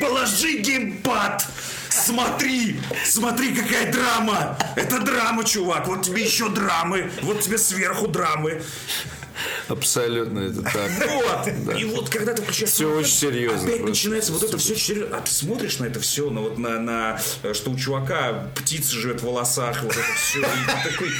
Положи 0.00 0.58
геймпад! 0.58 1.46
Смотри! 1.90 2.80
Смотри, 3.04 3.54
какая 3.54 3.92
драма! 3.92 4.58
Это 4.84 5.00
драма, 5.00 5.44
чувак! 5.44 5.86
Вот 5.86 6.02
тебе 6.02 6.22
еще 6.22 6.48
драмы! 6.48 7.10
Вот 7.22 7.40
тебе 7.40 7.58
сверху 7.58 8.06
драмы! 8.08 8.62
Абсолютно, 9.68 10.38
это 10.40 10.62
так. 10.62 10.90
Вот. 11.10 11.76
И 11.76 11.84
вот 11.84 12.08
когда 12.08 12.34
ты 12.34 12.42
включаешь... 12.42 12.70
Всё 12.70 12.94
очень 12.96 13.10
серьезно 13.12 13.62
Опять 13.62 13.78
просто. 13.80 13.88
начинается 13.88 14.32
вот 14.32 14.42
это 14.44 14.58
все 14.58 14.76
серьезно. 14.76 15.16
А 15.16 15.20
ты 15.22 15.30
смотришь 15.32 15.78
на 15.78 15.86
это 15.86 15.98
все, 16.00 16.30
на 16.30 16.40
вот 16.40 16.58
на, 16.58 16.78
на 16.78 17.18
что 17.52 17.70
у 17.70 17.76
чувака 17.76 18.48
птица 18.54 18.92
живет 18.92 19.20
в 19.22 19.24
волосах, 19.24 19.82
вот 19.82 19.92
это 19.92 20.02
все. 20.16 20.40
И 20.40 20.42
ты 20.42 20.90
такой... 20.90 21.10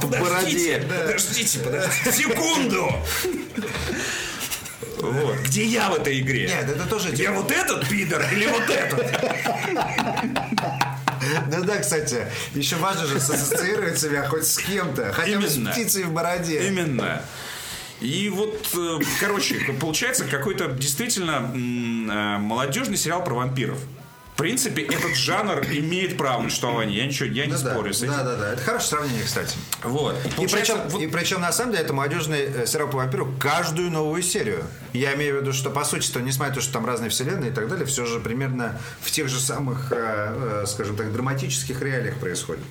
Подождите, 0.00 0.78
бороде. 0.78 0.82
подождите, 0.86 1.58
подождите. 1.58 2.12
Секунду! 2.12 2.92
Вот. 5.00 5.36
Где 5.44 5.64
я 5.64 5.90
в 5.90 5.94
этой 5.94 6.20
игре? 6.20 6.46
Нет, 6.48 6.68
это 6.68 6.86
тоже 6.88 7.10
Я 7.10 7.16
типа- 7.16 7.32
вот 7.32 7.50
этот 7.50 7.88
пидор 7.88 8.24
или 8.32 8.46
вот 8.46 8.68
этот? 8.68 9.00
Ну 11.50 11.64
да, 11.64 11.78
кстати, 11.78 12.26
еще 12.54 12.76
важно 12.76 13.06
же 13.06 13.16
ассоциировать 13.16 13.98
себя 13.98 14.26
хоть 14.28 14.46
с 14.46 14.58
кем-то, 14.58 15.12
хотя 15.12 15.38
бы 15.38 15.48
с 15.48 15.58
птицей 15.58 16.04
в 16.04 16.12
бороде. 16.12 16.68
Именно. 16.68 17.22
И 18.00 18.28
вот, 18.28 18.68
э, 18.76 18.98
короче, 19.20 19.56
получается 19.80 20.24
какой-то 20.24 20.68
действительно 20.68 21.50
э, 21.52 22.38
молодежный 22.38 22.96
сериал 22.96 23.24
про 23.24 23.34
вампиров. 23.34 23.78
В 24.38 24.40
принципе, 24.40 24.82
этот 24.82 25.16
жанр 25.16 25.66
имеет 25.72 26.16
право 26.16 26.42
на 26.42 26.48
существование. 26.48 26.98
Я 26.98 27.06
ничего, 27.06 27.28
я 27.28 27.46
не 27.46 27.54
Ну 27.54 27.58
да, 27.60 27.72
спорю 27.72 27.92
с 27.92 28.02
этим. 28.04 28.12
да, 28.12 28.22
да, 28.22 28.36
да. 28.36 28.52
Это 28.52 28.62
хорошее 28.62 28.88
сравнение, 28.90 29.24
кстати. 29.24 29.56
Вот. 29.82 30.14
И 30.24 30.28
Получается, 30.36 30.74
причем, 30.74 30.88
вот- 30.90 31.02
и 31.02 31.06
причем, 31.08 31.40
на 31.40 31.50
самом 31.50 31.72
деле, 31.72 31.82
это 31.82 31.92
молодежный 31.92 32.42
э, 32.42 32.64
сериал 32.68 32.86
по 32.88 32.98
вампиру 32.98 33.34
каждую 33.40 33.90
новую 33.90 34.22
серию. 34.22 34.62
Я 34.92 35.16
имею 35.16 35.38
в 35.38 35.40
виду, 35.42 35.52
что, 35.52 35.70
по 35.70 35.82
сути, 35.82 36.08
то, 36.12 36.20
несмотря 36.20 36.50
на 36.50 36.54
то, 36.54 36.60
что 36.60 36.72
там 36.72 36.86
разные 36.86 37.10
вселенные 37.10 37.50
и 37.50 37.52
так 37.52 37.68
далее, 37.68 37.84
все 37.84 38.06
же 38.06 38.20
примерно 38.20 38.80
в 39.00 39.10
тех 39.10 39.26
же 39.28 39.40
самых, 39.40 39.90
э, 39.90 40.62
э, 40.62 40.66
скажем 40.68 40.94
так, 40.94 41.12
драматических 41.12 41.82
реалиях 41.82 42.14
происходит. 42.18 42.62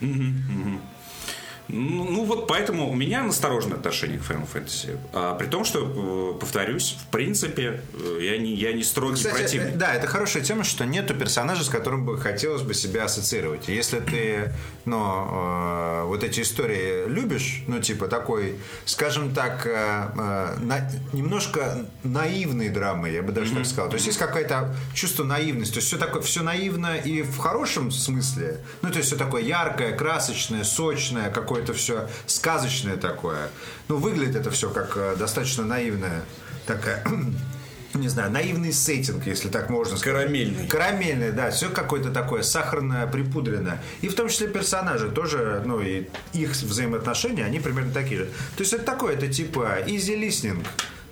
Ну, 1.70 2.06
ну 2.10 2.24
вот 2.24 2.48
поэтому 2.48 2.90
у 2.90 2.96
меня 2.96 3.24
настороженное 3.24 3.78
отношение 3.78 4.20
к 4.20 4.22
Final 4.22 4.48
Fantasy. 4.52 4.98
А, 5.14 5.36
при 5.36 5.48
том, 5.48 5.66
что, 5.66 6.34
э, 6.36 6.40
повторюсь, 6.40 6.98
в 7.02 7.12
принципе, 7.12 7.82
э, 7.94 8.20
я 8.22 8.38
не, 8.38 8.54
я 8.54 8.72
не 8.74 8.84
строгий 8.84 9.16
Кстати, 9.18 9.36
противник. 9.36 9.76
э, 9.76 9.78
да, 9.78 9.94
это 9.94 10.08
хорошая 10.08 10.44
тема, 10.44 10.64
что 10.64 10.86
нету 10.86 11.14
персонажа, 11.14 11.64
с 11.64 11.70
которым 11.70 12.06
бы 12.06 12.18
хотелось 12.18 12.62
бы 12.62 12.74
себя 12.74 13.06
ассоциировать. 13.06 13.68
Если 13.68 14.00
ты, 14.00 14.54
ну, 14.86 14.98
э, 14.98 16.04
вот 16.06 16.24
эти 16.24 16.42
истории 16.42 17.08
любишь, 17.08 17.64
ну, 17.68 17.80
типа 17.82 18.08
такой, 18.08 18.56
скажем 18.86 19.34
так, 19.34 19.66
э, 19.66 19.72
э, 20.18 20.56
на- 20.62 20.90
немножко 21.12 21.86
наивной 22.04 22.70
драмы, 22.70 23.10
я 23.10 23.22
бы 23.22 23.32
даже 23.34 23.54
так 23.54 23.66
сказал. 23.66 23.90
То 23.90 23.96
есть 23.96 24.08
есть 24.08 24.20
какое-то 24.20 24.74
чувство 24.94 25.24
наивности. 25.24 25.74
То 25.74 25.78
есть 25.80 25.88
все 25.88 25.98
такое, 25.98 26.22
все 26.22 26.44
наивно 26.44 26.96
и 26.96 27.22
в 27.24 27.38
хорошем 27.38 27.92
смысле. 27.92 28.60
Ну, 28.82 28.90
то 28.90 28.98
есть 28.98 29.10
все 29.10 29.18
такое 29.18 29.42
яркое, 29.42 29.96
красочное, 29.96 30.64
сочное, 30.64 31.30
какое-то 31.58 31.74
все 31.74 32.08
сказочное 32.28 32.98
такое. 32.98 33.50
Ну, 33.88 33.98
выглядит 33.98 34.36
это 34.36 34.52
все 34.52 34.70
как 34.70 34.96
э, 34.96 35.16
достаточно 35.18 35.64
наивное 35.66 36.24
такая 36.68 37.04
не 37.94 38.10
знаю, 38.10 38.32
наивный 38.32 38.72
сеттинг, 38.72 39.26
если 39.26 39.50
так 39.50 39.70
можно 39.72 39.98
сказать. 39.98 40.22
Карамельный. 40.22 40.68
Карамельный, 40.68 41.32
да, 41.32 41.50
все 41.50 41.70
какое-то 41.70 42.12
такое 42.12 42.44
сахарное, 42.44 43.08
припудренное. 43.08 43.82
И 44.02 44.08
в 44.08 44.14
том 44.14 44.30
числе 44.30 44.48
персонажи 44.48 45.10
тоже, 45.10 45.64
ну 45.66 45.82
и 45.82 46.06
их 46.34 46.52
взаимоотношения, 46.52 47.44
они 47.44 47.60
примерно 47.60 47.92
такие 47.92 48.22
же. 48.22 48.26
То 48.56 48.62
есть 48.62 48.74
это 48.74 48.84
такое, 48.84 49.16
это 49.16 49.28
типа 49.28 49.80
easy 49.88 50.20
listening. 50.20 50.64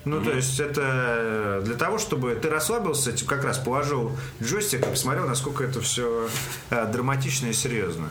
Ну, 0.06 0.22
то 0.22 0.30
есть 0.30 0.58
это 0.60 1.60
для 1.64 1.74
того, 1.74 1.98
чтобы 1.98 2.34
ты 2.36 2.48
расслабился, 2.48 3.12
типа, 3.12 3.34
как 3.34 3.44
раз 3.44 3.58
положил 3.58 4.16
джойстик 4.42 4.86
и 4.86 4.88
посмотрел, 4.88 5.26
насколько 5.26 5.64
это 5.64 5.80
все 5.80 6.28
драматично 6.70 7.48
и 7.48 7.52
серьезно. 7.52 8.08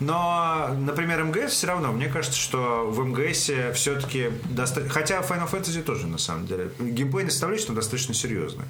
Но, 0.00 0.76
например, 0.78 1.24
МГС 1.24 1.52
все 1.52 1.68
равно, 1.68 1.92
мне 1.92 2.08
кажется, 2.08 2.38
что 2.38 2.86
в 2.88 3.04
МГС 3.04 3.50
все-таки 3.74 4.30
достаточно... 4.44 4.92
Хотя 4.92 5.20
Final 5.20 5.50
Fantasy 5.50 5.82
тоже, 5.82 6.06
на 6.06 6.18
самом 6.18 6.46
деле. 6.46 6.70
Геймплейная 6.78 7.30
составляющая 7.30 7.72
достаточно 7.72 8.14
серьезная. 8.14 8.68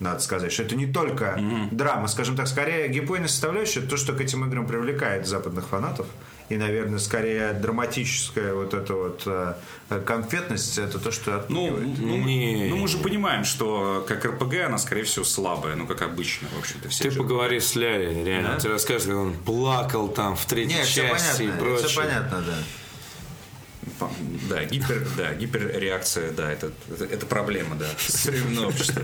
Надо 0.00 0.20
сказать, 0.20 0.52
что 0.52 0.62
это 0.62 0.76
не 0.76 0.86
только 0.86 1.40
драма, 1.72 2.06
скажем 2.06 2.36
так, 2.36 2.46
скорее 2.46 2.88
геймплейная 2.88 3.28
составляющая, 3.28 3.80
то, 3.80 3.96
что 3.96 4.12
к 4.12 4.20
этим 4.20 4.44
играм 4.44 4.64
привлекает 4.66 5.26
западных 5.26 5.66
фанатов, 5.66 6.06
и, 6.48 6.56
наверное, 6.56 6.98
скорее 7.00 7.52
драматическая 7.52 8.54
вот 8.54 8.74
эта 8.74 8.94
вот 8.94 9.22
э, 9.26 9.54
конфетность, 10.06 10.78
это 10.78 10.98
то, 10.98 11.10
что 11.10 11.32
Ну, 11.48 11.66
отпугивает. 11.66 11.98
ну, 11.98 12.16
мы- 12.16 12.24
Не. 12.24 12.68
ну, 12.70 12.76
мы 12.76 12.88
же 12.88 12.98
понимаем, 12.98 13.44
что 13.44 14.04
как 14.08 14.24
РПГ 14.24 14.54
она, 14.66 14.78
скорее 14.78 15.02
всего, 15.02 15.24
слабая, 15.24 15.74
ну, 15.76 15.86
как 15.86 16.00
обычно, 16.02 16.48
в 16.56 16.58
общем-то, 16.60 16.88
все 16.88 17.04
Ты 17.04 17.10
же- 17.10 17.18
поговори 17.18 17.60
с 17.60 17.74
Лярой, 17.74 18.24
реально. 18.24 18.52
Он 18.54 18.58
тебе 18.60 18.72
расскажет, 18.72 19.08
как 19.08 19.16
он 19.16 19.34
плакал 19.34 20.08
там 20.08 20.36
в 20.36 20.44
третьей 20.46 20.76
Нет, 20.78 20.86
все 20.86 21.08
части 21.08 21.42
и 21.42 21.46
понятно, 21.46 21.64
прочее. 21.66 21.88
все 21.88 22.00
понятно, 22.00 22.42
да. 22.46 22.54
Да, 24.48 24.64
гипер, 24.64 25.06
да, 25.16 25.34
гиперреакция, 25.34 26.32
да, 26.32 26.50
это, 26.52 26.70
это, 26.90 27.04
это 27.04 27.26
проблема, 27.26 27.76
да, 27.76 27.86
современного 27.98 28.68
общества. 28.68 29.02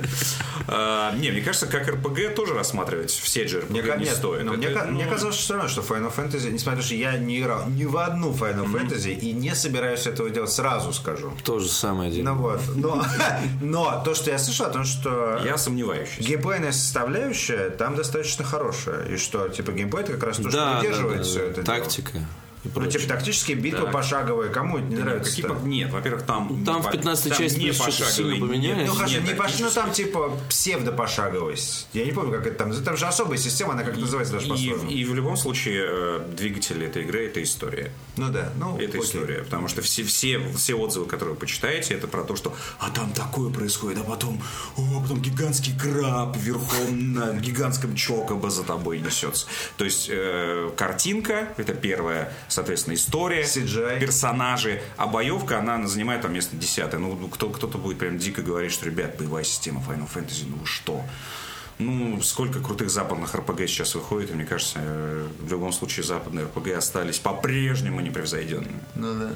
А, 0.68 1.14
не, 1.16 1.30
мне 1.30 1.40
кажется, 1.40 1.66
как 1.66 1.88
РПГ 1.88 2.34
тоже 2.34 2.54
рассматривать 2.54 3.10
все 3.10 3.46
же 3.46 3.64
Мне, 3.68 3.82
не 3.82 4.04
нет, 4.04 4.14
стоит. 4.16 4.44
но 4.44 4.52
мне, 4.54 4.68
Это, 4.68 4.84
мне 4.86 5.04
ну, 5.04 5.10
казалось 5.10 5.34
что 5.36 5.44
все 5.44 5.54
равно, 5.54 5.68
что 5.68 5.80
Final 5.82 6.14
Fantasy, 6.14 6.50
несмотря 6.50 6.76
на 6.76 6.80
то, 6.82 6.86
что 6.86 6.94
я 6.94 7.16
не 7.18 7.40
играл 7.40 7.68
ни 7.68 7.84
в 7.84 7.96
одну 7.96 8.32
Final 8.32 8.66
Fantasy 8.72 9.14
и 9.14 9.32
не 9.32 9.54
собираюсь 9.54 10.06
этого 10.06 10.30
делать, 10.30 10.50
сразу 10.52 10.92
скажу. 10.92 11.32
То 11.44 11.58
же 11.58 11.68
самое 11.68 12.10
Ну 12.10 12.16
дело. 12.16 12.34
вот, 12.34 12.60
но, 12.76 13.04
но 13.60 14.02
то, 14.04 14.14
что 14.14 14.30
я 14.30 14.38
слышал 14.38 14.66
о 14.66 14.70
том, 14.70 14.84
что 14.84 15.40
Я 15.44 15.58
сомневаюсь. 15.58 16.10
геймплейная 16.18 16.72
составляющая 16.72 17.70
там 17.70 17.94
достаточно 17.96 18.44
хорошая. 18.44 19.06
И 19.08 19.16
что, 19.16 19.48
типа, 19.48 19.72
геймплей 19.72 20.02
это 20.04 20.12
как 20.14 20.24
раз 20.24 20.36
то, 20.36 20.48
что 20.48 20.52
Да, 20.52 20.72
да, 20.74 20.78
выдерживает 20.80 21.18
да, 21.18 21.24
все 21.24 21.38
да. 21.38 21.44
это 21.46 21.62
дело. 21.62 21.64
Тактика. 21.78 22.18
и 22.18 22.22
Ну, 22.74 22.86
типа, 22.86 23.06
тактические 23.08 23.56
битвы 23.56 23.82
Так. 23.82 23.92
пошаговые. 23.92 24.50
Кому 24.50 24.78
это 24.78 24.86
не 24.86 24.96
нравится? 24.96 25.30
Какие 25.30 25.46
по- 25.46 25.54
Нет, 25.66 25.90
во-первых, 25.90 26.22
там... 26.22 26.64
Там 26.64 26.76
не 26.76 26.82
в 26.82 26.84
по- 26.86 26.92
15 26.92 27.28
там 27.28 27.38
части 27.38 27.58
не 27.58 27.72
пошаговый, 27.72 28.12
сильно 28.12 28.54
нет. 28.54 28.78
Ну, 28.86 28.94
хорошо, 28.94 29.14
нет, 29.14 29.28
не 29.28 29.34
пош... 29.34 29.58
ну 29.60 29.70
там 29.70 29.92
типа 29.92 30.32
псевдопошаговость. 30.48 31.88
Я 31.92 32.04
не 32.04 32.12
помню, 32.12 32.32
как 32.32 32.46
это 32.46 32.56
там. 32.56 32.72
Там 32.84 32.96
же 32.96 33.06
особая 33.06 33.38
система, 33.38 33.72
она 33.74 33.82
как 33.82 33.96
называется 33.96 34.34
даже 34.34 34.46
И, 34.46 34.50
по-своему. 34.50 34.90
и 34.90 35.04
в 35.04 35.14
любом 35.14 35.36
случае 35.36 35.84
э, 35.88 36.20
двигатель 36.36 36.82
этой 36.84 37.02
игры 37.02 37.26
это 37.26 37.42
история. 37.42 37.90
Ну 38.16 38.30
да, 38.30 38.50
ну 38.58 38.76
Это 38.78 38.98
окей. 38.98 39.00
история. 39.02 39.42
Потому 39.42 39.68
что 39.68 39.82
все, 39.82 40.02
все, 40.04 40.40
все 40.56 40.74
отзывы, 40.74 41.06
которые 41.06 41.34
вы 41.34 41.40
почитаете, 41.40 41.94
это 41.94 42.08
про 42.08 42.24
то, 42.24 42.36
что 42.36 42.54
а 42.78 42.90
там 42.90 43.12
такое 43.12 43.50
происходит, 43.52 43.98
а 43.98 44.04
потом, 44.04 44.42
о, 44.76 45.00
потом 45.00 45.20
гигантский 45.20 45.76
краб 45.78 46.36
верхом 46.36 47.12
на 47.12 47.32
гигантском 47.34 47.94
чокоба 47.94 48.50
за 48.50 48.62
тобой 48.64 49.00
несется. 49.00 49.46
То 49.76 49.84
есть 49.84 50.08
э, 50.10 50.70
картинка, 50.76 51.48
это 51.56 51.74
первая, 51.74 52.32
соответственно, 52.54 52.94
история, 52.94 53.42
CGI. 53.42 54.00
персонажи, 54.00 54.82
а 54.96 55.06
боевка, 55.06 55.58
она 55.58 55.86
занимает 55.86 56.22
там 56.22 56.32
место 56.32 56.56
десятое. 56.56 57.00
Ну, 57.00 57.14
ну, 57.14 57.28
кто, 57.28 57.50
кто-то 57.50 57.78
будет 57.78 57.98
прям 57.98 58.18
дико 58.18 58.42
говорить, 58.42 58.72
что, 58.72 58.86
ребят, 58.86 59.16
боевая 59.18 59.44
система 59.44 59.82
Final 59.86 60.08
Fantasy, 60.12 60.44
ну 60.48 60.56
вы 60.56 60.66
что? 60.66 61.02
Ну, 61.78 62.22
сколько 62.22 62.60
крутых 62.60 62.88
западных 62.88 63.34
РПГ 63.34 63.66
сейчас 63.66 63.96
выходит, 63.96 64.30
и 64.30 64.34
мне 64.34 64.44
кажется, 64.44 64.78
э, 64.78 65.26
в 65.40 65.50
любом 65.50 65.72
случае 65.72 66.04
западные 66.04 66.44
РПГ 66.44 66.68
остались 66.76 67.18
по-прежнему 67.18 68.00
непревзойденными. 68.00 68.80
Ну 68.94 69.14
да. 69.14 69.30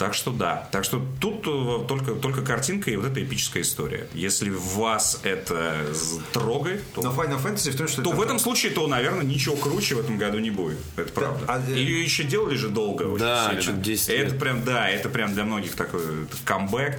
Так 0.00 0.14
что 0.14 0.30
да. 0.32 0.66
Так 0.72 0.84
что 0.84 1.02
тут 1.20 1.46
э, 1.46 1.86
только, 1.86 2.12
только 2.14 2.40
картинка 2.40 2.90
и 2.90 2.96
вот 2.96 3.04
эта 3.04 3.22
эпическая 3.22 3.62
история. 3.62 4.08
Если 4.14 4.48
вас 4.48 5.20
это 5.24 5.84
трогает, 6.32 6.82
то, 6.94 7.02
Но 7.02 7.10
Final 7.12 7.38
Fantasy 7.44 7.70
в 7.70 7.76
том, 7.76 7.86
что 7.86 8.00
то 8.02 8.08
это- 8.10 8.18
в 8.18 8.22
этом 8.22 8.38
случае, 8.38 8.72
то, 8.72 8.86
наверное, 8.86 9.24
ничего 9.26 9.56
круче 9.56 9.96
в 9.96 10.00
этом 10.00 10.16
году 10.16 10.38
не 10.38 10.50
будет. 10.50 10.78
Это 10.96 11.12
правда. 11.12 11.44
а, 11.48 11.60
э, 11.68 11.72
Ее 11.74 12.02
еще 12.02 12.24
делали 12.24 12.56
же 12.56 12.70
долго. 12.70 13.18
Да, 13.18 13.52
что-то 13.60 13.76
10 13.76 14.08
Это 14.08 14.30
лет. 14.30 14.38
прям, 14.40 14.64
да, 14.64 14.88
это 14.88 15.10
прям 15.10 15.34
для 15.34 15.44
многих 15.44 15.74
такой 15.76 16.00
камбэк. 16.46 16.98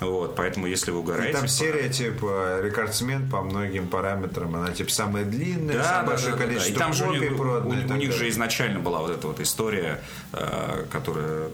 Вот, 0.00 0.34
поэтому 0.36 0.66
если 0.66 0.90
вы 0.90 0.98
И 0.98 1.00
угораете... 1.00 1.32
там 1.32 1.42
то- 1.42 1.48
серия, 1.48 1.88
типа, 1.88 2.60
рекордсмен 2.62 3.30
по 3.30 3.40
многим 3.40 3.86
параметрам. 3.88 4.54
Она, 4.56 4.72
типа, 4.72 4.90
самая 4.90 5.24
длинная, 5.24 5.76
Да, 5.76 5.84
самое 5.84 6.02
да, 6.02 6.10
большое 6.10 6.32
да, 6.32 6.36
да, 6.38 6.42
да. 6.42 6.48
количество 6.48 6.72
И 6.74 6.76
там 6.78 6.92
же 6.92 7.04
у 7.08 7.12
них, 7.14 7.36
продано 7.36 7.70
у- 7.70 7.78
и 7.78 7.84
у 7.90 7.94
них 7.96 8.12
же 8.12 8.28
изначально 8.28 8.80
была 8.80 8.98
вот 9.00 9.12
эта 9.12 9.26
вот 9.26 9.40
история, 9.40 10.02
э, 10.32 10.84
которая, 10.90 11.48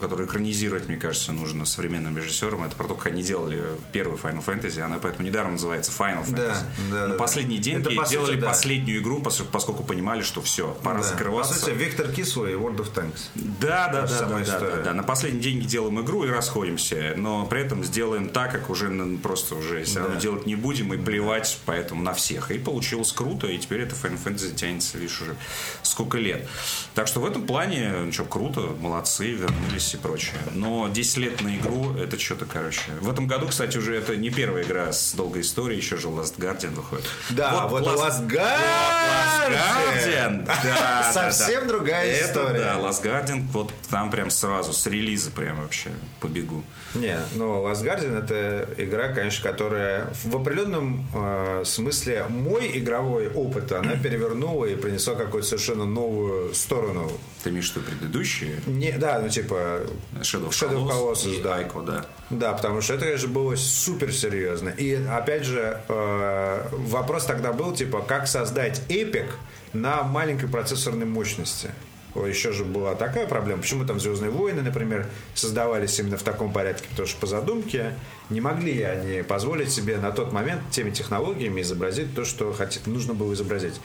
которую 0.00 0.26
экранизировать, 0.26 0.88
мне 0.88 0.96
кажется, 0.96 1.32
нужно 1.32 1.64
современным 1.64 2.16
режиссерам. 2.16 2.64
Это 2.64 2.74
про 2.76 2.88
то, 2.88 2.94
как 2.94 3.06
они 3.08 3.22
делали 3.22 3.62
первый 3.92 4.16
Final 4.18 4.44
Fantasy. 4.44 4.80
Она 4.80 4.98
поэтому 4.98 5.26
недаром 5.28 5.52
называется 5.52 5.92
Final 5.96 6.26
Fantasy. 6.26 6.34
Да, 6.36 6.56
да, 6.90 7.06
На 7.08 7.14
последние 7.14 7.60
деньги 7.60 7.80
Это, 7.86 7.90
по 7.96 8.04
сути, 8.04 8.12
делали 8.12 8.40
да. 8.40 8.48
последнюю 8.48 9.00
игру, 9.00 9.20
пос- 9.20 9.44
поскольку 9.50 9.84
понимали, 9.84 10.22
что 10.22 10.42
все, 10.42 10.76
пора 10.82 10.98
Да. 10.98 11.02
закрываться. 11.04 11.54
По 11.54 11.60
сути, 11.60 11.70
Виктор 11.70 12.08
Кислый 12.10 12.52
и 12.52 12.56
World 12.56 12.78
of 12.78 12.92
Tanks. 12.94 13.20
Да, 13.34 13.88
да, 13.92 14.06
да, 14.06 14.20
да, 14.26 14.38
да, 14.44 14.60
да, 14.60 14.82
да. 14.82 14.94
На 14.94 15.02
последние 15.02 15.42
деньги 15.42 15.66
делаем 15.66 16.00
игру 16.00 16.24
и 16.24 16.28
расходимся, 16.28 17.14
но 17.16 17.46
при 17.46 17.60
этом 17.62 17.84
сделаем 17.84 18.28
так, 18.30 18.52
как 18.52 18.70
уже 18.70 18.88
на- 18.88 19.18
просто 19.18 19.54
уже 19.54 19.84
все 19.84 19.98
равно 20.00 20.14
Да. 20.14 20.20
делать 20.20 20.46
не 20.46 20.56
будем 20.56 20.92
и 20.94 20.96
плевать 20.96 21.58
поэтому 21.66 22.02
на 22.02 22.14
всех. 22.14 22.50
И 22.50 22.58
получилось 22.58 23.12
круто, 23.12 23.46
и 23.46 23.58
теперь 23.58 23.82
это 23.82 23.94
Final 23.94 24.18
Fantasy 24.24 24.54
тянется, 24.54 24.98
видишь, 24.98 25.20
уже 25.20 25.36
сколько 25.82 26.18
лет. 26.18 26.48
Так 26.94 27.06
что 27.06 27.20
в 27.20 27.26
этом 27.26 27.42
плане, 27.46 27.92
ну 28.06 28.12
что, 28.12 28.24
круто, 28.24 28.60
молодцы, 28.80 29.32
вернулись 29.32 29.89
и 29.94 29.96
прочее. 29.98 30.36
Но 30.54 30.88
10 30.88 31.16
лет 31.18 31.40
на 31.42 31.56
игру 31.56 31.94
это 31.96 32.18
что-то, 32.18 32.44
короче. 32.46 32.80
В 33.00 33.10
этом 33.10 33.26
году, 33.26 33.48
кстати, 33.48 33.76
уже 33.78 33.96
это 33.96 34.16
не 34.16 34.30
первая 34.30 34.64
игра 34.64 34.92
с 34.92 35.12
долгой 35.14 35.42
историей, 35.42 35.78
еще 35.78 35.96
же 35.96 36.08
Last 36.08 36.38
Guardian 36.38 36.74
выходит. 36.74 37.06
Да, 37.30 37.66
вот, 37.66 37.82
Last- 37.86 37.96
Last 37.96 38.28
Last 38.28 38.28
Guardian. 38.28 39.50
Guardian. 39.50 40.46
Да, 40.46 40.56
да, 40.62 41.02
да. 41.02 41.12
Совсем 41.12 41.66
другая 41.68 42.06
Это 42.12 42.26
история. 42.30 42.58
да, 42.60 42.74
Last 42.78 43.02
Guardian, 43.02 43.42
вот 43.52 43.72
там 43.90 44.10
прям 44.10 44.30
сразу, 44.30 44.72
с 44.72 44.86
релиза 44.86 45.30
прям 45.30 45.60
вообще 45.62 45.90
побегу. 46.20 46.62
Не, 46.94 47.18
ну 47.34 47.66
Last 47.66 47.82
Guardian 47.84 48.18
это 48.22 48.68
игра, 48.76 49.08
конечно, 49.08 49.48
которая 49.50 50.12
в 50.24 50.34
определенном 50.36 51.06
э, 51.14 51.62
смысле 51.64 52.26
мой 52.28 52.70
игровой 52.78 53.28
опыт, 53.28 53.72
она 53.72 53.92
перевернула 54.02 54.64
и 54.66 54.76
принесла 54.76 55.14
какую-то 55.14 55.48
совершенно 55.48 55.84
новую 55.84 56.54
сторону. 56.54 57.10
Ты 57.42 57.50
имеешь 57.50 57.70
в 57.72 57.76
виду 57.76 57.86
предыдущие? 57.86 58.60
Не, 58.66 58.92
да, 58.92 59.18
ну 59.20 59.28
типа 59.28 59.79
Shadow 60.20 60.50
Shadow 60.50 60.86
Colossus 60.86 60.90
Colossus, 60.90 61.38
и 61.38 61.42
да. 61.42 61.62
Ico, 61.62 61.84
да. 61.84 62.04
Да, 62.30 62.52
потому 62.52 62.80
что 62.80 62.94
это, 62.94 63.04
конечно, 63.04 63.28
было 63.28 63.56
супер 63.56 64.12
серьезно. 64.12 64.70
И 64.70 64.94
опять 64.94 65.44
же, 65.44 65.80
э, 65.88 66.68
вопрос 66.72 67.24
тогда 67.26 67.52
был, 67.52 67.72
типа, 67.72 68.02
как 68.02 68.28
создать 68.28 68.82
эпик 68.88 69.26
на 69.72 70.02
маленькой 70.02 70.48
процессорной 70.48 71.06
мощности. 71.06 71.70
Еще 72.14 72.52
же 72.52 72.64
была 72.64 72.94
такая 72.94 73.26
проблема. 73.26 73.62
Почему 73.62 73.84
там 73.84 74.00
Звездные 74.00 74.30
войны, 74.30 74.62
например, 74.62 75.06
создавались 75.34 75.98
именно 75.98 76.16
в 76.16 76.22
таком 76.22 76.52
порядке? 76.52 76.86
Потому 76.90 77.06
что 77.08 77.20
по 77.20 77.26
задумке 77.26 77.94
не 78.30 78.40
могли 78.40 78.82
они 78.82 79.22
позволить 79.22 79.70
себе 79.70 79.96
на 79.98 80.10
тот 80.10 80.32
момент 80.32 80.62
теми 80.70 80.90
технологиями 80.90 81.60
изобразить 81.60 82.14
то, 82.14 82.24
что 82.24 82.50
хот- 82.50 82.80
нужно 82.86 83.14
было 83.14 83.32
изобразить. 83.34 83.80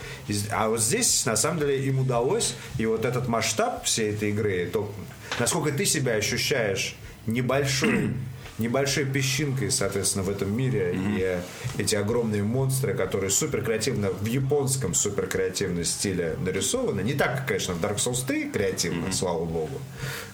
А 0.51 0.69
вот 0.69 0.81
здесь, 0.81 1.25
на 1.25 1.35
самом 1.35 1.59
деле, 1.59 1.85
им 1.85 1.99
удалось. 1.99 2.55
И 2.77 2.85
вот 2.85 3.05
этот 3.05 3.27
масштаб 3.27 3.83
всей 3.85 4.11
этой 4.13 4.29
игры, 4.29 4.69
то, 4.71 4.91
насколько 5.39 5.71
ты 5.71 5.85
себя 5.85 6.13
ощущаешь 6.13 6.95
небольшой 7.27 8.13
небольшой 8.57 9.05
песчинкой, 9.05 9.71
соответственно, 9.71 10.23
в 10.23 10.29
этом 10.29 10.55
мире. 10.55 10.93
И 10.95 11.19
э, 11.21 11.41
эти 11.77 11.95
огромные 11.95 12.43
монстры, 12.43 12.93
которые 12.93 13.29
супер 13.29 13.63
креативно, 13.63 14.09
в 14.09 14.25
японском 14.25 14.93
супер 14.93 15.27
креативном 15.27 15.83
стиле 15.83 16.35
нарисованы. 16.41 17.01
Не 17.01 17.13
так, 17.13 17.35
как, 17.37 17.47
конечно, 17.47 17.73
в 17.73 17.81
Dark 17.83 17.97
Souls 17.97 18.25
3 18.25 18.51
креативно, 18.51 19.11
слава 19.11 19.45
богу. 19.45 19.79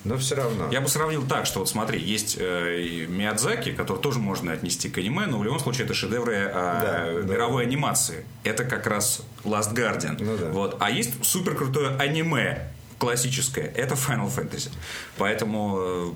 Но 0.03 0.17
все 0.17 0.35
равно. 0.35 0.69
Я 0.71 0.81
бы 0.81 0.87
сравнил 0.87 1.23
так, 1.27 1.45
что 1.45 1.59
вот 1.59 1.69
смотри, 1.69 1.99
есть 1.99 2.37
э, 2.39 2.81
и 2.81 3.07
Миядзаки, 3.07 3.71
который 3.71 4.01
тоже 4.01 4.19
можно 4.19 4.51
отнести 4.51 4.89
к 4.89 4.97
аниме, 4.97 5.25
но 5.27 5.37
в 5.39 5.43
любом 5.43 5.59
случае 5.59 5.85
это 5.85 5.93
шедевры 5.93 6.35
э, 6.35 6.51
Да, 6.53 7.05
да. 7.23 7.33
мировой 7.33 7.63
анимации. 7.63 8.25
Это 8.43 8.63
как 8.65 8.87
раз 8.87 9.21
Last 9.43 9.73
Guardian. 9.73 10.17
Ну 10.19 10.37
да. 10.37 10.49
вот. 10.49 10.77
А 10.79 10.89
есть 10.91 11.23
супер 11.23 11.55
крутое 11.55 11.95
аниме 11.97 12.67
классическое, 13.01 13.65
это 13.65 13.95
Final 13.95 14.29
Fantasy. 14.33 14.69
Поэтому 15.17 15.77
э, 15.79 16.11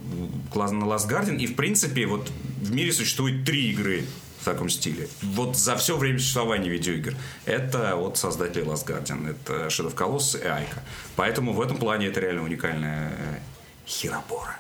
класс- 0.54 0.72
на 0.72 0.84
Last 0.86 1.10
Guardian, 1.10 1.38
и 1.38 1.48
в 1.48 1.56
принципе 1.56 2.06
вот 2.06 2.30
в 2.62 2.72
мире 2.72 2.94
существует 2.94 3.44
три 3.44 3.72
игры 3.72 4.06
в 4.42 4.46
таком 4.46 4.70
стиле. 4.70 5.08
Вот 5.24 5.58
за 5.58 5.76
все 5.76 5.98
время 5.98 6.20
существования 6.20 6.70
видеоигр. 6.70 7.16
Это 7.46 7.96
от 7.96 8.18
создателей 8.18 8.66
Last 8.66 8.86
Guardian. 8.86 9.28
Это 9.32 9.68
Shadow 9.68 9.94
Colossus 9.96 10.44
и 10.44 10.48
Айка. 10.48 10.84
Поэтому 11.16 11.54
в 11.54 11.62
этом 11.62 11.78
плане 11.78 12.06
это 12.08 12.20
реально 12.20 12.44
уникальная 12.44 13.10
э, 13.10 13.40
Хиробора. 13.88 14.56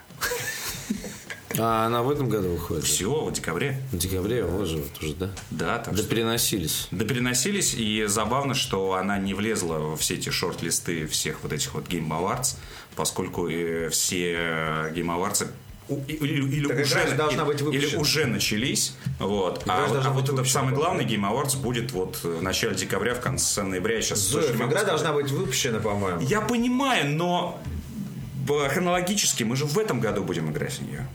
А 1.57 1.85
она 1.85 2.01
в 2.03 2.09
этом 2.09 2.29
году 2.29 2.49
выходит? 2.49 2.83
Все, 2.83 3.23
в 3.25 3.31
декабре. 3.31 3.81
В 3.91 3.97
декабре, 3.97 4.43
вот 4.43 4.67
же, 4.67 4.77
вот 4.77 5.01
уже, 5.01 5.13
да? 5.15 5.29
Да, 5.51 5.77
так 5.79 5.93
Да 5.93 6.01
что... 6.01 6.09
переносились. 6.09 6.87
Да 6.91 7.05
переносились, 7.05 7.73
и 7.75 8.05
забавно, 8.07 8.53
что 8.53 8.93
она 8.93 9.17
не 9.17 9.33
влезла 9.33 9.75
во 9.79 9.95
все 9.97 10.15
эти 10.15 10.29
шорт-листы 10.29 11.07
всех 11.07 11.37
вот 11.43 11.53
этих 11.53 11.73
вот 11.73 11.87
Game 11.87 12.09
Awards, 12.09 12.57
поскольку 12.95 13.47
э, 13.49 13.89
все 13.89 14.33
Game 14.93 15.07
Awards 15.15 15.47
или, 16.07 16.41
или 16.43 16.67
Так 16.67 16.79
уже, 16.79 17.15
должна 17.15 17.43
или- 17.43 17.47
быть 17.51 17.61
выпущена. 17.61 17.87
или 17.89 17.95
уже 17.97 18.25
начались, 18.25 18.95
вот. 19.19 19.61
Игра 19.63 19.75
А, 19.75 19.85
а 19.85 20.09
вот 20.09 20.23
этот 20.23 20.31
выпущена, 20.37 20.61
самый 20.61 20.73
главный 20.73 21.05
Game 21.05 21.21
Awards 21.29 21.57
будет 21.61 21.91
вот 21.91 22.19
в 22.23 22.41
начале 22.41 22.75
декабря, 22.75 23.13
в 23.13 23.21
конце 23.21 23.61
ноября. 23.61 23.97
Я 23.97 24.01
сейчас 24.01 24.19
Зоев, 24.19 24.55
игра 24.55 24.67
сказать. 24.67 24.85
должна 24.87 25.13
быть 25.13 25.29
выпущена, 25.29 25.79
по-моему. 25.79 26.21
Я 26.21 26.41
понимаю, 26.41 27.15
но 27.15 27.61
б- 28.47 28.67
хронологически 28.69 29.43
мы 29.43 29.55
же 29.55 29.65
в 29.65 29.77
этом 29.77 29.99
году 29.99 30.23
будем 30.23 30.49
играть 30.51 30.73
в 30.73 30.81
нее. 30.81 31.07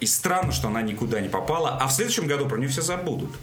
И 0.00 0.06
странно, 0.06 0.50
что 0.50 0.68
она 0.68 0.82
никуда 0.82 1.20
не 1.20 1.28
попала, 1.28 1.76
а 1.80 1.86
в 1.86 1.92
следующем 1.92 2.26
году 2.26 2.48
про 2.48 2.56
нее 2.56 2.68
все 2.68 2.82
забудут. 2.82 3.36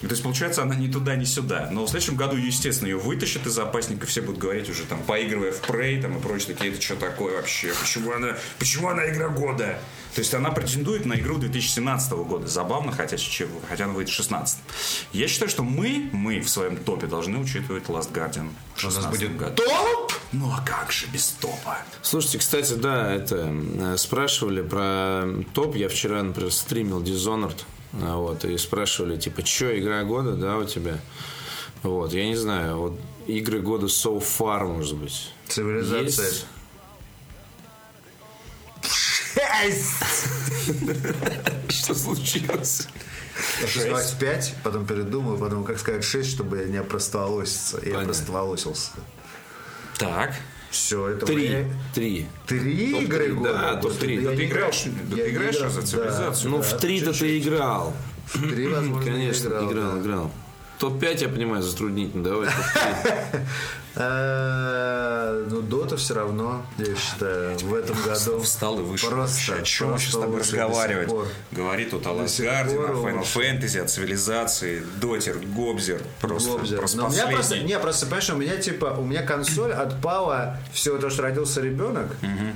То 0.00 0.08
есть, 0.08 0.22
получается, 0.22 0.62
она 0.62 0.74
ни 0.74 0.88
туда, 0.88 1.16
ни 1.16 1.24
сюда. 1.24 1.68
Но 1.70 1.86
в 1.86 1.88
следующем 1.88 2.16
году, 2.16 2.36
естественно, 2.36 2.88
ее 2.88 2.98
вытащат 2.98 3.46
из 3.46 3.52
запасника, 3.52 4.06
все 4.06 4.20
будут 4.20 4.40
говорить 4.40 4.68
уже 4.68 4.84
там, 4.84 5.02
поигрывая 5.02 5.52
в 5.52 5.62
Prey 5.62 6.02
там, 6.02 6.18
и 6.18 6.20
прочее, 6.20 6.54
такие, 6.54 6.72
это 6.72 6.82
что 6.82 6.96
такое 6.96 7.36
вообще? 7.36 7.72
Почему 7.80 8.12
она, 8.12 8.36
почему 8.58 8.88
она 8.88 9.08
игра 9.08 9.28
года? 9.28 9.78
То 10.14 10.20
есть 10.20 10.32
она 10.32 10.50
претендует 10.50 11.06
на 11.06 11.14
игру 11.14 11.38
2017 11.38 12.12
года. 12.12 12.46
Забавно, 12.46 12.92
хотя, 12.92 13.16
хотя 13.68 13.84
она 13.84 13.94
выйдет 13.94 14.12
в 14.12 14.16
16 14.16 14.58
Я 15.12 15.26
считаю, 15.26 15.50
что 15.50 15.64
мы, 15.64 16.08
мы 16.12 16.40
в 16.40 16.48
своем 16.48 16.76
топе 16.76 17.06
должны 17.06 17.38
учитывать 17.38 17.84
Last 17.84 18.12
Guardian 18.12 18.50
в 18.76 18.80
16 18.80 19.10
будет 19.10 19.36
году. 19.36 19.62
Топ! 19.64 20.12
Ну 20.32 20.50
а 20.52 20.60
как 20.64 20.92
же 20.92 21.06
без 21.12 21.28
топа? 21.28 21.78
Слушайте, 22.02 22.38
кстати, 22.38 22.74
да, 22.74 23.12
это 23.12 23.52
э, 23.52 23.96
спрашивали 23.96 24.62
про 24.62 25.24
топ. 25.52 25.74
Я 25.76 25.88
вчера, 25.88 26.22
например, 26.22 26.52
стримил 26.52 27.02
Dishonored. 27.02 27.64
А, 28.02 28.16
Вот, 28.16 28.44
и 28.44 28.56
спрашивали, 28.58 29.16
типа, 29.18 29.44
что, 29.44 29.78
игра 29.78 30.02
года, 30.04 30.34
да, 30.34 30.58
у 30.58 30.64
тебя? 30.64 31.00
Вот, 31.82 32.12
я 32.12 32.26
не 32.26 32.36
знаю, 32.36 32.78
вот 32.78 33.00
игры 33.26 33.60
года 33.60 33.86
so 33.86 34.18
far, 34.18 34.66
может 34.66 34.96
быть. 34.96 35.30
Цивилизация. 35.48 36.26
Есть? 36.26 36.46
Что 41.68 41.94
случилось? 41.94 42.88
Сказать 43.68 44.16
5, 44.18 44.54
потом 44.62 44.86
передумал, 44.86 45.36
потом 45.38 45.64
как 45.64 45.78
сказать 45.78 46.04
6, 46.04 46.30
чтобы 46.30 46.58
я 46.58 46.64
не 46.64 46.76
опростоволоситься. 46.78 47.80
Я 47.84 48.00
опростоволосился. 48.00 48.90
Так. 49.98 50.34
Все, 50.74 51.08
это 51.10 51.24
три. 51.24 51.66
Три. 51.94 52.26
Три 52.48 53.04
игры? 53.04 53.32
Да, 53.40 53.76
топ-3. 53.76 54.22
Да 54.22 54.30
ты 54.34 54.44
играешь, 54.46 54.82
да 55.08 55.16
ты 55.16 55.30
играешь 55.30 55.58
за 55.60 55.82
цивилизацию. 55.82 56.50
Ну, 56.50 56.62
в 56.62 56.76
три-то 56.78 57.12
ты 57.12 57.38
играл. 57.38 57.94
Три, 58.32 58.66
возможно, 58.66 59.04
Конечно, 59.12 59.48
играл, 59.48 59.70
играл. 59.70 59.98
играл. 60.00 60.30
Топ-5, 60.80 61.22
я 61.22 61.28
понимаю, 61.28 61.62
затруднительно. 61.62 62.24
Давай 62.24 62.48
топ-3. 62.48 63.40
Дота 65.68 65.96
все 65.96 66.14
равно, 66.14 66.64
я 66.78 66.94
считаю, 66.96 67.56
в 67.58 67.74
этом 67.74 67.96
году. 68.02 68.40
Встал 68.40 68.78
и 68.80 68.82
вышел. 68.82 69.10
Просто. 69.10 69.52
вообще. 69.52 69.54
О 69.54 69.62
чем 69.62 69.98
сейчас 69.98 70.14
с 70.14 70.18
тобой 70.18 70.40
разговаривать? 70.40 71.10
Говорит 71.52 71.90
тут 71.90 72.02
пор 72.04 72.12
о 72.12 72.24
Final. 72.24 73.22
Fantasy, 73.22 73.80
о 73.80 73.86
цивилизации, 73.86 74.82
Дотер, 75.00 75.38
Гобзер. 75.38 76.00
Просто, 76.20 76.50
Гобзер. 76.52 76.78
просто 76.78 76.96
Но 76.98 77.06
у 77.06 77.10
меня 77.10 77.26
просто, 77.28 77.58
не, 77.58 77.78
просто, 77.78 78.06
понимаешь, 78.06 78.30
у 78.30 78.36
меня 78.36 78.56
типа, 78.56 78.96
у 78.98 79.04
меня 79.04 79.22
консоль 79.22 79.72
отпала 79.72 80.58
всего 80.72 80.98
того, 80.98 81.10
что 81.10 81.22
родился 81.22 81.60
ребенок, 81.60 82.06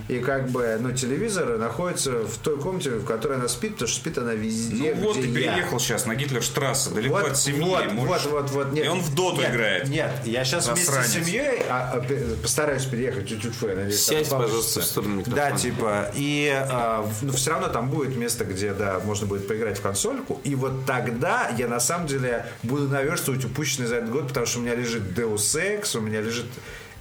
и 0.09 0.18
как 0.20 0.48
бы, 0.50 0.76
ну, 0.80 0.92
телевизор 0.92 1.59
находится 1.59 2.12
в 2.24 2.38
той 2.38 2.59
комнате, 2.59 2.90
в 2.90 3.04
которой 3.04 3.38
она 3.38 3.48
спит, 3.48 3.72
потому 3.74 3.88
что 3.88 4.00
спит 4.00 4.18
она 4.18 4.32
везде, 4.34 4.94
Ну 4.94 5.02
вот 5.02 5.14
ты 5.14 5.26
я. 5.26 5.34
переехал 5.34 5.78
сейчас 5.80 6.06
на 6.06 6.14
Гитлерштрассе, 6.14 6.90
далеко 6.90 7.16
от 7.16 7.36
семьи. 7.36 7.61
Вот, 7.61 7.92
можешь- 7.92 8.26
вот, 8.26 8.42
вот, 8.42 8.50
вот, 8.50 8.72
нет. 8.72 8.84
И 8.86 8.88
он 8.88 9.00
в 9.00 9.14
доту 9.14 9.40
Нет, 9.40 9.50
играет. 9.50 9.88
Нет, 9.88 10.11
я 10.24 10.44
сейчас 10.44 10.66
вместе 10.66 10.84
с 10.84 10.88
Засранец. 10.88 11.12
семьей 11.26 11.62
а, 11.68 11.92
а, 11.94 12.36
постараюсь 12.42 12.84
переехать 12.99 13.28
чуть-чуть 13.28 13.55
надеюсь, 13.76 14.01
Сядь, 14.01 14.28
получится. 14.28 14.36
пожалуйста, 14.36 14.80
в 14.80 14.84
сторону 14.84 15.14
микрофона. 15.16 15.51
Да, 15.51 15.57
типа, 15.57 16.11
и 16.14 16.64
в- 17.03 17.24
ну, 17.26 17.32
все 17.32 17.51
равно 17.51 17.68
там 17.68 17.90
будет 17.90 18.16
место, 18.16 18.44
где, 18.44 18.72
да, 18.72 19.01
можно 19.05 19.26
будет 19.26 19.46
поиграть 19.46 19.78
в 19.78 19.82
консольку, 19.82 20.40
и 20.44 20.55
вот 20.55 20.84
тогда 20.86 21.49
я 21.57 21.68
на 21.68 21.80
самом 21.80 22.07
деле 22.07 22.44
буду 22.62 22.88
наверстывать 22.88 23.44
упущенный 23.44 23.86
за 23.86 23.96
этот 23.96 24.11
год, 24.11 24.28
потому 24.28 24.46
что 24.46 24.59
у 24.59 24.62
меня 24.62 24.74
лежит 24.74 25.03
Deus 25.16 25.36
Ex, 25.36 25.96
у 25.96 26.01
меня 26.01 26.20
лежит 26.20 26.46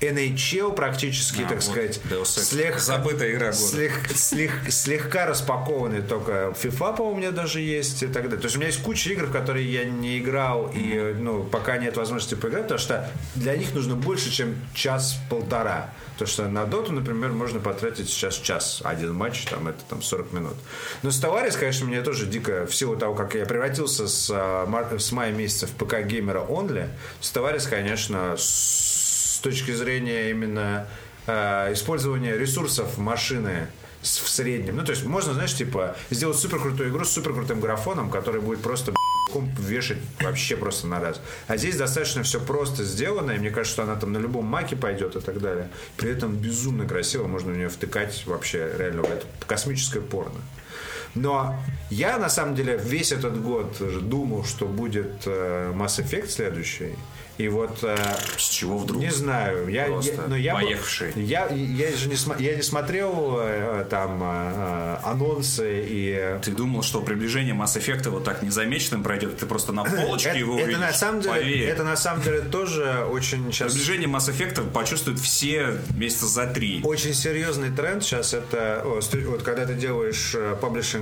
NHL 0.02 0.74
практически, 0.76 1.42
А, 1.42 1.48
так 1.48 1.56
вот, 1.56 1.64
сказать, 1.64 2.00
Deus 2.10 2.24
Ex. 2.24 2.52
слег- 2.52 2.80
Забытая 2.80 3.32
игра 3.32 3.48
года. 3.52 3.58
слег- 3.58 4.14
слег- 4.14 4.70
слегка 4.70 5.26
распакованный 5.26 6.02
только 6.02 6.54
FIFA, 6.62 6.96
по-моему, 6.98 7.12
у 7.12 7.16
меня 7.18 7.32
даже 7.32 7.60
есть 7.62 8.04
и 8.04 8.08
так 8.08 8.24
далее. 8.24 8.38
То 8.40 8.46
есть 8.46 8.56
у 8.56 8.60
меня 8.60 8.68
есть 8.68 8.82
куча 8.84 9.10
игр, 9.12 9.26
в 9.26 9.32
которые 9.32 9.72
я 9.72 9.86
не 9.86 10.20
играл, 10.20 10.72
и 10.74 11.16
ну, 11.20 11.44
пока 11.44 11.78
нет 11.78 11.98
возможности 11.98 12.36
поиграть, 12.36 12.64
потому 12.64 12.80
что 12.80 13.10
для 13.36 13.56
них 13.58 13.74
нужно 13.74 13.96
больше, 13.96 14.30
чем 14.32 14.56
час-полтора. 14.74 15.94
То, 16.18 16.26
что 16.26 16.48
на 16.48 16.66
доту, 16.66 16.94
например, 16.94 17.32
можно 17.32 17.60
потратить 17.60 18.10
сейчас 18.10 18.36
час. 18.36 18.82
Один 18.84 19.14
матч, 19.14 19.46
там, 19.46 19.68
это 19.68 19.80
там 19.88 20.02
40 20.02 20.34
минут. 20.34 20.56
Но 21.04 21.12
с 21.12 21.22
Tavares, 21.24 21.56
конечно, 21.58 21.86
мне 21.86 22.02
тоже 22.02 22.26
дико, 22.26 22.66
в 22.66 22.74
силу 22.76 22.96
того, 22.98 23.14
как 23.14 23.36
я 23.36 23.46
превратился 23.46 24.08
с, 24.08 24.28
а, 24.34 24.68
с 24.98 25.12
мая 25.12 25.32
месяца 25.32 25.68
в 25.68 25.72
ПК-геймера 25.76 26.44
онли, 26.50 26.90
с 27.22 27.32
Tavares, 27.32 27.70
конечно, 27.70 28.36
с 28.36 28.87
точки 29.50 29.72
зрения 29.72 30.30
именно 30.30 30.88
э, 31.26 31.74
использования 31.74 32.38
ресурсов 32.38 32.98
машины 32.98 33.68
в 34.02 34.30
среднем. 34.30 34.76
Ну, 34.76 34.84
то 34.84 34.92
есть 34.92 35.06
можно, 35.06 35.34
знаешь, 35.34 35.56
типа, 35.56 35.96
сделать 36.10 36.38
супер 36.38 36.60
крутую 36.60 36.90
игру 36.90 37.06
с 37.06 37.12
супер 37.12 37.34
крутым 37.34 37.60
графоном, 37.60 38.10
который 38.10 38.42
будет 38.42 38.62
просто 38.62 38.94
комп 39.32 39.58
вешать 39.60 39.98
вообще 40.20 40.56
просто 40.56 40.88
на 40.88 41.00
раз. 41.00 41.22
А 41.48 41.58
здесь 41.58 41.78
достаточно 41.78 42.24
все 42.24 42.40
просто 42.40 42.84
сделано, 42.84 43.32
и 43.32 43.40
мне 43.40 43.50
кажется, 43.50 43.74
что 43.74 43.84
она 43.84 43.96
там 43.96 44.12
на 44.14 44.18
любом 44.18 44.46
маке 44.46 44.76
пойдет 44.76 45.16
и 45.16 45.20
так 45.20 45.40
далее. 45.40 45.70
При 45.96 46.12
этом 46.12 46.36
безумно 46.36 46.86
красиво, 46.86 47.28
можно 47.28 47.52
в 47.52 47.58
нее 47.58 47.70
втыкать 47.70 48.24
вообще 48.26 48.70
реально. 48.78 49.02
Это 49.02 49.26
космическое 49.46 50.02
порно. 50.02 50.40
Но 51.22 51.56
я, 51.90 52.18
на 52.18 52.30
самом 52.30 52.56
деле, 52.56 52.80
весь 52.84 53.12
этот 53.12 53.42
год 53.42 53.82
думал, 54.08 54.44
что 54.44 54.66
будет 54.66 55.24
э, 55.26 55.74
Mass 55.76 56.02
Effect 56.04 56.28
следующий. 56.30 56.96
И 57.38 57.48
вот... 57.50 57.84
Э, 57.84 57.96
С 58.38 58.50
чего 58.50 58.80
вдруг? 58.80 59.00
Не 59.00 59.12
знаю. 59.12 59.68
Я, 59.68 59.86
Просто 59.86 60.14
я, 60.24 60.28
но 60.28 60.36
я, 60.36 60.54
поехавший. 60.56 61.12
Я, 61.16 61.48
я 61.50 61.96
же 61.96 62.10
не, 62.10 62.16
я 62.44 62.56
не 62.56 62.64
смотрел 62.64 63.38
э, 63.40 63.86
там 63.90 64.24
анонсы 65.04 65.86
и... 65.88 66.40
Ты 66.44 66.52
думал, 66.52 66.82
что 66.84 67.02
приближение 67.02 67.54
Mass 67.54 67.78
Effect 67.80 68.10
вот 68.10 68.24
так 68.24 68.42
незамеченным 68.42 69.04
пройдет, 69.04 69.38
ты 69.38 69.46
просто 69.46 69.72
на 69.72 69.84
полочке 69.86 70.30
это, 70.30 70.38
его 70.40 70.56
это 70.56 70.64
увидишь? 70.64 70.82
на 70.82 70.94
самом 70.94 71.22
деле, 71.22 71.34
Поверь. 71.36 71.70
это 71.70 71.84
на 71.84 71.96
самом 71.96 72.24
деле 72.24 72.42
тоже 72.42 73.06
очень 73.10 73.52
сейчас 73.52 73.74
Приближение 73.74 74.10
Mass 74.10 74.30
Effect 74.32 74.72
почувствуют 74.72 75.20
все 75.20 75.80
месяца 75.96 76.26
за 76.26 76.48
три. 76.48 76.82
очень 76.84 77.14
серьезный 77.14 77.70
тренд 77.70 78.04
сейчас 78.04 78.34
это 78.34 78.84
вот 78.84 79.44
когда 79.44 79.66
ты 79.66 79.76
делаешь 79.76 80.32
э, 80.36 80.56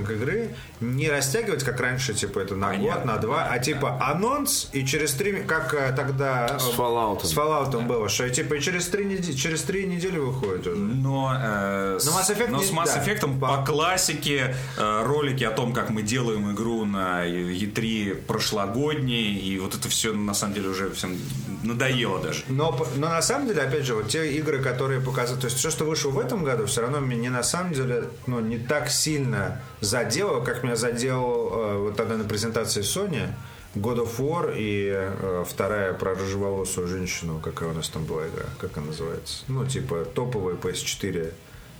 паблишинг 0.06 0.10
игры 0.10 0.50
не 0.80 1.08
растягивать 1.08 1.64
как 1.64 1.80
раньше 1.80 2.14
типа 2.14 2.40
это 2.40 2.54
на 2.54 2.68
год 2.68 2.76
Понятно. 2.78 3.12
на 3.12 3.18
два 3.18 3.48
а 3.50 3.58
типа 3.58 3.98
анонс 4.00 4.68
и 4.72 4.84
через 4.84 5.12
три 5.12 5.42
как 5.42 5.74
э, 5.74 5.92
тогда 5.96 6.46
э, 6.52 6.58
С 6.58 6.68
Fallout. 6.78 7.24
с 7.24 7.36
Fallout 7.36 7.86
было 7.86 8.08
что 8.08 8.28
типа 8.28 8.54
и 8.54 8.60
через 8.60 8.86
три 8.88 9.04
недели 9.04 9.32
через 9.34 9.62
три 9.62 9.86
недели 9.86 10.18
выходит 10.18 10.66
уже 10.66 10.76
Но, 10.76 11.32
э, 11.38 11.98
с, 12.00 12.06
Но 12.06 12.12
Mass 12.12 12.30
Effect 12.36 12.50
но 12.50 12.58
не- 12.58 12.64
с 12.64 12.70
Mass 12.72 12.86
да. 12.94 13.02
Effect 13.04 13.38
по, 13.40 13.56
По- 13.58 13.64
классике 13.64 14.54
э, 14.78 15.02
ролики 15.04 15.44
о 15.44 15.50
том, 15.50 15.72
как 15.72 15.90
мы 15.90 16.02
делаем 16.02 16.52
игру 16.52 16.84
на 16.84 17.26
E3 17.26 18.14
прошлогодней, 18.26 19.34
и 19.34 19.58
вот 19.58 19.74
это 19.74 19.88
все 19.88 20.12
на 20.12 20.34
самом 20.34 20.54
деле 20.54 20.68
уже 20.68 20.90
всем 20.90 21.16
надоело 21.62 22.20
даже. 22.20 22.44
Но, 22.48 22.76
но 22.96 23.08
на 23.08 23.22
самом 23.22 23.48
деле, 23.48 23.62
опять 23.62 23.84
же, 23.84 23.94
вот 23.94 24.08
те 24.08 24.32
игры, 24.34 24.62
которые 24.62 25.00
показывают, 25.00 25.40
то 25.42 25.46
есть 25.46 25.58
все, 25.58 25.70
что 25.70 25.84
вышло 25.84 26.10
в 26.10 26.18
этом 26.18 26.44
году, 26.44 26.66
все 26.66 26.82
равно 26.82 27.00
меня 27.00 27.30
на 27.30 27.42
самом 27.42 27.72
деле 27.72 28.04
ну, 28.26 28.40
не 28.40 28.58
так 28.58 28.90
сильно 28.90 29.60
задело, 29.86 30.40
как 30.40 30.62
меня 30.62 30.76
задел 30.76 31.50
э, 31.52 31.78
вот 31.78 31.96
тогда 31.96 32.16
на 32.16 32.24
презентации 32.24 32.82
Sony 32.82 33.28
God 33.74 34.04
of 34.04 34.18
War 34.18 34.54
и 34.56 34.90
э, 34.92 35.44
вторая 35.48 35.92
про 35.94 36.14
рыжеволосую 36.14 36.86
женщину, 36.86 37.40
какая 37.42 37.70
у 37.70 37.72
нас 37.72 37.88
там 37.88 38.04
была 38.04 38.26
игра, 38.28 38.46
как 38.58 38.76
она 38.76 38.86
называется? 38.88 39.44
Ну, 39.48 39.64
типа 39.64 40.04
топовая 40.04 40.56
PS4 40.56 41.32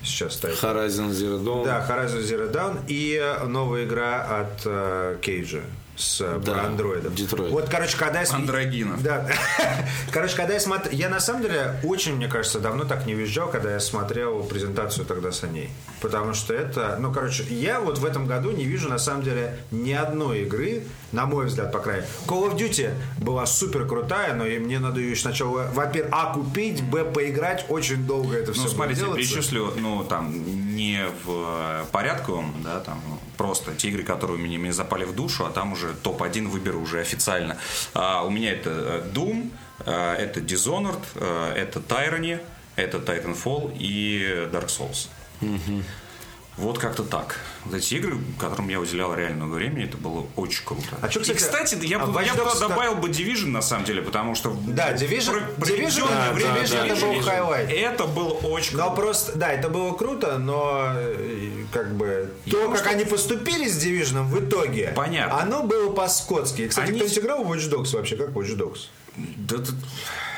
сейчас 0.03 0.35
стоит. 0.35 0.55
Horizon 0.63 1.11
Zero 1.11 1.43
Dawn. 1.43 1.65
Да, 1.65 1.87
Horizon 1.89 2.23
Zero 2.23 2.51
Dawn 2.51 2.79
и 2.89 3.21
новая 3.47 3.85
игра 3.85 4.23
от 4.23 4.63
э, 4.65 5.19
Кейджа 5.21 5.63
с 5.97 6.21
э, 6.21 6.39
Да, 6.45 6.53
про 6.53 6.67
андроидов. 6.67 7.15
Детройт. 7.15 7.51
Вот, 7.51 7.69
короче, 7.69 7.97
когда 7.97 8.21
я... 8.21 8.35
Андрогинов. 8.35 9.03
Да. 9.03 9.27
Короче, 10.13 10.37
когда 10.37 10.55
я 10.55 10.61
смотрел... 10.61 10.93
Я, 10.93 11.09
на 11.09 11.21
самом 11.21 11.43
деле, 11.43 11.75
очень, 11.85 12.17
мне 12.17 12.29
кажется, 12.29 12.61
давно 12.61 12.85
так 12.85 13.07
не 13.07 13.15
визжал, 13.15 13.49
когда 13.49 13.73
я 13.73 13.81
смотрел 13.81 14.43
презентацию 14.45 15.07
тогда 15.07 15.33
с 15.33 15.43
ней. 15.43 15.71
Потому 16.01 16.35
что 16.35 16.55
это... 16.55 16.97
Ну, 17.01 17.13
короче, 17.13 17.45
я 17.45 17.81
вот 17.81 17.99
в 17.99 18.05
этом 18.05 18.27
году 18.27 18.51
не 18.51 18.65
вижу, 18.65 18.89
на 18.89 18.99
самом 18.99 19.23
деле, 19.23 19.59
ни 19.71 19.93
одной 19.93 20.41
игры, 20.41 20.85
на 21.13 21.27
мой 21.27 21.47
взгляд, 21.47 21.73
по 21.73 21.79
крайней 21.79 22.03
мере. 22.03 22.13
Call 22.27 22.51
of 22.51 22.57
Duty 22.57 22.91
была 23.19 23.47
супер 23.47 23.87
крутая, 23.87 24.35
но 24.35 24.47
и 24.47 24.59
мне 24.59 24.79
надо 24.79 25.01
ее 25.01 25.17
сначала, 25.17 25.67
во-первых, 25.73 26.13
а, 26.13 26.35
купить, 26.35 26.83
б, 26.83 27.05
поиграть. 27.05 27.65
Очень 27.69 28.07
долго 28.07 28.37
это 28.37 28.53
все 28.53 28.63
Ну, 28.63 28.69
смотрите, 28.69 29.05
перечислю, 29.15 29.73
ну, 29.77 30.05
там, 30.05 30.33
не 30.75 31.07
в 31.25 31.31
э, 31.31 31.85
порядковом, 31.91 32.55
да, 32.63 32.81
там, 32.81 33.01
ну, 33.09 33.19
просто 33.37 33.75
те 33.75 33.89
игры, 33.89 34.03
которые 34.03 34.39
мне, 34.39 34.59
мне 34.59 34.73
запали 34.73 35.05
в 35.05 35.15
душу, 35.15 35.45
а 35.45 35.51
там 35.51 35.73
уже 35.73 35.95
топ-1 35.95 36.49
выберу 36.49 36.81
уже 36.81 37.01
официально. 37.01 37.57
А, 37.95 38.23
у 38.25 38.31
меня 38.31 38.53
это 38.53 38.71
э, 38.71 39.11
Doom, 39.13 39.51
э, 39.85 40.15
это 40.19 40.41
Dishonored, 40.41 41.03
э, 41.15 41.53
это 41.57 41.81
Tyranny, 41.81 42.41
это 42.77 42.99
Titanfall 42.99 43.77
и 43.79 44.49
Dark 44.53 44.69
Souls. 44.69 45.09
Вот 46.57 46.79
как-то 46.79 47.03
так. 47.03 47.37
Вот 47.67 47.75
эти 47.75 47.95
игры, 47.95 48.17
которым 48.41 48.69
я 48.71 48.81
уделял 48.81 49.15
реально 49.15 49.45
много 49.45 49.57
времени, 49.57 49.85
это 49.85 49.99
было 49.99 50.27
очень 50.37 50.65
круто. 50.65 50.85
А 51.03 51.09
чё, 51.09 51.21
И, 51.21 51.23
кстати, 51.35 51.37
кстати, 51.39 51.85
я, 51.85 51.99
а 52.01 52.07
бы, 52.07 52.23
я 52.23 52.33
Dogs, 52.33 52.59
добавил 52.61 52.95
бы 52.95 53.09
Division, 53.11 53.49
на 53.49 53.61
самом 53.61 53.85
деле, 53.85 54.01
потому 54.01 54.35
что... 54.35 54.57
Да, 54.67 54.95
Division- 54.95 55.55
про- 55.57 55.67
Division, 55.67 56.09
да, 56.09 56.33
время 56.33 56.55
да, 56.55 56.63
Division 56.63 56.87
это 56.87 57.07
был 57.07 57.21
хайлайт. 57.23 57.71
Это 57.71 58.05
было 58.07 58.29
очень 58.33 58.77
Но 58.79 58.87
круто. 58.87 59.03
просто, 59.03 59.39
да, 59.39 59.53
это 59.53 59.69
было 59.69 59.93
круто, 59.93 60.39
но 60.39 60.93
э, 60.95 61.51
как 61.73 61.95
бы 61.95 62.31
то, 62.47 62.51
Потому 62.53 62.71
как 62.71 62.81
что- 62.81 62.91
они 62.91 63.05
поступили 63.05 63.69
с 63.69 63.77
Division 63.85 64.23
в 64.25 64.43
итоге, 64.49 64.93
Понятно. 64.97 65.39
оно 65.43 65.63
было 65.63 65.91
по-скотски. 65.93 66.69
Кстати, 66.69 66.89
Они- 66.89 66.99
кто-нибудь 66.99 67.19
играл 67.19 67.45
в 67.45 67.53
Watch 67.53 67.71
Dogs 67.71 67.95
вообще? 67.95 68.17
Как 68.17 68.31
Watch 68.31 68.57
Dogs? 68.57 68.87
Да 69.17 69.57
тут- 69.59 69.75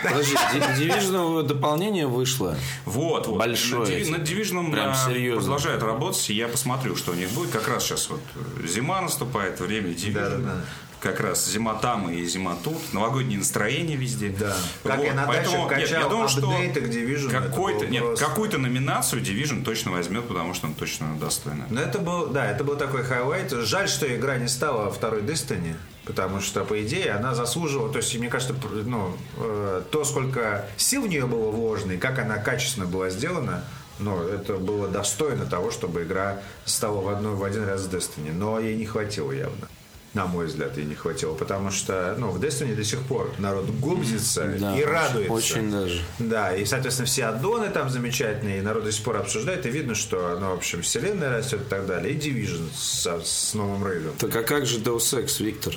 Подожди, 0.03 0.37
Division 0.79 1.43
дополнение 1.43 2.07
вышло. 2.07 2.57
Вот, 2.85 3.27
вот. 3.27 3.39
Большое. 3.39 4.07
Над 4.11 4.23
Division 4.23 4.71
Прям 4.71 4.91
а, 4.91 4.95
серьезно. 4.95 5.41
продолжают 5.41 5.83
работать, 5.83 6.31
и 6.31 6.35
я 6.35 6.47
посмотрю, 6.47 6.95
что 6.95 7.13
у 7.13 7.15
них 7.15 7.29
будет. 7.31 7.51
Как 7.51 7.67
раз 7.67 7.85
сейчас 7.85 8.09
вот 8.09 8.21
э, 8.63 8.67
зима 8.69 9.01
наступает, 9.01 9.59
время 9.61 9.91
Division. 9.91 10.13
Да-да-да. 10.13 10.61
Как 11.01 11.21
раз 11.21 11.47
зима 11.47 11.75
там 11.75 12.11
и 12.11 12.25
зима 12.25 12.57
тут. 12.63 12.93
Новогоднее 12.93 13.39
настроение 13.39 13.97
везде. 13.97 14.31
Да. 14.31 14.57
Как 14.83 15.03
я 15.03 15.15
на 15.15 15.27
даче 15.27 15.39
Поэтому, 15.45 15.59
нет, 15.59 15.69
качал 15.69 16.03
я 16.03 16.09
думаю, 16.09 16.29
что 16.29 16.53
Division, 16.53 17.31
какой-то, 17.31 17.87
нет, 17.87 18.03
просто- 18.03 18.25
какую-то 18.25 18.59
номинацию 18.59 19.23
Division 19.23 19.63
точно 19.63 19.93
возьмет, 19.93 20.27
потому 20.27 20.55
что 20.55 20.67
он 20.67 20.75
точно 20.75 21.17
достойный. 21.21 21.65
Но 21.71 21.81
это 21.81 21.99
был, 21.99 22.27
да, 22.27 22.51
это 22.51 22.65
был 22.65 22.77
такой 22.77 23.05
хайлайт. 23.05 23.51
Жаль, 23.53 23.89
что 23.89 24.13
игра 24.15 24.37
не 24.39 24.49
стала 24.49 24.91
второй 24.91 25.23
Destiny, 25.23 25.77
потому 26.05 26.41
что, 26.41 26.65
по 26.65 26.83
идее, 26.83 27.13
она 27.13 27.35
заслуживала, 27.35 27.93
то 27.93 27.99
есть, 27.99 28.17
мне 28.19 28.29
кажется, 28.29 28.55
ну, 28.85 29.17
э, 29.37 29.83
то, 29.91 30.05
сколько 30.05 30.67
сил 30.77 31.03
в 31.03 31.09
нее 31.09 31.27
было 31.27 31.51
вложено, 31.51 31.93
и 31.93 31.99
как 31.99 32.19
она 32.19 32.39
качественно 32.39 32.87
была 32.87 33.11
сделана, 33.11 33.63
ну, 34.01 34.21
это 34.23 34.55
было 34.55 34.89
достойно 34.89 35.47
того, 35.47 35.71
чтобы 35.71 36.03
игра 36.03 36.41
стала 36.65 37.01
в, 37.01 37.09
одной, 37.09 37.35
в 37.35 37.45
один 37.45 37.65
раз 37.65 37.83
с 37.83 37.89
Destiny. 37.89 38.33
Но 38.33 38.59
ей 38.59 38.77
не 38.77 38.87
хватило 38.87 39.33
явно. 39.33 39.69
На 40.15 40.27
мой 40.27 40.47
взгляд, 40.47 40.77
ей 40.79 40.87
не 40.87 40.95
хватило, 40.95 41.35
потому 41.35 41.71
что, 41.71 42.15
ну, 42.19 42.31
в 42.31 42.41
Destiny 42.41 42.75
до 42.75 42.83
сих 42.83 43.03
пор 43.03 43.31
народ 43.39 43.67
губзится 43.67 44.47
Да, 44.59 44.77
и 44.79 44.83
радуется. 44.83 45.33
очень 45.33 45.71
даже. 45.71 46.03
Да, 46.19 46.57
и, 46.57 46.65
соответственно, 46.65 47.07
все 47.07 47.27
аддоны 47.27 47.69
там 47.69 47.91
замечательные, 47.91 48.59
и 48.59 48.63
народ 48.63 48.85
до 48.85 48.93
сих 48.93 49.05
пор 49.05 49.19
обсуждает, 49.19 49.67
и 49.67 49.71
видно, 49.71 49.95
что, 49.95 50.39
ну, 50.41 50.51
в 50.51 50.55
общем, 50.55 50.81
вселенная 50.83 51.31
растет 51.31 51.61
и 51.61 51.65
так 51.69 51.87
далее, 51.87 52.15
и 52.15 52.17
Division 52.19 52.69
с, 52.75 53.07
с 53.07 53.55
новым 53.55 53.87
рейдом. 53.87 54.13
Так 54.19 54.35
а 54.35 54.43
как 54.43 54.65
же 54.67 54.79
Deus 54.79 55.13
Ex, 55.13 55.43
Виктор? 55.43 55.75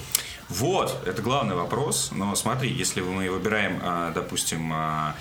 Вот, 0.48 0.98
это 1.06 1.22
главный 1.22 1.56
вопрос. 1.56 2.10
Но 2.14 2.34
смотри, 2.36 2.70
если 2.72 3.02
мы 3.02 3.30
выбираем, 3.30 3.80
а, 3.84 4.12
допустим, 4.14 4.72
а, 4.74 5.16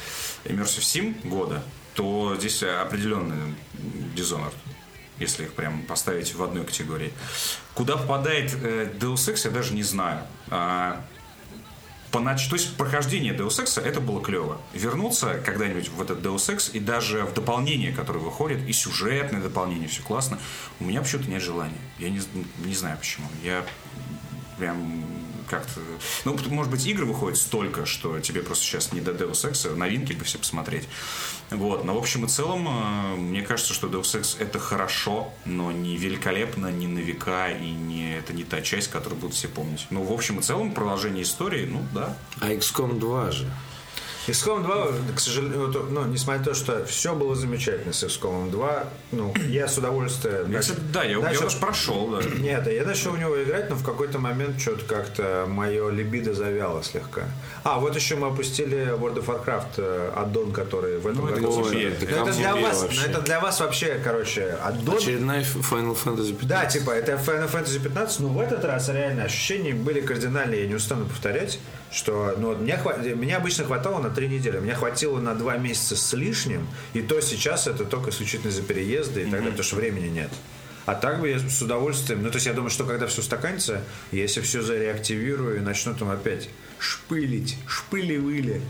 Immersive 0.44 0.82
Sim 0.82 1.28
года, 1.28 1.62
то 1.94 2.36
здесь 2.38 2.62
определенный 2.62 3.54
Dishonored, 4.16 4.54
если 5.20 5.44
их 5.44 5.52
прям 5.54 5.82
поставить 5.82 6.34
в 6.34 6.42
одной 6.42 6.64
категории. 6.64 7.12
Куда 7.74 7.96
попадает 7.96 8.52
э, 8.54 8.92
Deus 8.98 9.32
Ex, 9.32 9.42
я 9.44 9.50
даже 9.50 9.74
не 9.74 9.82
знаю. 9.82 10.22
А, 10.48 11.04
понач- 12.10 12.48
То 12.48 12.56
есть 12.56 12.76
прохождение 12.76 13.32
Deus 13.34 13.62
Ex 13.62 13.80
это 13.80 14.00
было 14.00 14.22
клево. 14.22 14.60
Вернуться 14.72 15.34
когда-нибудь 15.44 15.90
в 15.90 16.02
этот 16.02 16.18
Deus 16.20 16.48
Ex 16.54 16.70
и 16.72 16.80
даже 16.80 17.24
в 17.24 17.34
дополнение, 17.34 17.92
которое 17.92 18.18
выходит, 18.18 18.66
и 18.68 18.72
сюжетное 18.72 19.40
дополнение, 19.40 19.88
все 19.88 20.02
классно, 20.02 20.38
у 20.80 20.84
меня 20.84 21.02
почему-то 21.02 21.30
нет 21.30 21.42
желания. 21.42 21.78
Я 21.98 22.10
не, 22.10 22.20
не 22.64 22.74
знаю 22.74 22.98
почему. 22.98 23.28
Я 23.44 23.64
прям 24.58 25.04
как-то... 25.50 25.80
Ну, 26.24 26.38
может 26.48 26.70
быть, 26.70 26.86
игры 26.86 27.04
выходят 27.04 27.36
столько, 27.36 27.84
что 27.84 28.20
тебе 28.20 28.42
просто 28.42 28.64
сейчас 28.64 28.92
не 28.92 29.00
до 29.00 29.10
Deus 29.10 29.50
Ex, 29.50 29.70
а 29.70 29.76
новинки 29.76 30.12
бы 30.12 30.24
все 30.24 30.38
посмотреть. 30.38 30.88
Вот. 31.50 31.84
Но, 31.84 31.94
в 31.94 31.98
общем 31.98 32.24
и 32.24 32.28
целом, 32.28 32.68
э, 32.68 33.16
мне 33.16 33.42
кажется, 33.42 33.74
что 33.74 33.88
Deus 33.88 34.18
Ex 34.18 34.36
это 34.38 34.58
хорошо, 34.58 35.32
но 35.44 35.72
не 35.72 35.96
великолепно, 35.96 36.70
не 36.70 36.86
на 36.86 37.00
века, 37.00 37.48
и 37.48 37.70
не, 37.70 38.16
это 38.16 38.32
не 38.32 38.44
та 38.44 38.62
часть, 38.62 38.88
которую 38.88 39.20
будут 39.20 39.34
все 39.34 39.48
помнить. 39.48 39.86
Ну, 39.90 40.02
в 40.02 40.12
общем 40.12 40.38
и 40.38 40.42
целом, 40.42 40.72
продолжение 40.72 41.24
истории, 41.24 41.66
ну, 41.66 41.84
да. 41.92 42.16
А 42.40 42.52
XCOM 42.52 42.98
2 42.98 43.30
же. 43.32 43.50
XCOM 44.28 44.62
2, 44.62 44.86
к 45.16 45.20
сожалению, 45.20 45.72
ну, 45.90 46.04
несмотря 46.04 46.40
на 46.40 46.44
то, 46.44 46.54
что 46.54 46.84
все 46.84 47.14
было 47.14 47.34
замечательно 47.34 47.92
с 47.92 48.04
XCOM 48.04 48.50
2, 48.50 48.84
ну, 49.12 49.32
я 49.48 49.66
с 49.66 49.78
удовольствием... 49.78 50.50
Я, 50.52 50.60
кстати, 50.60 50.80
да, 50.92 51.02
я, 51.04 51.12
я 51.12 51.18
начал- 51.20 51.46
уж 51.46 51.56
прошел, 51.56 52.08
да. 52.08 52.20
Нет, 52.38 52.66
я 52.70 52.84
начал 52.84 53.12
в 53.12 53.18
него 53.18 53.42
играть, 53.42 53.70
но 53.70 53.76
в 53.76 53.84
какой-то 53.84 54.18
момент 54.18 54.60
что-то 54.60 54.84
как-то 54.84 55.46
мое 55.48 55.88
либидо 55.90 56.34
завяло 56.34 56.82
слегка. 56.84 57.22
А, 57.64 57.78
вот 57.80 57.96
еще 57.96 58.16
мы 58.16 58.28
опустили 58.28 58.94
World 58.96 59.24
of 59.24 59.26
Warcraft 59.26 59.64
э, 59.78 60.12
аддон, 60.14 60.52
который 60.52 60.98
в 60.98 61.06
этом 61.06 61.22
Ну, 61.24 61.28
это 61.32 61.40
году... 61.40 61.64
это 61.70 62.04
это, 62.04 62.06
кому 62.16 62.32
для 62.32 62.56
вас, 62.56 62.82
вообще? 62.82 63.00
это 63.06 63.20
для 63.22 63.40
вас 63.40 63.60
вообще, 63.60 64.00
короче, 64.04 64.58
аддон. 64.62 64.96
Очередная 64.98 65.42
Final 65.42 65.96
Fantasy 65.96 66.34
15. 66.34 66.46
Да, 66.46 66.66
типа, 66.66 66.90
это 66.90 67.12
Final 67.12 67.50
Fantasy 67.50 67.80
15, 67.82 68.20
но 68.20 68.28
в 68.28 68.40
этот 68.40 68.64
раз 68.64 68.88
реально 68.90 69.24
ощущения 69.24 69.72
были 69.72 70.00
кардинальные, 70.02 70.62
я 70.62 70.66
не 70.68 70.74
устану 70.74 71.06
повторять, 71.06 71.58
что 71.92 72.34
ну, 72.38 72.56
меня, 72.56 72.80
хва- 72.82 73.14
меня 73.14 73.38
обычно 73.38 73.64
хватало 73.64 74.00
на 74.00 74.10
три 74.10 74.28
недели, 74.28 74.58
меня 74.58 74.74
хватило 74.74 75.20
на 75.20 75.34
два 75.34 75.56
месяца 75.56 75.96
с 75.96 76.12
лишним, 76.12 76.68
и 76.92 77.02
то 77.02 77.20
сейчас 77.20 77.66
это 77.66 77.84
только 77.84 78.10
исключительно 78.10 78.52
за 78.52 78.62
переезды 78.62 79.20
и 79.20 79.24
так 79.24 79.32
далее, 79.32 79.50
потому 79.50 79.64
что 79.64 79.76
времени 79.76 80.08
нет. 80.08 80.30
А 80.86 80.94
так 80.94 81.20
бы 81.20 81.28
я 81.28 81.38
с 81.38 81.62
удовольствием... 81.62 82.22
Ну, 82.22 82.30
то 82.30 82.36
есть 82.36 82.46
я 82.46 82.52
думаю, 82.52 82.70
что 82.70 82.84
когда 82.84 83.06
все 83.06 83.20
устаканится, 83.20 83.84
я 84.12 84.22
если 84.22 84.40
все 84.40 84.62
зареактивирую 84.62 85.58
и 85.58 85.60
начну 85.60 85.94
там 85.94 86.10
опять 86.10 86.48
шпылить, 86.78 87.56
шпыли-выли. 87.68 88.60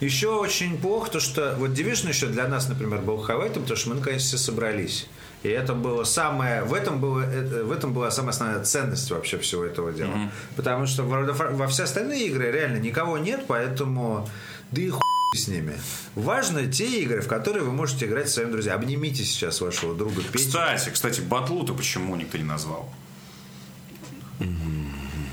Еще 0.00 0.28
очень 0.28 0.78
плохо 0.78 1.12
то, 1.12 1.20
что 1.20 1.54
вот 1.58 1.70
Division 1.70 2.08
еще 2.08 2.26
для 2.26 2.46
нас, 2.46 2.68
например, 2.68 3.00
был 3.00 3.18
хавайтом, 3.18 3.62
потому 3.62 3.78
что 3.78 3.88
мы 3.88 3.94
наконец 3.96 4.22
все 4.22 4.36
собрались. 4.36 5.06
И 5.42 5.48
это 5.48 5.74
было 5.74 6.02
самое, 6.04 6.62
в 6.64 6.74
этом, 6.74 6.98
было, 7.00 7.20
это- 7.20 7.64
в 7.64 7.70
этом 7.72 7.92
была 7.92 8.10
самая 8.10 8.30
основная 8.30 8.64
ценность 8.64 9.10
вообще 9.10 9.38
всего 9.38 9.64
этого 9.64 9.92
дела. 9.92 10.30
Потому 10.56 10.86
что 10.86 11.02
в 11.04 11.12
World 11.12 11.30
of 11.30 11.38
War- 11.38 11.54
во 11.54 11.66
все 11.68 11.84
остальные 11.84 12.26
игры 12.26 12.50
реально 12.50 12.78
никого 12.78 13.16
нет, 13.18 13.44
поэтому 13.46 14.28
да 14.72 14.80
и 14.82 14.88
хуй 14.90 15.02
с 15.36 15.48
ними. 15.48 15.74
Важно 16.14 16.66
те 16.66 17.02
игры, 17.02 17.20
в 17.20 17.28
которые 17.28 17.62
вы 17.64 17.72
можете 17.72 18.06
играть 18.06 18.28
со 18.28 18.34
своими 18.34 18.52
друзьями. 18.52 18.82
Обнимите 18.84 19.22
сейчас 19.24 19.60
вашего 19.60 19.94
друга 19.94 20.22
Петю. 20.22 20.38
Кстати, 20.38 20.90
кстати, 20.90 21.20
батлу-то 21.20 21.74
почему 21.74 22.16
никто 22.16 22.38
не 22.38 22.44
назвал? 22.44 22.88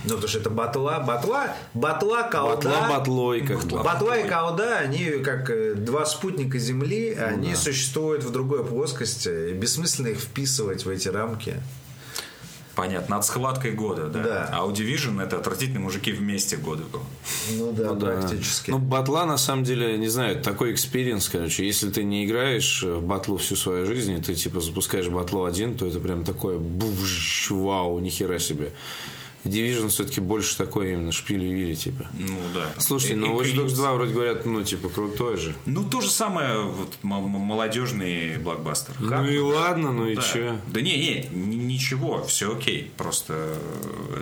Ну, 0.03 0.09
потому 0.15 0.27
что 0.27 0.39
это 0.39 0.49
батла, 0.49 0.99
батла, 0.99 1.55
батла, 1.73 2.23
колда. 2.23 2.69
Батла 2.69 2.89
батлой, 2.89 3.41
как 3.41 3.63
бы. 3.65 3.81
Батла 3.83 4.17
и 4.17 4.27
колда, 4.27 4.79
они 4.79 5.05
как 5.23 5.49
э, 5.49 5.75
два 5.75 6.05
спутника 6.05 6.59
Земли, 6.59 7.13
они 7.13 7.55
существуют 7.55 8.23
в 8.23 8.31
другой 8.31 8.65
плоскости. 8.65 9.51
И 9.51 9.53
бессмысленно 9.53 10.07
их 10.07 10.19
вписывать 10.19 10.85
в 10.85 10.89
эти 10.89 11.07
рамки. 11.07 11.55
Понятно, 12.75 13.17
над 13.17 13.25
схваткой 13.25 13.71
года, 13.73 14.07
да. 14.07 14.23
Да. 14.23 14.49
А 14.51 14.65
у 14.65 14.71
Division 14.71 15.21
это 15.23 15.37
отвратительные 15.37 15.81
мужики 15.81 16.11
вместе 16.11 16.57
года 16.57 16.81
был. 16.91 17.03
Ну 17.51 17.71
да, 17.71 17.89
Ну 17.89 17.95
да. 17.95 18.05
практически. 18.07 18.71
Ну, 18.71 18.79
батла, 18.79 19.25
на 19.25 19.37
самом 19.37 19.63
деле, 19.63 19.95
не 19.99 20.07
знаю, 20.07 20.41
такой 20.41 20.73
experience, 20.73 21.29
короче. 21.29 21.67
Если 21.67 21.91
ты 21.91 22.03
не 22.03 22.25
играешь 22.25 22.81
в 22.81 23.01
батлу 23.03 23.37
всю 23.37 23.55
свою 23.55 23.85
жизнь, 23.85 24.13
и 24.13 24.21
ты, 24.21 24.33
типа, 24.33 24.59
запускаешь 24.59 25.07
батлу 25.07 25.45
один, 25.45 25.77
то 25.77 25.85
это 25.85 25.99
прям 25.99 26.23
такое 26.23 26.57
bush, 26.57 27.51
вау, 27.51 27.99
нихера 27.99 28.39
себе. 28.39 28.71
Division 29.43 29.89
все-таки 29.89 30.21
больше 30.21 30.57
такой 30.57 30.93
именно 30.93 31.11
шпили-вили, 31.11 31.75
типа. 31.75 32.05
Ну 32.17 32.37
да. 32.53 32.69
Слушай, 32.79 33.15
ну 33.17 33.37
Watch 33.39 33.53
Dogs 33.53 33.63
Крис. 33.65 33.73
2 33.73 33.93
вроде 33.93 34.13
говорят, 34.13 34.45
ну, 34.45 34.63
типа, 34.63 34.87
крутой 34.89 35.35
же. 35.37 35.53
Ну, 35.65 35.83
то 35.83 35.99
же 35.99 36.09
самое, 36.09 36.61
вот, 36.61 36.93
м- 37.03 37.13
м- 37.13 37.29
молодежный 37.29 38.37
блокбастер. 38.37 38.93
Ну 38.99 39.25
и 39.27 39.37
ладно, 39.39 39.91
ну 39.91 40.07
и 40.07 40.15
Да. 40.15 40.21
чё? 40.21 40.57
Да 40.67 40.79
не, 40.81 40.97
не, 40.97 41.55
ничего, 41.57 42.23
все 42.23 42.55
окей. 42.55 42.91
Просто 42.95 43.33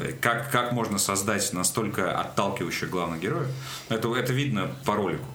э, 0.02 0.14
как, 0.20 0.50
как 0.52 0.72
можно 0.72 0.98
создать 0.98 1.54
настолько 1.54 2.20
отталкивающих 2.20 2.90
главных 2.90 3.20
героев? 3.22 3.48
Это, 3.90 4.14
это 4.16 4.34
видно 4.34 4.72
по 4.86 4.96
ролику. 4.96 5.26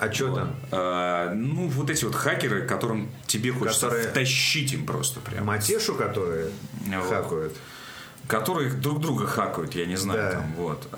А 0.00 0.12
что 0.12 0.34
там? 0.34 0.56
А, 0.72 1.32
ну, 1.32 1.68
вот 1.68 1.88
эти 1.88 2.04
вот 2.04 2.16
хакеры, 2.16 2.66
которым 2.66 3.08
тебе 3.28 3.52
хочется 3.52 3.86
Которые- 3.86 4.08
втащить 4.08 4.72
им 4.72 4.84
просто 4.84 5.20
прям. 5.20 5.44
Матешу, 5.46 5.94
которые 5.94 6.50
Вот. 6.88 7.08
хакают? 7.08 7.56
Которые 8.26 8.70
друг 8.70 9.00
друга 9.00 9.26
хакают, 9.26 9.74
я 9.74 9.86
не 9.86 9.96
знаю, 9.96 10.20
Да. 10.20 10.30
там, 10.38 10.52
вот. 10.56 10.88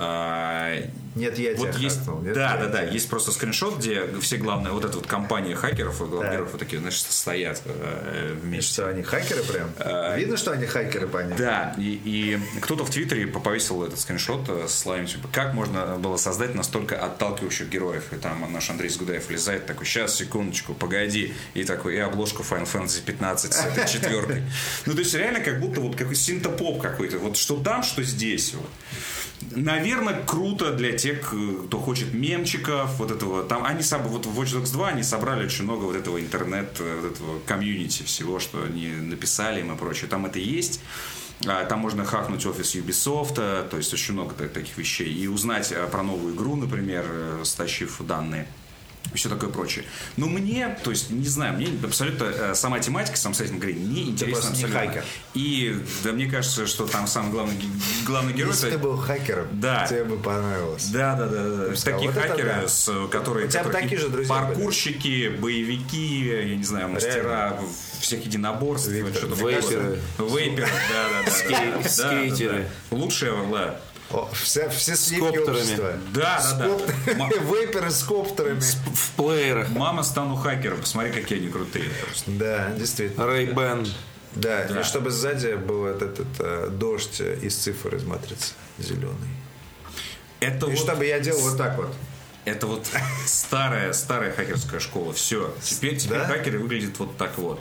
А, 1.17 1.19
Нет, 1.19 1.39
я 1.39 1.55
вот 1.57 1.71
тебя 1.73 1.81
есть, 1.81 1.99
хакнул. 2.01 2.21
Нет, 2.21 2.35
да, 2.35 2.53
я 2.53 2.57
да, 2.59 2.67
да, 2.67 2.83
тебя. 2.83 2.91
есть 2.93 3.09
просто 3.09 3.33
скриншот, 3.33 3.79
где 3.79 4.07
все 4.21 4.37
главные, 4.37 4.73
вот 4.73 4.85
эта 4.85 4.97
вот 4.97 5.07
компания 5.07 5.55
хакеров, 5.55 6.01
и 6.03 6.05
Так. 6.05 6.33
героев 6.33 6.49
вот 6.53 6.59
такие, 6.59 6.81
значит, 6.81 7.07
стоят 7.11 7.63
э, 7.65 8.37
вместе. 8.43 8.73
Что, 8.73 8.89
они 8.89 9.03
хакеры 9.03 9.43
прям? 9.43 9.71
Видно, 10.17 10.37
что 10.37 10.53
они 10.53 10.67
хакеры, 10.67 11.09
понятно? 11.09 11.37
Да, 11.37 11.75
и, 11.79 12.01
и 12.05 12.61
кто-то 12.61 12.85
в 12.85 12.91
Твиттере 12.91 13.27
повесил 13.27 13.83
этот 13.85 13.99
скриншот 13.99 14.49
э, 14.49 14.67
со 14.69 14.77
словами, 14.77 15.07
типа, 15.07 15.29
как 15.33 15.55
можно 15.55 15.97
было 15.99 16.17
создать 16.17 16.55
настолько 16.55 17.03
отталкивающих 17.03 17.69
героев. 17.69 18.13
И 18.13 18.17
там 18.17 18.45
наш 18.53 18.69
Андрей 18.71 18.89
Сгудаев 18.91 19.27
влезает, 19.29 19.67
такой, 19.67 19.87
сейчас, 19.87 20.17
секундочку, 20.17 20.75
погоди. 20.75 21.33
И 21.55 21.65
такой, 21.65 21.97
и 21.97 21.99
обложку 21.99 22.43
Final 22.43 22.71
Fantasy 22.71 23.03
15 23.05 23.53
с 23.53 23.65
этой 23.65 23.89
четверкой. 23.89 24.43
Ну, 24.87 24.93
то 24.93 25.01
есть, 25.01 25.15
реально, 25.15 25.41
как 25.41 25.61
будто 25.61 25.81
вот 25.81 25.97
какой 25.97 26.15
синтопоп 26.15 26.81
какой-то. 26.81 27.19
Вот 27.19 27.37
что 27.37 27.57
там, 27.57 27.83
что 27.83 28.03
здесь. 28.03 28.55
Вот. 28.55 28.69
Наверное, 29.55 30.23
круто 30.25 30.73
для 30.73 30.93
тех, 30.97 31.33
кто 31.67 31.79
хочет 31.79 32.13
мемчиков, 32.15 32.97
вот 32.99 33.11
этого. 33.11 33.43
Там 33.45 33.65
они 33.65 33.81
соб- 33.81 34.09
вот 34.09 34.27
в 34.27 34.41
Watch 34.41 34.57
Dogs 34.61 34.73
2 34.73 34.89
они 34.89 35.03
собрали 35.03 35.45
очень 35.45 35.65
много 35.65 35.85
вот 35.85 35.97
этого 35.97 36.19
интернет, 36.21 36.77
э, 36.81 37.01
вот 37.03 37.13
этого 37.13 37.39
комьюнити 37.47 38.03
всего, 38.03 38.39
что 38.41 38.63
они 38.65 38.89
написали 38.89 39.61
им 39.61 39.73
и 39.73 39.77
прочее. 39.77 40.09
Там 40.09 40.27
это 40.27 40.39
есть. 40.39 40.81
А, 41.47 41.65
Там 41.67 41.81
можно 41.81 42.05
хакнуть 42.05 42.47
офис 42.47 42.75
Ubisoft, 42.75 43.35
э, 43.37 43.69
то 43.71 43.77
есть 43.77 43.93
очень 43.93 44.15
много 44.15 44.35
та- 44.35 44.49
таких 44.49 44.79
вещей. 44.79 45.13
И 45.13 45.29
узнать 45.29 45.71
э, 45.71 45.87
про 45.87 46.03
новую 46.03 46.35
игру, 46.35 46.57
например, 46.57 47.05
э, 47.07 47.41
стащив 47.45 48.01
данные 48.01 48.47
и 49.13 49.17
все 49.17 49.29
такое 49.29 49.51
прочее. 49.51 49.85
Но 50.17 50.27
мне, 50.27 50.77
то 50.83 50.91
есть, 50.91 51.11
не 51.11 51.27
знаю, 51.29 51.55
мне 51.55 51.69
абсолютно 51.85 52.25
э, 52.25 52.55
сама 52.55 52.81
тематика, 52.81 53.17
сам 53.17 53.35
сеттинг 53.35 53.59
игры 53.63 53.73
не 53.75 54.11
интересна 54.11 54.41
просто 54.43 54.57
не 54.59 54.65
абсолютно. 54.65 54.81
хакер. 54.89 55.05
И 55.35 55.77
да, 56.05 56.13
мне 56.13 56.27
кажется, 56.27 56.67
что 56.67 56.87
там 56.87 57.07
самый 57.07 57.31
главный, 57.33 57.55
главный 58.05 58.33
герой... 58.33 58.51
Если 58.53 58.69
это- 58.69 58.77
ты 58.79 58.83
был 58.83 58.97
хакером, 58.97 59.47
Да. 59.53 59.87
тебе 59.87 60.05
бы 60.05 60.17
понравилось. 60.19 60.87
да, 60.91 61.15
да, 61.15 61.27
да, 61.27 61.43
да. 61.69 61.77
сказал, 61.77 61.99
Такие 62.01 62.11
вот 62.13 62.19
это 62.25 62.29
хакеры, 62.33 62.55
да. 62.63 62.69
с, 62.69 63.09
которые, 63.11 63.47
У 63.47 63.49
тебя 63.51 63.63
которые 63.63 63.83
такие 63.83 64.01
же 64.01 64.09
друзья 64.09 64.35
паркурщики, 64.35 65.29
боевики, 65.41 66.27
я 66.27 66.57
не 66.57 66.65
знаю, 66.65 66.89
мастера 66.89 67.59
всех 68.01 68.25
единоборств, 68.25 68.89
Вейперы. 68.89 69.15
что-то 69.15 69.35
Вейперы. 69.49 70.01
Вейперы, 70.19 70.69
да, 70.93 71.09
да, 71.09 71.23
да. 71.25 71.31
Скей- 71.31 71.71
Да, 71.73 71.77
да, 71.77 71.83
да, 71.83 71.89
скейтеры. 71.89 72.67
да. 72.91 72.97
Лучшие 72.97 73.33
орла. 73.33 73.81
Все, 74.33 74.69
все 74.71 74.97
сливки 74.97 75.37
коптерами. 75.37 76.01
Да, 76.15 76.41
С 76.41 76.53
да, 76.53 76.59
да. 76.59 76.69
коп- 76.69 77.17
Ма- 77.17 77.31
Вейперы 77.57 77.91
с 77.91 78.03
коптерами. 78.05 78.61
В 78.61 79.11
плеерах. 79.17 79.69
Мама 79.71 80.03
стану 80.05 80.37
хакером, 80.37 80.81
посмотри, 80.81 81.11
какие 81.13 81.39
они 81.41 81.49
крутые. 81.49 81.91
просто. 82.05 82.31
Да, 82.31 82.71
действительно. 82.71 83.27
Рэй 83.27 83.47
Бен. 83.47 83.87
Да, 84.35 84.65
Да. 84.65 84.81
и 84.81 84.85
чтобы 84.85 85.11
сзади 85.11 85.55
был 85.55 85.87
этот, 85.87 86.21
этот, 86.21 86.27
э, 86.41 86.69
дождь 86.71 87.21
из 87.21 87.57
цифр 87.57 87.97
из 87.97 88.05
матрицы 88.05 88.53
зеленый. 88.79 89.17
Это 90.41 90.67
И 90.67 90.71
вот, 90.71 90.79
чтобы 90.79 91.07
я 91.07 91.19
делал 91.21 91.41
вот 91.41 91.57
так 91.57 91.77
вот. 91.79 91.93
это 92.45 92.67
вот 92.67 92.87
старая, 93.27 93.93
старая 93.95 94.33
хакерская 94.35 94.79
школа. 94.81 95.13
Все. 95.15 95.55
Теперь, 95.63 95.97
теперь 95.97 96.19
Да? 96.19 96.27
хакеры 96.27 96.59
выглядят 96.59 96.99
вот 96.99 97.17
так 97.17 97.39
вот. 97.39 97.59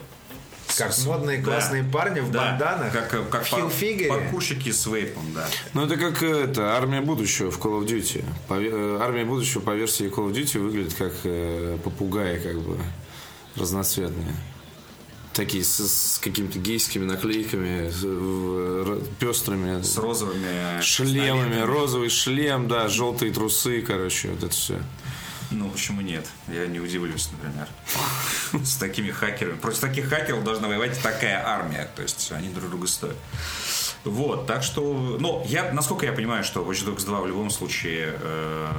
Как 0.78 0.92
С- 0.92 1.04
модные 1.06 1.38
да. 1.38 1.44
классные 1.44 1.84
парни 1.84 2.20
в 2.20 2.30
Да. 2.30 2.40
банданах. 2.58 2.92
Как, 2.92 3.14
э, 3.14 3.24
как 3.30 3.44
в 3.44 3.48
хилфигере. 3.48 4.08
паркурщики 4.08 4.70
с 4.72 4.86
вейпом, 4.86 5.32
да. 5.34 5.46
Ну, 5.74 5.84
это 5.86 5.96
как 5.96 6.22
э, 6.22 6.44
это, 6.44 6.76
армия 6.76 7.00
будущего 7.00 7.50
в 7.50 7.58
Call 7.58 7.80
of 7.80 7.86
Duty. 7.86 8.24
По 8.48 8.54
э, 8.54 8.98
армия 9.00 9.24
будущего 9.24 9.60
по 9.60 9.74
версии 9.74 10.06
Call 10.06 10.30
of 10.30 10.32
Duty 10.32 10.58
выглядит 10.60 10.94
как 10.94 11.12
э, 11.24 11.78
попугаи, 11.82 12.38
как 12.38 12.60
бы 12.60 12.78
разноцветные. 13.56 14.34
Такие 15.32 15.64
с, 15.64 15.78
с 15.78 16.18
какими-то 16.18 16.58
гейскими 16.58 17.04
наклейками, 17.04 17.90
с, 17.90 18.02
в- 18.02 18.88
р- 18.88 18.98
пестрыми. 19.18 19.82
С 19.82 19.98
розовыми 19.98 20.80
шлемами, 20.80 21.60
розовый 21.60 22.08
шлем, 22.08 22.68
да, 22.68 22.88
желтые 22.88 23.32
трусы, 23.32 23.82
короче, 23.82 24.28
вот 24.30 24.44
это 24.44 24.52
все. 24.54 24.78
Ну, 25.50 25.70
почему 25.70 26.00
нет? 26.00 26.26
Я 26.48 26.66
не 26.66 26.80
удивлюсь, 26.80 27.28
например. 27.32 27.68
С 28.66 28.76
такими 28.76 29.10
хакерами. 29.10 29.56
Против 29.56 29.80
таких 29.80 30.08
хакеров 30.08 30.44
должна 30.44 30.68
воевать 30.68 31.00
такая 31.02 31.46
армия. 31.46 31.88
То 31.94 32.02
есть 32.02 32.32
они 32.32 32.48
друг 32.48 32.70
друга 32.70 32.86
стоят. 32.86 33.16
Вот, 34.04 34.46
так 34.46 34.62
что... 34.62 35.16
Ну, 35.20 35.44
я, 35.46 35.72
насколько 35.72 36.06
я 36.06 36.12
понимаю, 36.12 36.44
что 36.44 36.62
Watch 36.62 36.86
Dogs 36.86 37.04
2 37.04 37.20
в 37.20 37.26
любом 37.26 37.50
случае 37.50 38.16
э, 38.20 38.72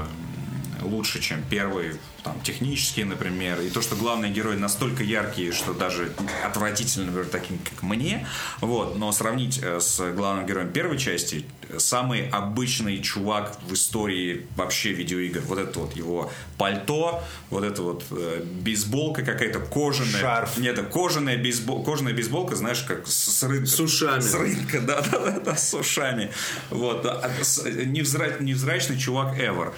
лучше, 0.82 1.22
чем 1.22 1.44
первый, 1.50 1.94
там, 2.24 2.40
технически, 2.42 3.02
например, 3.02 3.60
и 3.62 3.70
то, 3.70 3.82
что 3.82 3.96
главные 3.96 4.32
герои 4.32 4.56
настолько 4.56 5.04
яркие, 5.04 5.52
что 5.52 5.74
даже 5.74 6.12
отвратительно, 6.44 7.08
например, 7.08 7.30
таким, 7.30 7.60
как 7.60 7.84
мне, 7.84 8.28
вот, 8.62 8.98
но 8.98 9.12
сравнить 9.12 9.60
э, 9.62 9.80
с 9.80 10.00
главным 10.14 10.46
героем 10.46 10.72
первой 10.72 10.98
части, 10.98 11.46
э, 11.70 11.80
самый 11.80 12.30
обычный 12.30 13.02
чувак 13.02 13.58
в 13.68 13.74
истории 13.74 14.48
вообще 14.56 14.94
видеоигр, 14.94 15.42
вот 15.42 15.60
это 15.60 15.80
вот 15.80 15.96
его 15.96 16.32
пальто, 16.58 17.24
вот 17.50 17.64
это 17.64 17.82
вот 17.82 18.04
э, 18.12 18.44
бейсболка 18.44 19.24
какая-то 19.24 19.60
кожаная, 19.60 20.22
Шарф. 20.22 20.58
нет, 20.58 20.78
это 20.78 20.88
кожаная, 20.88 21.38
бейсбол, 21.38 21.84
кожаная 21.84 22.14
бейсболка, 22.14 22.56
знаешь, 22.56 22.82
как 22.82 23.08
с, 23.08 23.44
рынка. 23.44 23.68
С 23.68 23.80
ушами. 23.80 24.22
С 24.22 24.34
рынка, 24.34 24.82
да, 24.82 25.02
да, 25.12 25.20
да, 25.20 25.40
да, 25.40 25.56
с 25.56 25.74
ушами. 25.74 26.32
Вот, 26.70 27.06
а, 27.06 27.30
с- 27.42 27.66
невзра- 27.66 28.42
невзрачный 28.42 28.98
чувак 28.98 29.38
ever. 29.40 29.74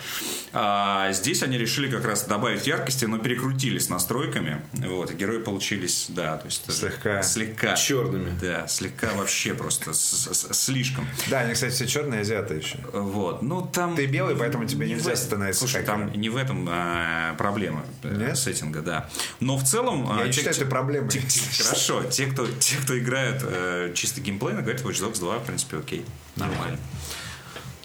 А 0.53 1.11
здесь 1.11 1.43
они 1.43 1.57
решили 1.57 1.89
как 1.91 2.05
раз 2.05 2.25
добавить 2.25 2.65
яркости, 2.65 3.05
но 3.05 3.17
перекрутили 3.19 3.77
с 3.77 3.89
настройками. 3.89 4.61
Вот, 4.73 5.11
герои 5.13 5.39
получились, 5.39 6.05
да, 6.09 6.37
то 6.37 6.45
есть... 6.45 6.71
Слегка. 6.71 7.21
Слегка. 7.23 7.75
Черными. 7.75 8.31
Да, 8.41 8.67
слегка 8.67 9.09
вообще 9.15 9.53
просто 9.53 9.91
слишком. 9.93 11.07
Да, 11.27 11.41
они, 11.41 11.53
кстати, 11.53 11.73
все 11.73 11.87
черные 11.87 12.21
азиаты 12.21 12.55
еще. 12.55 12.77
Вот, 12.93 13.41
ну 13.41 13.61
там... 13.61 13.95
Ты 13.95 14.05
белый, 14.05 14.35
поэтому 14.35 14.65
тебе 14.65 14.87
не 14.87 14.93
нельзя 14.99 15.15
становиться 15.15 15.59
Слушай, 15.61 15.83
там 15.83 16.11
не 16.13 16.29
в 16.29 16.35
этом 16.37 16.68
а, 16.69 17.35
проблема 17.35 17.85
э, 18.03 18.35
сеттинга, 18.35 18.81
да. 18.81 19.09
Но 19.39 19.57
в 19.57 19.63
целом... 19.63 20.07
Я 20.17 20.25
не 20.25 20.31
те- 20.31 20.37
считаю 20.39 20.55
те- 20.55 20.61
это 20.61 20.69
проблемой. 20.69 21.09
те- 21.09 21.21
те- 21.21 21.63
Хорошо, 21.63 22.03
те, 22.03 22.27
кто, 22.27 22.47
те, 22.47 22.75
кто 22.77 22.97
играет 22.97 23.41
э, 23.43 23.91
чисто 23.95 24.21
геймплейно, 24.21 24.61
говорят, 24.61 24.81
Watch 24.81 25.01
Dogs 25.03 25.19
2, 25.19 25.39
в 25.39 25.45
принципе, 25.45 25.77
окей, 25.77 26.05
нормально. 26.35 26.77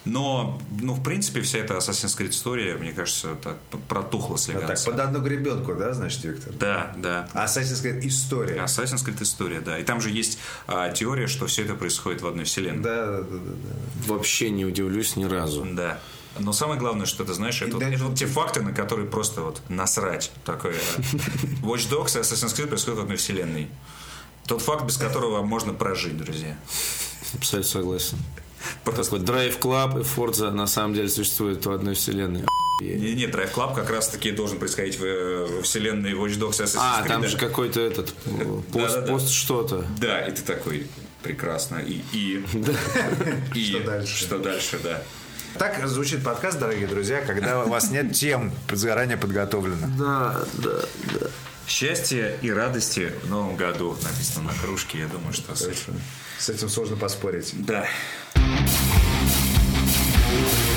Но, 0.05 0.61
ну, 0.83 0.93
в 0.93 1.03
принципе, 1.03 1.41
вся 1.41 1.59
эта 1.59 1.75
Assassin's 1.75 2.15
Creed 2.19 2.29
история, 2.29 2.75
мне 2.75 2.93
кажется, 2.93 3.37
так 3.43 3.57
протухла 3.89 4.37
Вот 4.37 4.67
так, 4.67 4.77
слегка. 4.77 4.91
под 4.91 5.01
одну 5.01 5.21
гребенку, 5.21 5.75
да, 5.75 5.95
значит, 5.95 6.23
Виктор? 6.25 6.53
Да, 6.53 6.95
да. 6.99 7.27
Assassin's 7.33 7.83
Creed 7.83 8.07
история. 8.07 8.57
Assassin's 8.57 9.03
Creed 9.03 9.23
история, 9.23 9.61
да. 9.61 9.79
И 9.79 9.83
там 9.83 10.03
же 10.03 10.11
есть 10.11 10.39
а, 10.67 10.91
теория, 10.91 11.27
что 11.27 11.47
все 11.47 11.65
это 11.65 11.75
происходит 11.75 12.21
в 12.21 12.27
одной 12.27 12.45
вселенной. 12.45 12.83
Да, 12.83 13.07
да, 13.07 13.23
да, 13.23 13.39
да. 13.39 14.13
Вообще 14.13 14.51
не 14.51 14.67
удивлюсь 14.67 15.17
ни 15.17 15.25
разу. 15.25 15.67
Да. 15.73 15.99
Но 16.39 16.53
самое 16.53 16.79
главное, 16.81 17.07
что 17.07 17.25
ты 17.25 17.33
знаешь, 17.35 17.61
это, 17.63 17.75
вот- 17.75 17.83
это 17.83 18.05
вот 18.05 18.19
те 18.19 18.27
факты, 18.27 18.61
на 18.63 18.73
которые 18.73 19.09
просто 19.09 19.41
вот 19.43 19.61
насрать. 19.69 20.31
Такое. 20.45 20.75
Watch 21.63 21.89
Dogs 21.91 22.17
и 22.19 22.21
Assassin's 22.23 22.55
Creed 22.57 22.67
происходят 22.69 22.99
в 22.99 23.03
одной 23.03 23.17
вселенной. 23.17 23.69
Тот 24.47 24.61
факт, 24.63 24.85
без 24.85 24.97
которого 24.97 25.43
можно 25.43 25.73
прожить, 25.73 26.17
друзья. 26.19 26.57
Абсолютно 27.35 27.71
согласен. 27.71 28.19
Просто- 28.85 29.05
Такой 29.05 29.21
Drive 29.21 29.59
Club 29.61 30.01
и 30.01 30.05
Forza 30.05 30.51
на 30.51 30.67
самом 30.67 30.95
деле 30.95 31.09
существуют 31.09 31.65
в 31.67 31.71
одной 31.71 31.95
вселенной. 31.95 32.45
Не- 32.81 33.15
Нет, 33.15 33.33
Drive 33.35 33.53
Club 33.55 33.75
как 33.75 33.89
раз 33.91 34.09
таки 34.09 34.33
должен 34.33 34.59
происходить 34.59 34.99
в, 34.99 35.05
э, 35.05 35.47
во 35.47 35.63
вселенной 35.63 36.13
Watch 36.13 36.39
Dogs 36.39 36.61
и 36.61 36.65
Assassin's 36.65 36.79
А, 36.81 37.03
Creed. 37.05 37.09
там 37.09 37.27
же 37.29 37.37
какой-то 37.39 37.81
этот 37.81 38.13
э, 38.27 38.61
пост, 38.73 39.07
пост 39.07 39.31
что-то. 39.31 39.87
Да, 40.01 40.27
и 40.27 40.33
ты 40.33 40.43
такой 40.43 40.87
прекрасно. 41.23 41.77
И, 41.77 42.03
и, 42.13 42.45
и 43.55 43.65
Что 43.65 43.81
дальше? 43.85 44.17
Что 44.17 44.39
дальше, 44.39 44.81
да. 44.83 45.03
Так 45.59 45.87
звучит 45.87 46.25
подкаст, 46.25 46.59
дорогие 46.59 46.89
друзья, 46.89 47.21
когда 47.21 47.65
у 47.65 47.69
вас 47.69 47.91
нет 47.91 48.13
тем 48.13 48.53
заранее 48.71 49.17
подготовлено. 49.17 49.87
Да, 49.97 50.41
да, 50.55 50.81
да. 51.13 51.27
Счастья 51.69 52.37
и 52.43 52.51
радости 52.51 53.13
в 53.23 53.31
новом 53.31 53.57
году 53.57 53.97
написано 54.03 54.51
на 54.51 54.55
кружке. 54.55 54.99
Я 54.99 55.07
думаю, 55.07 55.33
что 55.33 55.55
с 55.55 55.63
этим. 55.63 56.01
С 56.39 56.49
этим 56.49 56.69
сложно 56.69 56.97
поспорить. 56.97 57.55
Да. 57.65 57.87
Thank 60.35 60.74